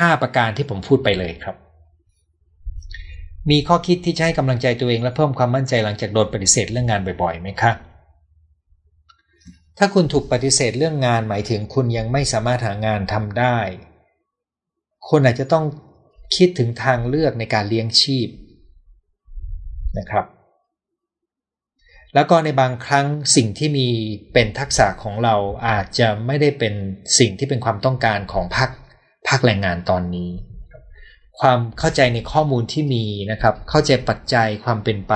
[0.00, 1.56] 5 ประการที่ผมพูดไปเลยครับ
[3.50, 7.72] มีข้อคิดที่จะให้กำลังใจตัวเองและเพิ่มความมั่นใจหลังจากโดนปฏิเสธเรื่องงานบ่อยๆไหมคะ
[9.78, 13.58] ถ้าคุณถูกปฏิเสธเรื่องงานหมายถึงคุณยังไม่สามารถหางานทำได้
[15.08, 15.64] คุณอาจจะต้อง
[16.36, 18.28] คิดถึงทางเลือกในการเลี้ยงชีพ
[19.98, 20.26] นะครับ
[22.14, 23.06] แล้วก็ในบางครั้ง
[23.36, 23.88] สิ่งที่มี
[24.32, 25.36] เป็นทักษะของเรา
[25.68, 26.74] อาจจะไม่ได้เป็น
[27.18, 28.70] สิ่งที่เป็นความต้องการของภาค
[29.28, 30.30] ภาคแรงงานตอนนี้
[31.40, 35.14] ความเข้าใจในข้อมูลที่มีนะครับ เข้าใจปัจจัยความเป็นไป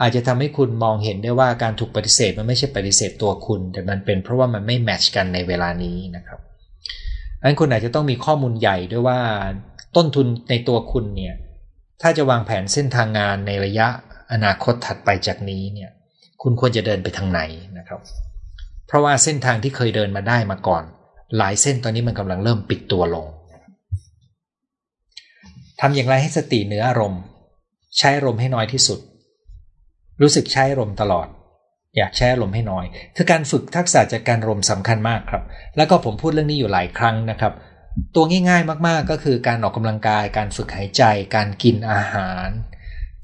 [0.00, 6.38] อาจจะทำให้คุณมองเห็นได้ว่าการถูกปฏิเสธมันไม่ใช่ปฏิเสธตัวคุณ แต่มันเป็นเพราะว่ามันไม่แมทช์กันในเวลานี้นะครับ
[7.38, 9.18] ดังนั้นคุณอาจจะต้องมีข้อมูลใหญ่ด้วยว่า
[9.96, 11.34] ต้นทุนในตัวคุณเนี่ย
[12.02, 13.86] ถ้าจะวางแผนเส้นทางงานในระยะ
[14.32, 15.90] อนาคตถัดไปจากนี้เนี่ย
[16.42, 17.40] คุณควรจะเดินไปทางไหน
[17.78, 18.00] นะครับ
[18.86, 20.84] เพราะว่าเส้นทางที่เคยเดินมาได้มาก่อน
[21.36, 23.26] หลายเส้นตอนนี้มันกำลังเริ่มปิดตัวลง
[25.80, 27.22] ทำอย่างไรให้สติเหนืออารมณ์
[27.98, 29.00] ใช้อารมณ์ให้น้อยที่สุด
[30.20, 31.26] รู้สึกใช้ลมตลอด
[31.96, 32.84] อยากแช่ลมให้น้อย
[33.16, 35.42] คือการฝึกทักษะจากการลมสำคัญมากครับ
[35.76, 37.52] แล้วก็ผมพูดเรื่องนี้อยู่หลายครั้งนะครับ
[38.14, 41.02] ตัวง่ายๆมากๆก็คือการออกกำลังกาย การฝึกหายใจ
[41.36, 42.48] การกินอาหาร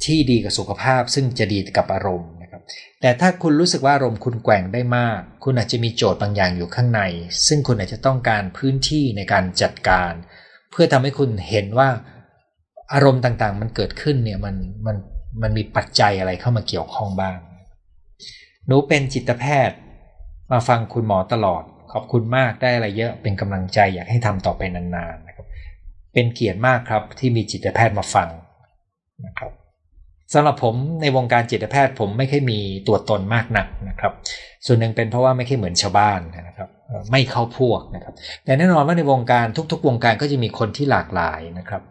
[0.04, 2.30] ที่ดีกับสุขภาพซึ่งจะดีกับอารมณ์
[3.00, 7.00] แต่ถ้าคุณรู้สึกว่าอารมณ์คุณแกว่งได้มาก คุณอาจจะมีโจทย์บางอย่างอยู่ข้างใน
[7.46, 10.12] ซึ่งคุณอาจจะต้องการพื้นที่ในการจัดการ
[10.70, 11.88] เพื่อทำให้คุณเห็นว่า
[12.92, 14.54] อารมณ์ต่างๆ มันเกิดขึ้นเนี่ยมัน
[14.86, 14.96] มัน
[15.42, 17.38] มันมีปัจจัยอะไรเข้ามาเกี่ยวข้องบ้าง
[18.66, 19.76] หนูเป็นจิตแพทย์
[20.52, 21.62] มาฟังคุณหมอตลอด
[21.92, 25.46] ขอบคุณมากได้อะไรเยอะเป็นกำลังใจอยากให้ทำต่อไปนานๆนะครับ
[26.12, 28.28] เป็นเกียรติมากครับที่มีจิตแพทย์มาฟัง
[29.26, 29.52] นะครับ
[30.32, 34.12] สำหรับผมในวงการจิตแพทย์ผมไม่ค่อยมีตัวตนมากนักนะครับ
[34.66, 36.68] ส่วนหนึ่งเป็นเพราะว่าไม่ค่อยเหมือนชาวบ้านนะครับ
[37.12, 38.14] ไม่เข้าพวกนะครับ
[38.44, 41.82] แต่แน่นอนว่าในวงการทุก ๆ วงการก็จะมีคนที่หลากหลายนะครับ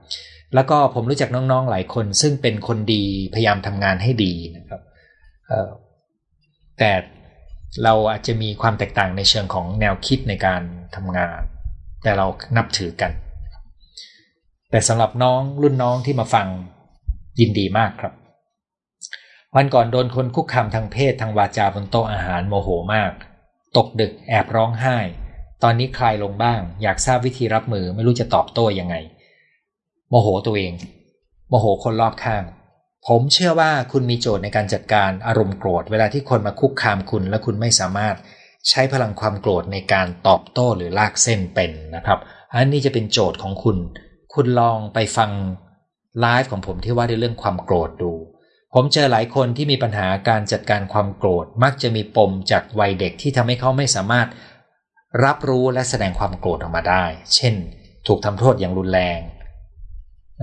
[0.56, 3.04] แล้วก็ผมรู้จักน้องๆหลายคน ซึ่งเป็นคนดี
[3.34, 4.82] พยายามทำงานให้ดีนะครับ
[6.80, 6.92] แต่
[7.84, 10.62] เราอาจจะมีความแตกต่างในเชิงของแนวคิดในการ
[10.96, 11.40] ทำงาน
[12.04, 12.26] แต่เรา
[12.58, 13.12] นับถือกัน
[14.72, 16.48] แต่สำหรับน้องรุ่นน้องที่มาฟัง
[17.40, 18.14] ยินดีมากครับ
[19.60, 23.12] วันก่อนโดนคนคุกคามทางเพศทางวาจาบนโต๊ะอาหารโมโหมาก
[23.78, 24.98] ตกดึกแอบร้องไห้
[25.64, 28.96] ตอนนี้คลายลงบ้าง อยากทราบวิธีรับมือไม่รู้จะตอบโต้ยังไง
[30.10, 30.74] โมโหตัวเอง
[31.50, 32.44] โมโหคนรอบข้าง
[33.08, 38.16] ผมเชื่อว่าคุณมีโจทย์ในการจัดการอารมณ์โกรธ เวลาที่คนมาคุกคามคุณและคุณไม่สามารถ
[38.70, 42.20] ใช้พลังความโกรธในการตอบโต้หรือลากเส้นเป็นนะครับ
[42.54, 43.78] อันนี้จะเป็นโจทย์ของคุณ
[44.34, 45.32] คุณลองไปฟัง
[46.20, 48.14] ไลฟ์ของผมที่ว่าด้วยเรื่องความโกรธดู
[48.74, 54.28] ผมเจอหลายคนที่มีปัญหาการจัดการความโกรธ มักจะมีปมจากวัยเด็กที่ทำให้เขาไม่สามารถ
[55.24, 57.56] รับรู้และแสดงความโกรธออกมาได้ เช่น
[58.08, 59.20] ถูกทำโทษอย่างรุนแรง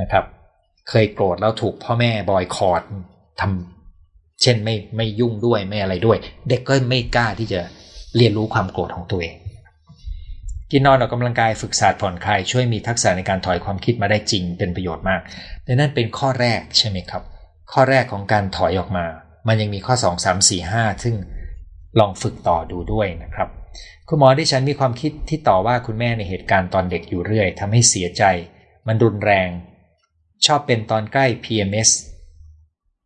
[0.01, 0.25] นะครับ
[0.89, 2.83] เคยโกรธแล้วถูกพ่อแม่บอยคอร์ด
[3.41, 6.19] ทำเช่นไม่ไม่ยุ่งด้วยไม่อะไรด้วย
[6.49, 7.61] เด็กก็ไม่กล้าที่จะ
[8.17, 9.37] เรียนรู้ความโกรธของตัวเอง
[10.71, 15.21] กินนอนออกกำลังกายฝึกศาสตร์ผ่อนคลายช่วยมีทักษะในการถอยความคิดมาได้จริงเป็นประโยชน์มาก
[15.65, 17.23] แต่นั่นเป็นข้อแรกใช่ไหมครับ
[17.75, 19.07] ข้อแรกของการถอยออกมา
[19.49, 21.15] มันยังมีข้อ 2 3 4 5 ซึ่ง
[22.01, 23.49] ลองฝึกต่อดูด้วยนะครับ
[24.09, 28.23] คุณหมอที่ฉันมีความคิดที่ต่อว่าคุณแม่ในเหตุการณ์ตอนเด็กอยู่เรื่อยทำให้เสียใจ
[28.87, 29.49] มันรุนแรง
[30.47, 31.91] ชอบเป็นตอนใกล้ PMS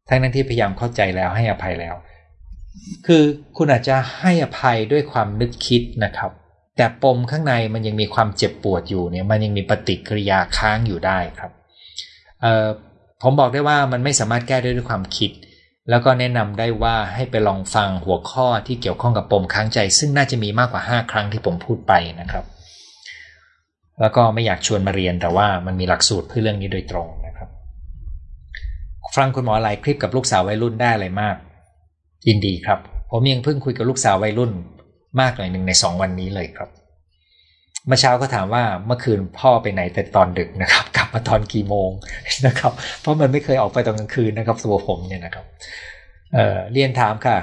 [0.09, 1.95] ทั้งนั้นที่พยายามเข้าใจแล้วให้อภัยแล้ว
[3.07, 3.23] คือ
[3.57, 6.31] คุณอาจจะให้อภัยด้วยความนึกคิดนะครับ
[6.77, 11.53] แต่ปมข้างในมันยังมีความเจ็บปวดอยู่เนี่ยมันยังมีปฏิกิริยาค้างอยู่ได้ครับ
[13.23, 15.31] ผมบอกได้ว่ามันไม่สามารถแก้ได้ด้วยความคิด
[15.90, 22.45] แล้วก็แนะนำได้ว่าให้ไปลองฟังหัวข้อที่เกี่ยวข้องกับปมค้างใจ ซึ่งน่าจะมีมากกว่า 5 ครั้งที่ผมพูดไปนะครับ
[24.01, 27.09] แล้วก็ไม่อยากชวนมาเรียนแต่ว่ามันมีหลักสูตรเพื่อเรื่องนี้โดยตรง
[29.15, 31.36] ฝฟังคุณหมอหลายคลิปกับลูกสาววัยรุ่นได้อะไรมาก
[32.28, 32.78] ยินดีครับ
[33.11, 34.51] ผมยังเพิ่งคุยกับลูกสาววัยรุ่น
[35.20, 36.69] มากหน่อยหนึ่งในสองวันนี้เลยครับ
[37.89, 41.90] เมื่อเช้าก็ถามว่าเมื่อคืนพ่อไปไหนแต่ตอนดึกนะครับ กลับมาตอนกี่โมง
[42.47, 45.44] นะครับ เพราะมันไม่เคยออกไปตอนกลางคืนนะครับตัวผมเนี่ยนะครับ
[46.32, 47.39] เเรียนถามค่ะ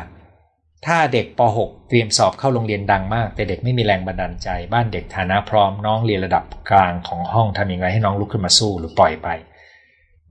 [0.86, 9.30] ถ้าเด็กป .6 เตรียมสอบเข้าโรงเรียนดังมาก แต่เด็กไม่มีแรงบันดาลใจ บ้านเด็กฐานะพร้อมน้องเรียนระดับกลางของห้องทำยังไงให้น้องลุกขึ้นมาสู้หรือปล่อยไป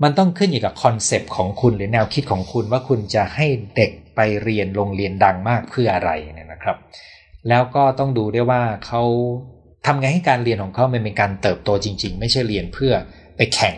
[0.03, 3.47] มันต้องขึ้นอยู่กับคอนเซปต์ของคุณหรือแนวคิดของคุณว่าคุณจะให้
[3.77, 6.77] เด็กไปเรียนโรงเรียนดังมากเพื่ออะไรเนี่ยนะครับ
[7.49, 9.03] แล้วก็ต้องดูด้วยว่าเขา
[9.87, 12.93] ทำไงให้การเรียนของเขามันเป็นการเติบโตจริง ๆ ไม่ใช่เรียนเพื่อ
[13.37, 13.77] ไปแข่ง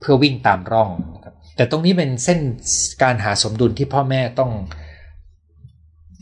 [0.00, 0.90] เพื่อวิ่งตามร่อง
[1.56, 2.38] แต่ตรงนี้เป็นเส้น
[3.02, 4.50] การหาสมดุลที่พ่อแม่ต้อง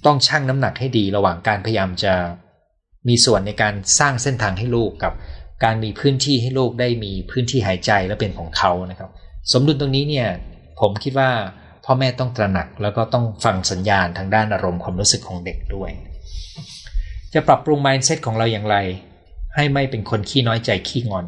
[0.06, 2.14] ต้องชั่งน้ำหนักให้ดีระหว่างการพยายามจะ
[3.08, 5.12] มีส่วนในการสร้างเส้นทางให้ลูกกับ
[5.64, 9.10] การมีพื้นที่ให้ลูกได้มีพื้นที่หายใจและเป็นของเขานะครับ
[9.52, 10.28] สมดุลตรงนี้เนี่ย
[10.80, 11.30] ผมคิดว่า
[11.84, 15.90] พ่อแม่ต้องตระหนักแล้วก็ต้องฟังสัญญาณทางด้านอารมณ์ความรู้สึกของเด็กด้วย
[17.34, 18.76] จะปรับปรุง mindset ของเราอย่างไร
[19.54, 21.26] ให้ไม่เป็นคนขี้น้อยใจขี้งอน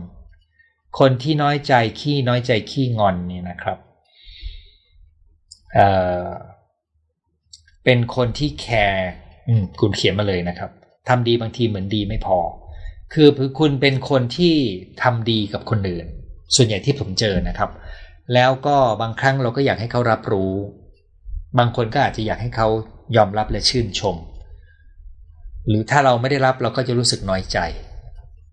[0.98, 3.78] คนที่น้อยใจขี้น้อยใจขี้งอนนี่นะครับ
[5.74, 9.08] เเป็นคนที่แคร์
[9.80, 10.70] คุณเขียนมาเลยนะครับ
[11.08, 12.38] ทำดีบางทีเหมือนดีไม่พอ
[13.12, 14.54] คือคุณเป็นคนที่
[15.02, 16.06] ทำดีกับคนอื่น
[16.54, 17.70] ส่วนใหญ่ที่ผมเจอนะครับ
[18.34, 20.54] แล้วก็บางครั้งเราก็อยากให้เขารับรู้
[21.58, 22.68] บางคนก็อาจจะอยากให้เขา
[23.16, 24.16] ยอมรับและชื่นชม
[25.68, 27.58] หรือถ้าเราไม่ได้รับเราก็จะรู้สึกน้อยใจ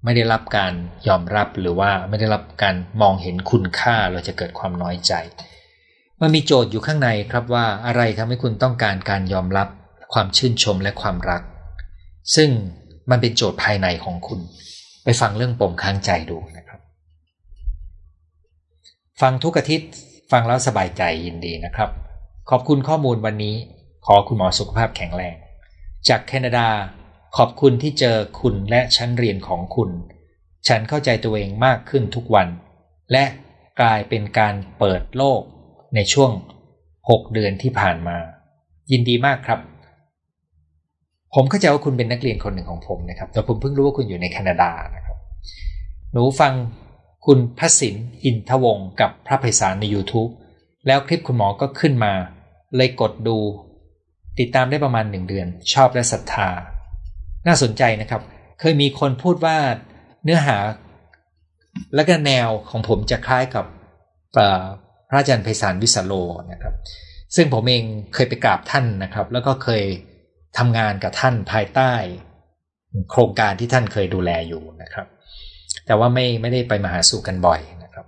[0.03, 0.73] ไม่ได้รับการ
[1.07, 5.13] ยอมรับหรือว่าไม่ได้รับการมองเห็นคุณค่าเราจะเกิดความน้อยใจ
[6.21, 9.67] มันมีโจทย์อยู่ข้างในครับว่าอะไรทำให้คุณต้องการการยอมรับ
[10.13, 11.41] ความชื่นชมและความรัก
[12.35, 12.49] ซึ่ง
[13.09, 14.39] มันเป็นโจทย์ภายในของคุณ
[15.03, 16.79] ไปฟังเรื่องปมค้างใจดูนะครับ
[19.21, 19.89] ฟังทุกอาทิตย์
[20.31, 21.89] ฟังแล้วสบายใจยินดีนะครับ
[22.49, 23.55] ขอบคุณข้อมูลวันนี้
[24.05, 25.35] ขอคุณหมอสุขภาพแข็งแรง
[26.09, 26.67] จากแคนาดา
[27.39, 29.89] ขอบคุณที่เจอคุณและชั้นเรียนของคุณ
[30.67, 32.47] ฉันเข้าใจตัวเองมากขึ้นทุกวัน
[33.11, 33.23] และ
[33.79, 35.41] กลายเป็นการเปิดโลก
[35.95, 36.31] ในช่วง
[36.81, 38.17] 6 เดือนที่ผ่านมา
[38.91, 39.59] ยินดีมากครับ
[41.33, 45.17] ผมเข้าใจว่าคุณเป็นนักเรียนคนหนึ่งของผมนะครับ แต่ผมเพิ่งรู้ว่าคุณอยู่ในแคนาดานะครับ
[46.11, 46.53] หนูฟัง
[47.25, 50.31] คุณพระสินอินทวงกับพระไพศาลใน YouTube
[50.87, 52.13] แล้วคลิปคุณหมอก็ขึ้นมา
[52.75, 53.37] เลยกดดู
[54.39, 56.49] ติดตามได้ประมาณหนึ่งเดือน ชอบและศรัทธา
[57.47, 58.21] น่าสนใจนะครับ
[58.59, 59.57] เคยมีคนพูดว่า
[60.23, 60.57] เนื้อหา
[61.95, 63.65] และก็แนวของผมจะคล้ายกับ
[65.09, 66.13] พระอาจารย์ไพศาลวิสโล
[66.51, 66.73] นะครับ
[67.35, 69.83] ซึ่งผมเองเคยไปกราบท่านนะครับ แล้วก็เคย
[70.57, 71.91] ทำงานกับท่านภายใต้
[73.11, 75.07] โครงการที่ท่านเคยดูแลอยู่นะครับ
[75.85, 78.05] แต่ว่าไม่ไม่ได้ไปมาหาสู่กันบ่อยนะครับ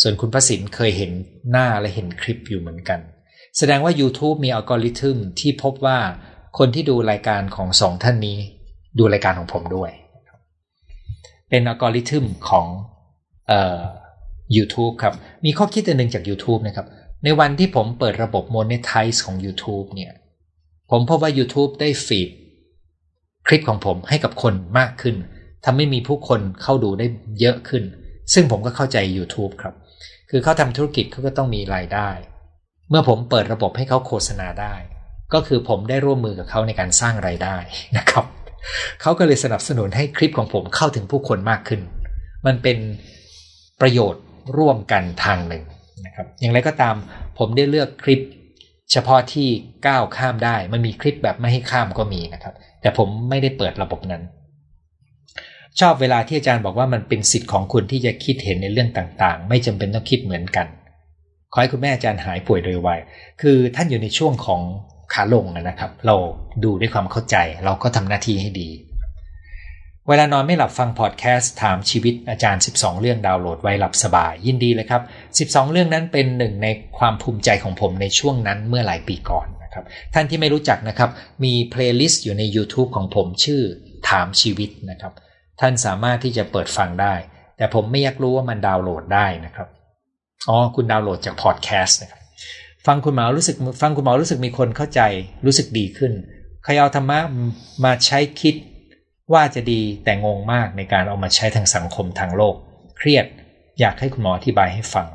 [0.00, 1.10] ส่วนคุณพระสินเคยเห็น
[1.50, 3.00] หน้าและเห็นคลิปอยู่เหมือนกัน
[3.58, 5.98] แสดงว่า YouTube มีอัลกอริทึมที่พบว่า
[6.58, 8.38] คนที่ดูรายการของสองท่านนี้
[8.98, 9.90] ดูรายการของผมด้วย
[11.48, 12.66] เป็นอัลกอริทึมของ
[13.48, 13.80] เอ่อ
[14.56, 15.14] YouTube ครับ
[15.44, 16.86] มีข้อคิดอันหนึ่งจาก YouTube นะครับ
[17.24, 20.12] ในวันที่ผมเปิดระบบ Monetize ของ YouTube เนี่ย
[20.90, 22.30] ผมพบว่า YouTube ได้ฟีด
[23.46, 25.16] คลิปของผมให้กับคนมากขึ้น
[25.64, 27.06] ทำให้มีผู้คนเข้าดูได้
[27.40, 27.84] เยอะขึ้น
[28.34, 29.74] ซึ่งผมก็เข้าใจ YouTube ครับ
[30.30, 32.08] คือเขาทำธุรกิจเขาก็ต้องมีรายได้
[32.90, 34.74] เมื่อผมเปิดระบบให้เขาโฆษณาได้
[35.32, 37.56] ก็คือผมได้ร่วมมือกับเขาในการสร้างรายได้
[37.98, 38.24] นะครับ
[39.00, 41.80] เขาก็เลยสนับสนุนให้คลิปของผมเข้าถึงผู้คนมากขึ้น
[42.46, 42.78] มันเป็น
[43.80, 44.22] ประโยชน์
[44.58, 45.62] ร่วมกันทางหนึ่ง
[46.06, 46.94] นะครับ อย่างไรก็ตาม
[47.38, 48.20] ผมได้เลือกคลิป
[48.92, 49.48] เฉพาะที่
[49.86, 54.22] ก้าวข้ามได้ มันมีคลิปแบบไม่ให้ข้ามก็มีนะครับ แต่ผมไม่ได้เปิดระบบนั้น
[55.80, 60.66] ชอบเวลาที่อาจารย์บอกว่ามันเป็นสิทธิ์ของคุณที่จะคิดเห็นในเรื่องต่างๆ ไม่จำเป็นต้องคิดเหมือนกัน
[61.52, 62.88] ขอให้คุณแม่อาจารย์หายป่วยโดยไว
[63.40, 64.60] คือท่านอยู่ในช่วงของ
[65.12, 66.16] ขาลงนะครับ เรา
[66.64, 68.70] ดูด้วยความเข้าใจ เราก็ทำหน้าที่ให้ดี
[70.08, 75.02] เวลานอนไม่หลับฟังพอดแคสต์ถามชีวิตอาจารย์ 12 เรื่องดาวน์โหลดไว้หลับสบาย ยินดีเลยครับ
[75.52, 76.68] 12 เรื่องนั้นเป็นหนึ่งใน
[76.98, 79.84] ความภูมิใจของผมในช่วงนั้นเมื่อหลายปีก่อนนะครับ
[80.14, 81.10] ท่านที่ไม่รู้จักนะครับ
[81.44, 83.62] มี playlist อยู่ใน YouTube ของผมชื่อ
[84.08, 85.12] ถามชีวิตนะครับ
[85.60, 87.14] ท่านสามารถที่จะเปิดฟังได้
[87.56, 89.68] แต่ผมไม่ยักรู้ว่ามันดาวน์โหลดได้นะครับ
[90.48, 92.19] อ๋อคุณดาวน์โหลดจากพอดแคสต์นะครับ
[92.86, 95.00] ฟังคุณหมอรู้สึกฟังคุณหมอรู้สึกมีคนเข้าใจ
[95.46, 96.12] รู้สึกดีขึ้น
[96.64, 97.18] ใครเอาธรรมะ
[97.84, 98.54] มาใช้คิด
[99.32, 102.54] ว่าจะดีแต่งงมากในการเอามาใช้ทางสังคมทางโลก
[102.98, 103.26] เครียด
[103.80, 105.06] อยากให้คุณหมออธิบายให้ฟัง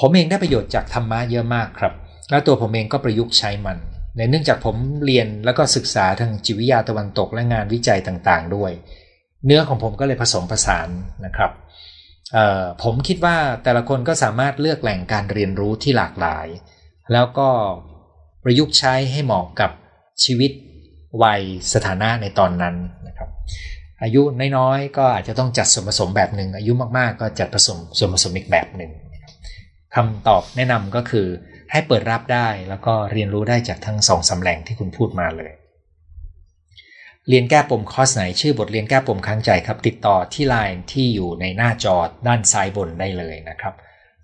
[0.00, 1.92] ผมเองได้ประโยชน์จากธรรมะเยอะมากครับ
[2.30, 3.78] แล้วตัวผมเองก็ประยุกต์ใช้มัน
[4.16, 8.72] ในเนื่องจากผมเรียนแล้วก็ศึกษาทางจิตวิทยาตะวันตกและงานวิจัยต่างๆ ด้วย
[9.46, 10.88] เนื้อของผมก็เลยผสมผสาน
[11.24, 11.50] นะครับ
[12.82, 16.46] ผมคิดว่าแต่ละคนก็สามารถเลือกแหล่งการเรียนรู้ที่หลากหลาย
[17.12, 17.48] แล้วก็
[18.44, 19.70] ประยุกต์ใช้ให้เหมาะกับ
[20.24, 20.50] ชีวิต
[21.22, 21.40] วัย
[21.72, 22.76] สถานะในตอนนั้น
[23.06, 23.28] นะครับ
[24.02, 24.22] อายุ
[24.56, 28.90] น้อยๆก็อาจจะต้องจัดส่วนผสมแบบหนึ่งอายุมากๆ ก็จัดผสมส่วนผสมอีกแบบหนึ่ง
[29.94, 31.26] คำตอบแนะนำก็คือ
[31.70, 35.52] ให้เปิดรับได้แล้วก็เรียนรู้ได้จากทั้งสองสาแหล่งที่คุณพูดมาเลย
[37.28, 43.74] เรียนแก้ปมคอร์สไหนชื่อบทเรียนแก้ปมค้างใจครับ ติดต่อที่ไลน์ที่อยู่ในหน้าจอด้านซ้ายบนได้เลยนะครับ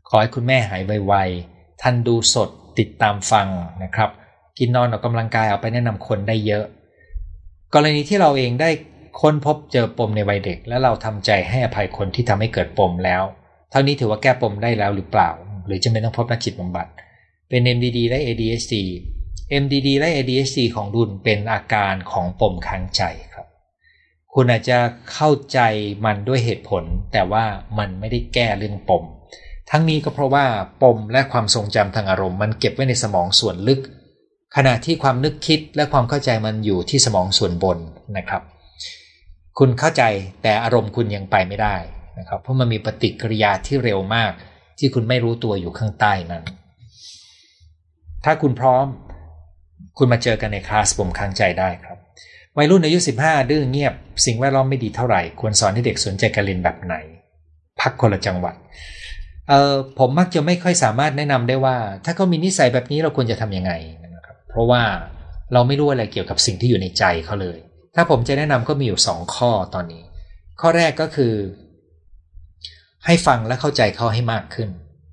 [0.08, 3.48] ขอให้คุณแม่หายไวๆท่านดูสดติดตามฟัง
[3.84, 4.10] นะครับ
[4.58, 6.64] กินนอนออกกำลังกายเอาไปแนะนำคนได้เยอะ
[7.74, 8.70] กรณีที่เราเองได้
[9.20, 13.22] ค้นพบเจอปมในวัยเด็ก และเราทำใจให้อภัยคนที่ทำให้เกิดปมแล้ว
[13.70, 15.30] เท่านี้ถือว่าแก้ปมได้แล้วหรือเปล่า
[15.66, 16.86] หรือจะไม่ต้องพบนักจิตบำบัด
[17.48, 18.74] เป็น MDD และ ADHD
[19.62, 23.02] MDD และ ADHD ของดุลเป็นอาการของปมค้างใจ
[23.34, 23.46] ครับ
[24.34, 24.78] คุณอาจจะ
[25.12, 25.58] เข้าใจ
[26.04, 27.44] มันด้วยเหตุผล แต่ว่า
[27.78, 29.04] มันไม่ได้แก้เรื่องปม
[29.70, 30.46] ทั้งนี้ก็เพราะว่า
[30.82, 33.80] ปมและความทรงจำทางอารมณ์มันเก็บไว้ในสมองส่วนลึก
[34.56, 37.78] ขณะที่ความนึกคิดและความเข้าใจมันอยู่ที่สมองส่วนบน
[38.16, 38.42] นะครับ
[39.58, 40.02] คุณเข้าใจ
[40.42, 41.76] แต่อารมณ์คุณยังไปไม่ได้
[42.18, 44.32] นะครับ เพราะมันมีปฏิกิริยาที่เร็วมาก
[44.78, 46.44] ที่คุณไม่รู้ตัวอยู่ข้างใต้นั้น
[48.24, 48.86] ถ้าคุณพร้อม
[49.98, 51.96] คุณมาเจอกันในคลาสผมค้างใจได้ครับ
[52.56, 53.94] วัยรุ่นอายุ 15 ดื้อเงียบ
[54.26, 56.94] สิ่งแวดล้อมไม่ดีเท่าไหร่ ควรสอนให้เด็กสนใจการเรียนแบบไหน
[57.80, 58.54] พักคนละจังหวัด
[59.48, 64.82] เออผมมักจะไม่ค่อยสามารถแนะนำได้ว่า ถ้าเขามีนิสัยแบบนี้เราควรจะทำยังไงนะครับ เพราะว่า
[65.52, 67.58] เราไม่รู้อะไรเกี่ยวกับสิ่งที่อยู่ในใจเขาเลย
[67.94, 70.02] ถ้าผมจะแนะนำก็มีอยู่ 2 ข้อตอนนี้
[70.60, 71.34] ข้อแรกก็คือ
[73.06, 74.68] ให้ฟังและเข้าใจเขาให้มากขึ้น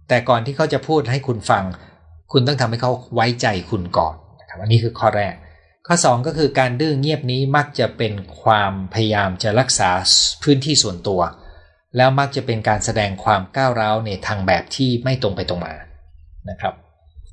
[0.09, 1.63] แต่ก่อนที่เขาจะพูดให้คุณฟัง
[2.31, 4.15] คุณต้องทำให้เขาไว้ใจคุณก่อน
[4.61, 5.33] อันนี้คือข้อแรก
[5.87, 9.89] ข้อ 2 ก็คือการดื้อเงียบนี้มักจะเป็นความพยายามจะรักษา
[10.43, 11.21] พื้นที่ส่วนตัว
[11.97, 15.73] แล้วมักจะเป็นการแสดงความก้าวร้าวในทางแบบที่ไม่ตรงไปตรงมา
[16.49, 16.73] นะครับ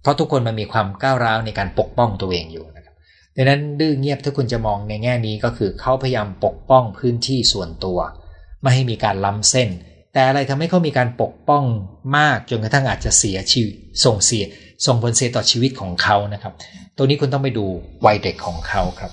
[0.02, 2.94] เพราะทุกคนมันมีความก้าวร้าวในการปกป้องตัวเองอยู่นะครับ
[3.36, 7.98] ดังนั้นดื้อเงียบถ้าคุณจะมองในแง่นี้ก็คือเขาพยายามปกป้องพื้นที่ส่วนตัว
[8.62, 9.68] ไม่ให้มีการล้ำเส้น
[10.12, 11.64] แต่อะไรทำให้เขามีการปกป้อง
[12.16, 13.74] มากจนกระทั่งอาจจะเสียชีวิต
[14.04, 14.44] ส่งเสีย
[14.86, 16.54] ส่งผลเสียต่อชีวิตของเขานะครับ
[16.96, 17.66] ตัวนี้คุณต้องไปดู
[18.06, 19.12] วัยเด็กของเขาครับ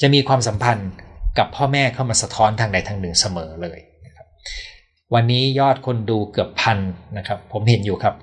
[0.00, 0.90] จะมีความสัมพันธ์
[1.38, 4.26] กับพ่อแม่เข้ามาสะท้อนทางใดทางหนึ่งเสมอเลยนะครับ
[5.14, 6.78] วันนี้ยอดคนดูเกือบพัน
[7.16, 8.14] นะครับ ผมเห็นอยู่ครับ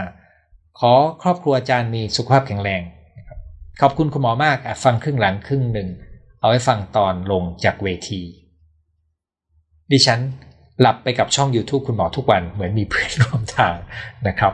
[0.00, 0.92] 955 ขอ
[1.22, 2.82] ครอบครัวอาจารย์มีสุขภาพแข็งแรง
[3.80, 5.88] ขอบคุณคุณหมอมากฟังครึ่งหลังครึ่งหนึ่ง
[6.40, 8.22] เอาไว้ฟังตอนลงจากเวที
[9.92, 10.20] ดิฉัน
[10.80, 13.76] หลับไปกับช่อง YouTube คุณหมอทุกวันเหมือนมีเพื่อนร่วมทาง
[14.28, 14.52] นะครับ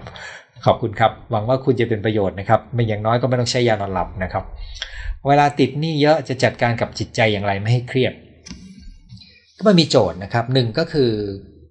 [0.66, 4.44] ขอบคุณครับ หวังว่าคุณจะเป็นประโยชน์นะครับไม่อย่างน้อยก็ไม่ต้องใช้ยานอนหลับนะครับ
[5.28, 8.12] เวลาติดหนี้เยอะจะจัดการกับจิตใจอย่างไรไม่ให้เครียด
[9.56, 11.10] ก็มันมีโจทย์นะครับหนึ่งก็คือ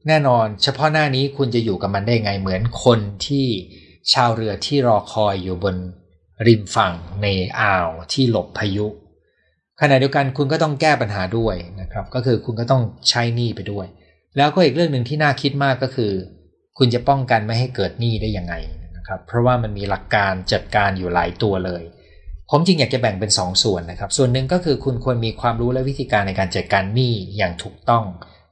[0.08, 3.48] แน่นอนเฉพาะหน้านี้คุณจะอยู่กับมันได้ไงเหมือนคนที่
[4.14, 5.76] ชาวเรือที่รอคอยอยู่บน
[6.48, 7.28] ริมฝั่งใน
[7.60, 8.88] อ่าวที่หลบพายุ
[9.82, 13.86] ขณะเดียวกันคุณก็ต้องแก้ปัญหาด้วยนะครับ ก็คือคุณก็ต้องใช้หนี้ไปด้วย
[14.38, 16.12] แล้วก็อีกเรื่องหนึ่งที่น่าคิดมากก็คือ
[16.78, 18.54] คุณจะป้องกันไม่ให้เกิดหนี้ได้ยังไง
[19.08, 21.84] ครับเพราะว่ามันมีหลักการจัดการอยู่หลายตัวเลย
[22.52, 28.04] ผมจริงอยากจะแบ่งเป็น2สส่วนนะครับ ส่วนหนึ่งก็คือคุณควรมีความรู้และวิธีการในการจัดการหนี้อย่างถูกต้อง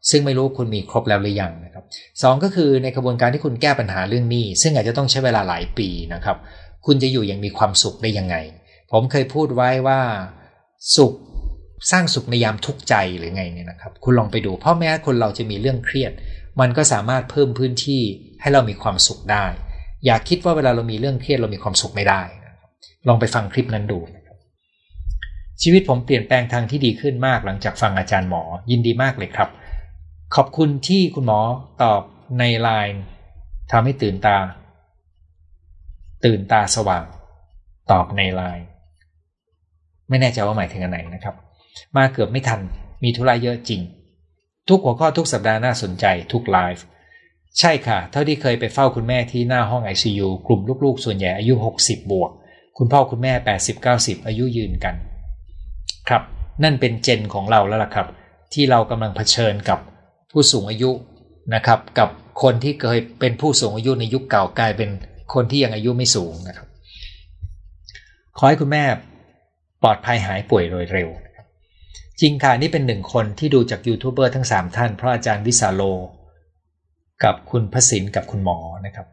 [0.10, 1.84] ซึ่งไม่รู้คุณมีครบแล้วหรือยังนะครับ
[2.22, 6.38] สก็คือในกระบวนการที่คุณแก้ปัญหาเรื่องหนี้ ซึ่งอาจจะต้องใช้เวลาหลายปีนะครับ
[6.86, 8.36] คุณจะอยู่อย่างมีความสุขได้ยังไง
[8.92, 10.00] ผมเคยพูดไว้ว่า
[10.96, 11.14] สุข
[11.92, 16.12] สร้างสุขในยามทุกข์ใจหรือไงเนี่ยนะครับ คุณลองไปดูเพราะแม้คนเราจะมีเรื่องเครียด
[16.60, 18.02] มันก็สามารถเพิ่มพื้นที่
[18.42, 19.46] ให้เรามีความสุขได้
[20.06, 22.22] อย่าคิดว่าเวลาเรามีเรื่องเครียดเรามีความสุขไม่ได้
[23.08, 24.00] ลองไปฟังคลิปนั้นดู
[25.62, 29.50] ชีวิตผมเปลี่ยนแปลงทางที่ดีขึ้นมากหลังจากฟังอาจารย์หมอ ยินดีมากเลยครับ
[30.36, 31.40] ขอบคุณที่คุณหมอ
[31.84, 32.02] ตอบ
[32.40, 33.02] ในไลน์
[33.72, 34.38] ทำให้ตื่นตา
[36.26, 37.06] ตื่นตาสว่าง
[37.92, 38.66] ตอบในไลน์
[40.10, 41.36] ไม่แน่ใจว่าหมายถึงอันไหนนะครับ
[41.98, 42.62] มาเกือบไม่ทัน
[43.04, 43.82] มีธุระเยอะจริง
[44.70, 46.84] ทุกหัวข้อทุกสัปดาห์น่าสนใจทุกไลฟ์
[47.60, 52.32] ใช่ค่ะ เท่าที่เคยไปเฝ้าคุณแม่ที่หน้าห้อง ICU กลุ่มลูกๆ ส่วนใหญ่อายุ 60 บวก
[52.78, 53.34] คุณพ่อคุณแม่
[53.80, 54.96] 80-90 อายุยืนกัน
[56.08, 56.24] ครับ
[56.64, 58.08] นั่นเป็นเจนของเราแล้วล่ะครับ
[58.54, 59.80] ที่เรากำลังเผชิญกับ
[60.32, 60.92] ผู้สูงอายุ
[61.56, 62.10] นะครับ กับ
[62.44, 64.90] คนที่เคยเป็นผู้สูงอายุในยุคเก่ากลายเป็น
[65.34, 66.68] คนที่ยังอายุไม่สูงนะครับ
[68.38, 68.84] ขอให้คุณแม่
[69.84, 71.10] ปลอดภัยหายป่วยโดยเร็ว
[72.22, 75.82] จริงค่ะนี่เป็นหนึ่งคนที่ดูจากยูทูบเบอร์ทั้ง 3 ท่านเพราะอาจารย์วิสาโล
[77.24, 79.08] กับคุณพศินกับคุณหมอนะครับ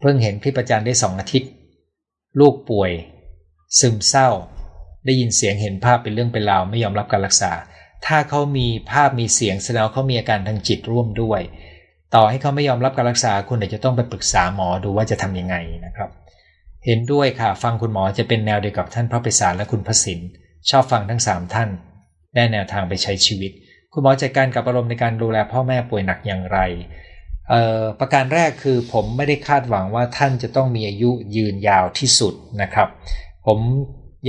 [0.00, 1.50] เพิ่งเห็นคลิปอาจารย์ได้สองอาทิตย์
[2.40, 2.92] ลูกป่วย
[3.78, 4.28] ซึมเศร้า
[5.04, 7.52] ได้ยินเสียงเห็นภาพเป็นเรื่องเป็นราวไม่ยอมรับการรักษา
[8.06, 11.40] ถ้าเขามีภาพมีเสียงแสดงเขามีอาการทางจิตร่วมด้วย
[12.14, 15.56] ต่อให้เขาไม่ยอมรับการรักษาคุณอาจจะต้องไปปรึกษาหมอดูว่าจะทำยังไง
[15.86, 16.10] นะครับ
[16.86, 20.20] เห็นด้วยค่ะฟังคุณหมอจะเป็นแนวเดียวกับท่านพระปิศาลและคุณพระสิน
[20.70, 21.68] ชอบฟังทั้งสามท่าน
[22.34, 23.52] ได้แนวทางไปใช้ชีวิต
[23.92, 26.58] คุณหมอจัดการกับอารมณ์ในการดูแลพ่อแม่ป่วยหนักอย่างไร
[28.00, 32.88] ประการแรกคือผมไม่ได้คาดหวังว่าท่านจะต้องมีอายุยืนยาวที่สุดนะครับ
[33.46, 33.58] ผม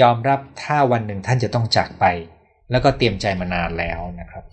[0.01, 2.05] ยอมรับถ้าวันหนึ่งท่านจะต้องจากไป
[2.71, 4.43] แล้วก็เตรียมใจมานานแล้วนะครับ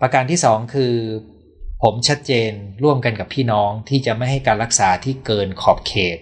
[0.00, 0.94] ประการที่สองคือ
[1.82, 2.50] ผมชัดเจน
[2.82, 6.18] ร่วมกันกับพี่น้องที่จะไม่ให้การรักษาที่เกินขอบเขต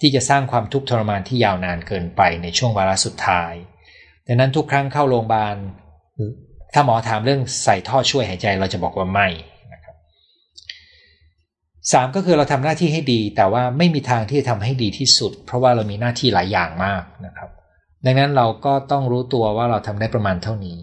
[0.00, 3.52] ที่จะสร้างความทุกข์ทรมานที่ยาวนานเกินไปในช่วงวาระสุดท้าย
[4.26, 5.56] ดังนั้นทุกครั้งเข้าโรงพยาบาล
[6.72, 9.28] ถ้าหมอถามเรื่องใส่ท่อช่วยหายใจเราจะบอกว่าไม่
[9.72, 9.94] นะครับ
[11.92, 17.48] สามก็คือเราทำหน้าที่ให้ดี แต่ว่าไม่มีทางที่จะทำให้ดีที่สุด เพราะว่าเรามีหน้าที่หลายอย่างมากนะครับ
[18.04, 20.80] ดังนั้นเราก็ต้องรู้ตัวว่าเราทำได้ประมาณเท่านี้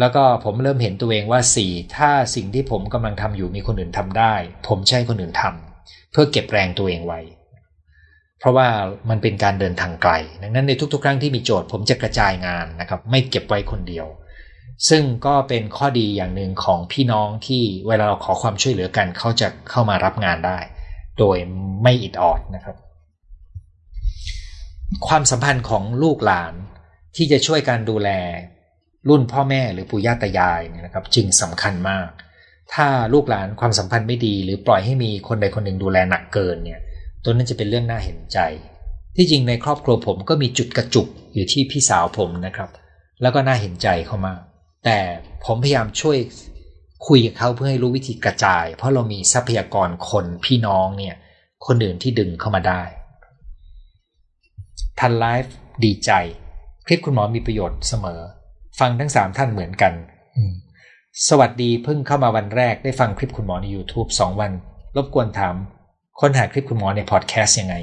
[0.00, 4.34] แล้วก็ผมเริ่มเห็นตัวเองว่าสี่ถ้าสิ่งที่ผมกำลังทำอยู่มีคนอื่นทำได้
[4.68, 7.20] ผมใช้คนอื่นทำเพื่อเก็บแรงตัวเองไว้
[8.38, 8.68] เพราะว่า
[9.10, 14.06] มันเป็นการเดินทางไกล ดังนั้นในทุกๆ ครั้งที่มีโจทย์ผมจะกระจายงานนะครับ ไม่เก็บไว้คนเดียว
[14.88, 20.58] ซึ่งก็เป็นข้อดีอย่างหนึ่งของพี่น้องที่เวลาเราขอความช่วยเหลือกัน เขาจะเข้ามารับงานได้
[21.18, 21.36] โดย
[21.82, 22.76] ไม่อิดออดนะครับ
[25.06, 26.54] ความสัมพันธ์ของลูกหลาน
[27.16, 28.10] ที่จะช่วยการดูแล
[29.08, 32.08] รุ่นพ่อแม่หรือปู่ย่าตายายนะครับ จึงสำคัญมาก
[32.74, 36.80] ถ้าลูกหลานความสัมพันธ์ไม่ดี หรือปล่อยให้มีคนใดคนหนึ่งดูแลหนักเกินเนี่ย
[37.24, 38.38] ตัวนั้นจะเป็นเรื่องน่าเห็นใจ
[39.16, 42.70] ที่จริงในครอบครัวผมก็มีจุดกระจุกอยู่ที่พี่สาวผมนะครับ
[43.22, 44.40] แล้วก็น่าเห็นใจเขามาก
[44.84, 44.98] แต่
[45.44, 46.18] ผมพยายามช่วย
[47.06, 51.16] คุยกับเขาเพื่อให้รู้วิธีกระจาย เพราะเรามีทรัพยากรคนพี่น้องเนี่ย
[51.66, 52.82] คนอื่นที่ดึงเข้ามาได้
[54.98, 55.54] ทันไลฟ์
[55.84, 56.10] ดีใจ
[56.86, 58.20] คลิปคุณหมอมีประโยชน์เสมอ
[58.80, 59.92] ฟังทั้งสามท่านเหมือนกัน
[61.28, 64.52] สวัสดีเพิ่งเข้ามาวันแรกได้ฟังคลิปคุณหมอใน YouTube 2วัน
[64.96, 65.56] รบกวนถาม
[66.20, 67.74] ค้นหาคลิปคุณหมอในพอดแคสต์ยังไง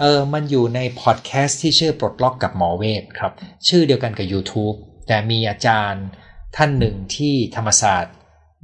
[0.00, 3.32] เออ มันอยู่ในพอดแคสต์ที่ชื่อปลดล็อกกับหมอเวทครับ
[3.68, 4.76] ชื่อเดียวกันกับ YouTube
[5.06, 6.04] แต่มีอาจารย์
[6.56, 8.14] ท่านหนึ่งที่ธรรมศาสตร์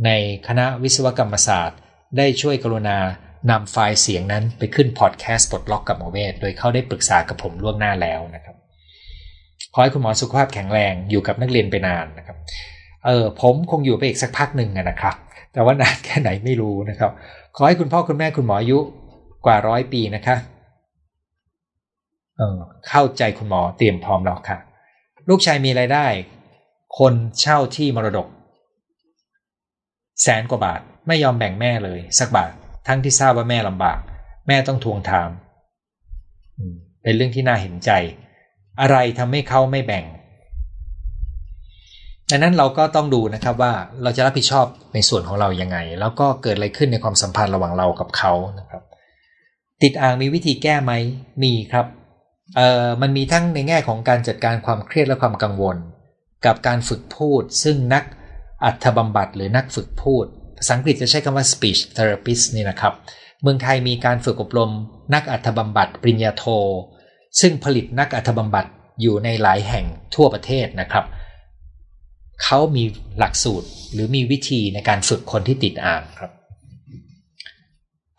[0.07, 0.11] ใน
[0.49, 1.79] คณะวิศวกรรมศาสตร์
[2.17, 2.99] ได้ช่วยกรุณา
[3.51, 8.57] นำไฟล์เสียงนั้นไปขึ้นพอดแคสต์ปลดล็อกกับหมอเวทโดยเขาได้ปรึกษากับผมล่วงหน้าแล้วนะครับ
[9.75, 12.37] ขอให้คุณหมอสุขภาพแข็งแรงอยู่กับนักเรียนไปนานนะครับ
[13.07, 15.15] เออผมคงอยู่ไปอีกสักพักหนึ่งนะครับ
[15.53, 17.11] แต่ว่านานแค่ไหนไม่รู้นะครับ
[17.57, 18.79] ขอให้คุณพ่อคุณแม่คุณหมออายุ
[19.47, 20.37] กว่าร้อยปีนะคะ
[22.37, 22.59] เออ
[22.89, 24.59] เข้าใจคุณหมอเตรียมพร้อมแล้วค่ะ
[25.29, 26.07] ลูกชายมีไรายได้
[26.99, 28.29] คนเช่าที่มรดก
[30.23, 32.53] แสนกว่าบาทไม่ยอมแบ่งแม่เลย สักบาท
[32.87, 33.99] ทั้งที่ทราบว่าแม่ลำบาก
[34.49, 35.31] แม่ต้องทวงถาม
[37.03, 37.91] เป็นเรื่องที่น่าเห็นใจ
[38.81, 40.05] อะไรทำให้เขาไม่แบ่ง
[42.31, 48.83] ดังนั้นเราก็ต้องดูนะครับว่าเราจะรับผิดชอบในส่วนของเรายังไง แล้วก็เกิดอะไรขึ้นในความสัมพันธ์ระหว่างเรากับเขานะครับ
[49.83, 50.93] ติดอ่างมีวิธีแก้ไหม
[51.43, 51.87] มีครับ
[52.57, 55.77] เอ่อมันมีทั้งในแง่ของการจัดการความเครียดและความกังวล
[56.47, 58.05] กับการฝึกพูด ซึ่งนัก
[58.65, 60.25] อัธบำบัดหรือนักฝึกพูด
[60.59, 62.95] ภาษาอังกฤษจะใช้คำว่า speech therapist นี่นะครับ
[63.43, 64.71] เมืองไทยมีการฝึกอบรม
[65.15, 66.45] นักอัธบำบัดปริญญาโท
[67.41, 68.67] ซึ่งผลิตนักอัธบำบัด
[69.01, 71.05] อยู่ในหลายแห่งทั่วประเทศนะครับ
[72.45, 72.85] เขามี
[73.19, 76.33] หลักสูตรหรือมีวิธีในการฝึกคนที่ติดอ่างครับ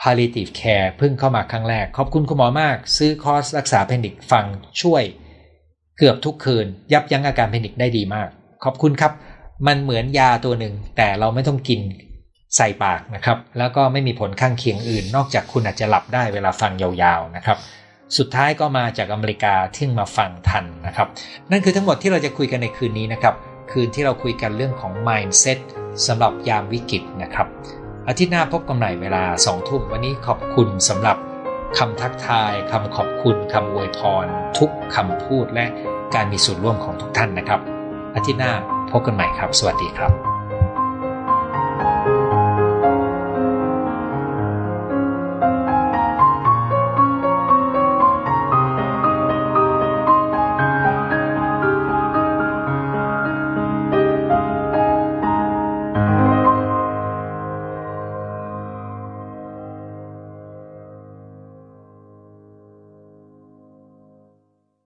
[0.02, 4.46] palliative care เพิ่งเข้ามาครั้งแรก ขอบคุณคุณหมอมาก ซื้อคอร์สรักษา panic ฟัง
[4.82, 5.04] ช่วย
[6.00, 8.28] เกือบทุกคืน ยับยั้งอาการ panic ได้ดีมาก
[8.64, 9.12] ขอบคุณครับ
[9.68, 11.82] มันเหมือนยาตัวหนึ่ง แต่เราไม่ต้องกิน
[12.58, 17.58] ใส่ปากนะครับ แล้วก็ไม่มีผลข้างเคียงอื่น นอกจากคุณอาจจะหลับได้เวลาฟังยาวๆนะครับ
[18.18, 21.08] สุดท้ายก็มาจากอเมริกาที่มาฟังทันนะครับ
[21.52, 23.36] นั่นคือทั้งหมดที่เราจะคุยกันในคืนนี้นะครับ
[23.72, 25.60] คืนที่เราคุยกันเรื่องของ mindset
[26.08, 27.48] สำหรับยามวิกฤตนะครับ
[28.08, 31.18] อาทิตย์หน้าพบกันใหม่เวลาสองทุ่มวันนี้ขอบคุณสำหรับ
[31.78, 34.26] คำทักทายคำขอบคุณคำอวยพร
[34.58, 35.66] ทุกคำพูดและ
[36.16, 37.60] การมีส่วนร่วมของทุกท่านนะครับ
[38.16, 38.54] อาทิตย์หน้า
[38.92, 40.39] พบกันใหม่ครับ สวัสดีครับ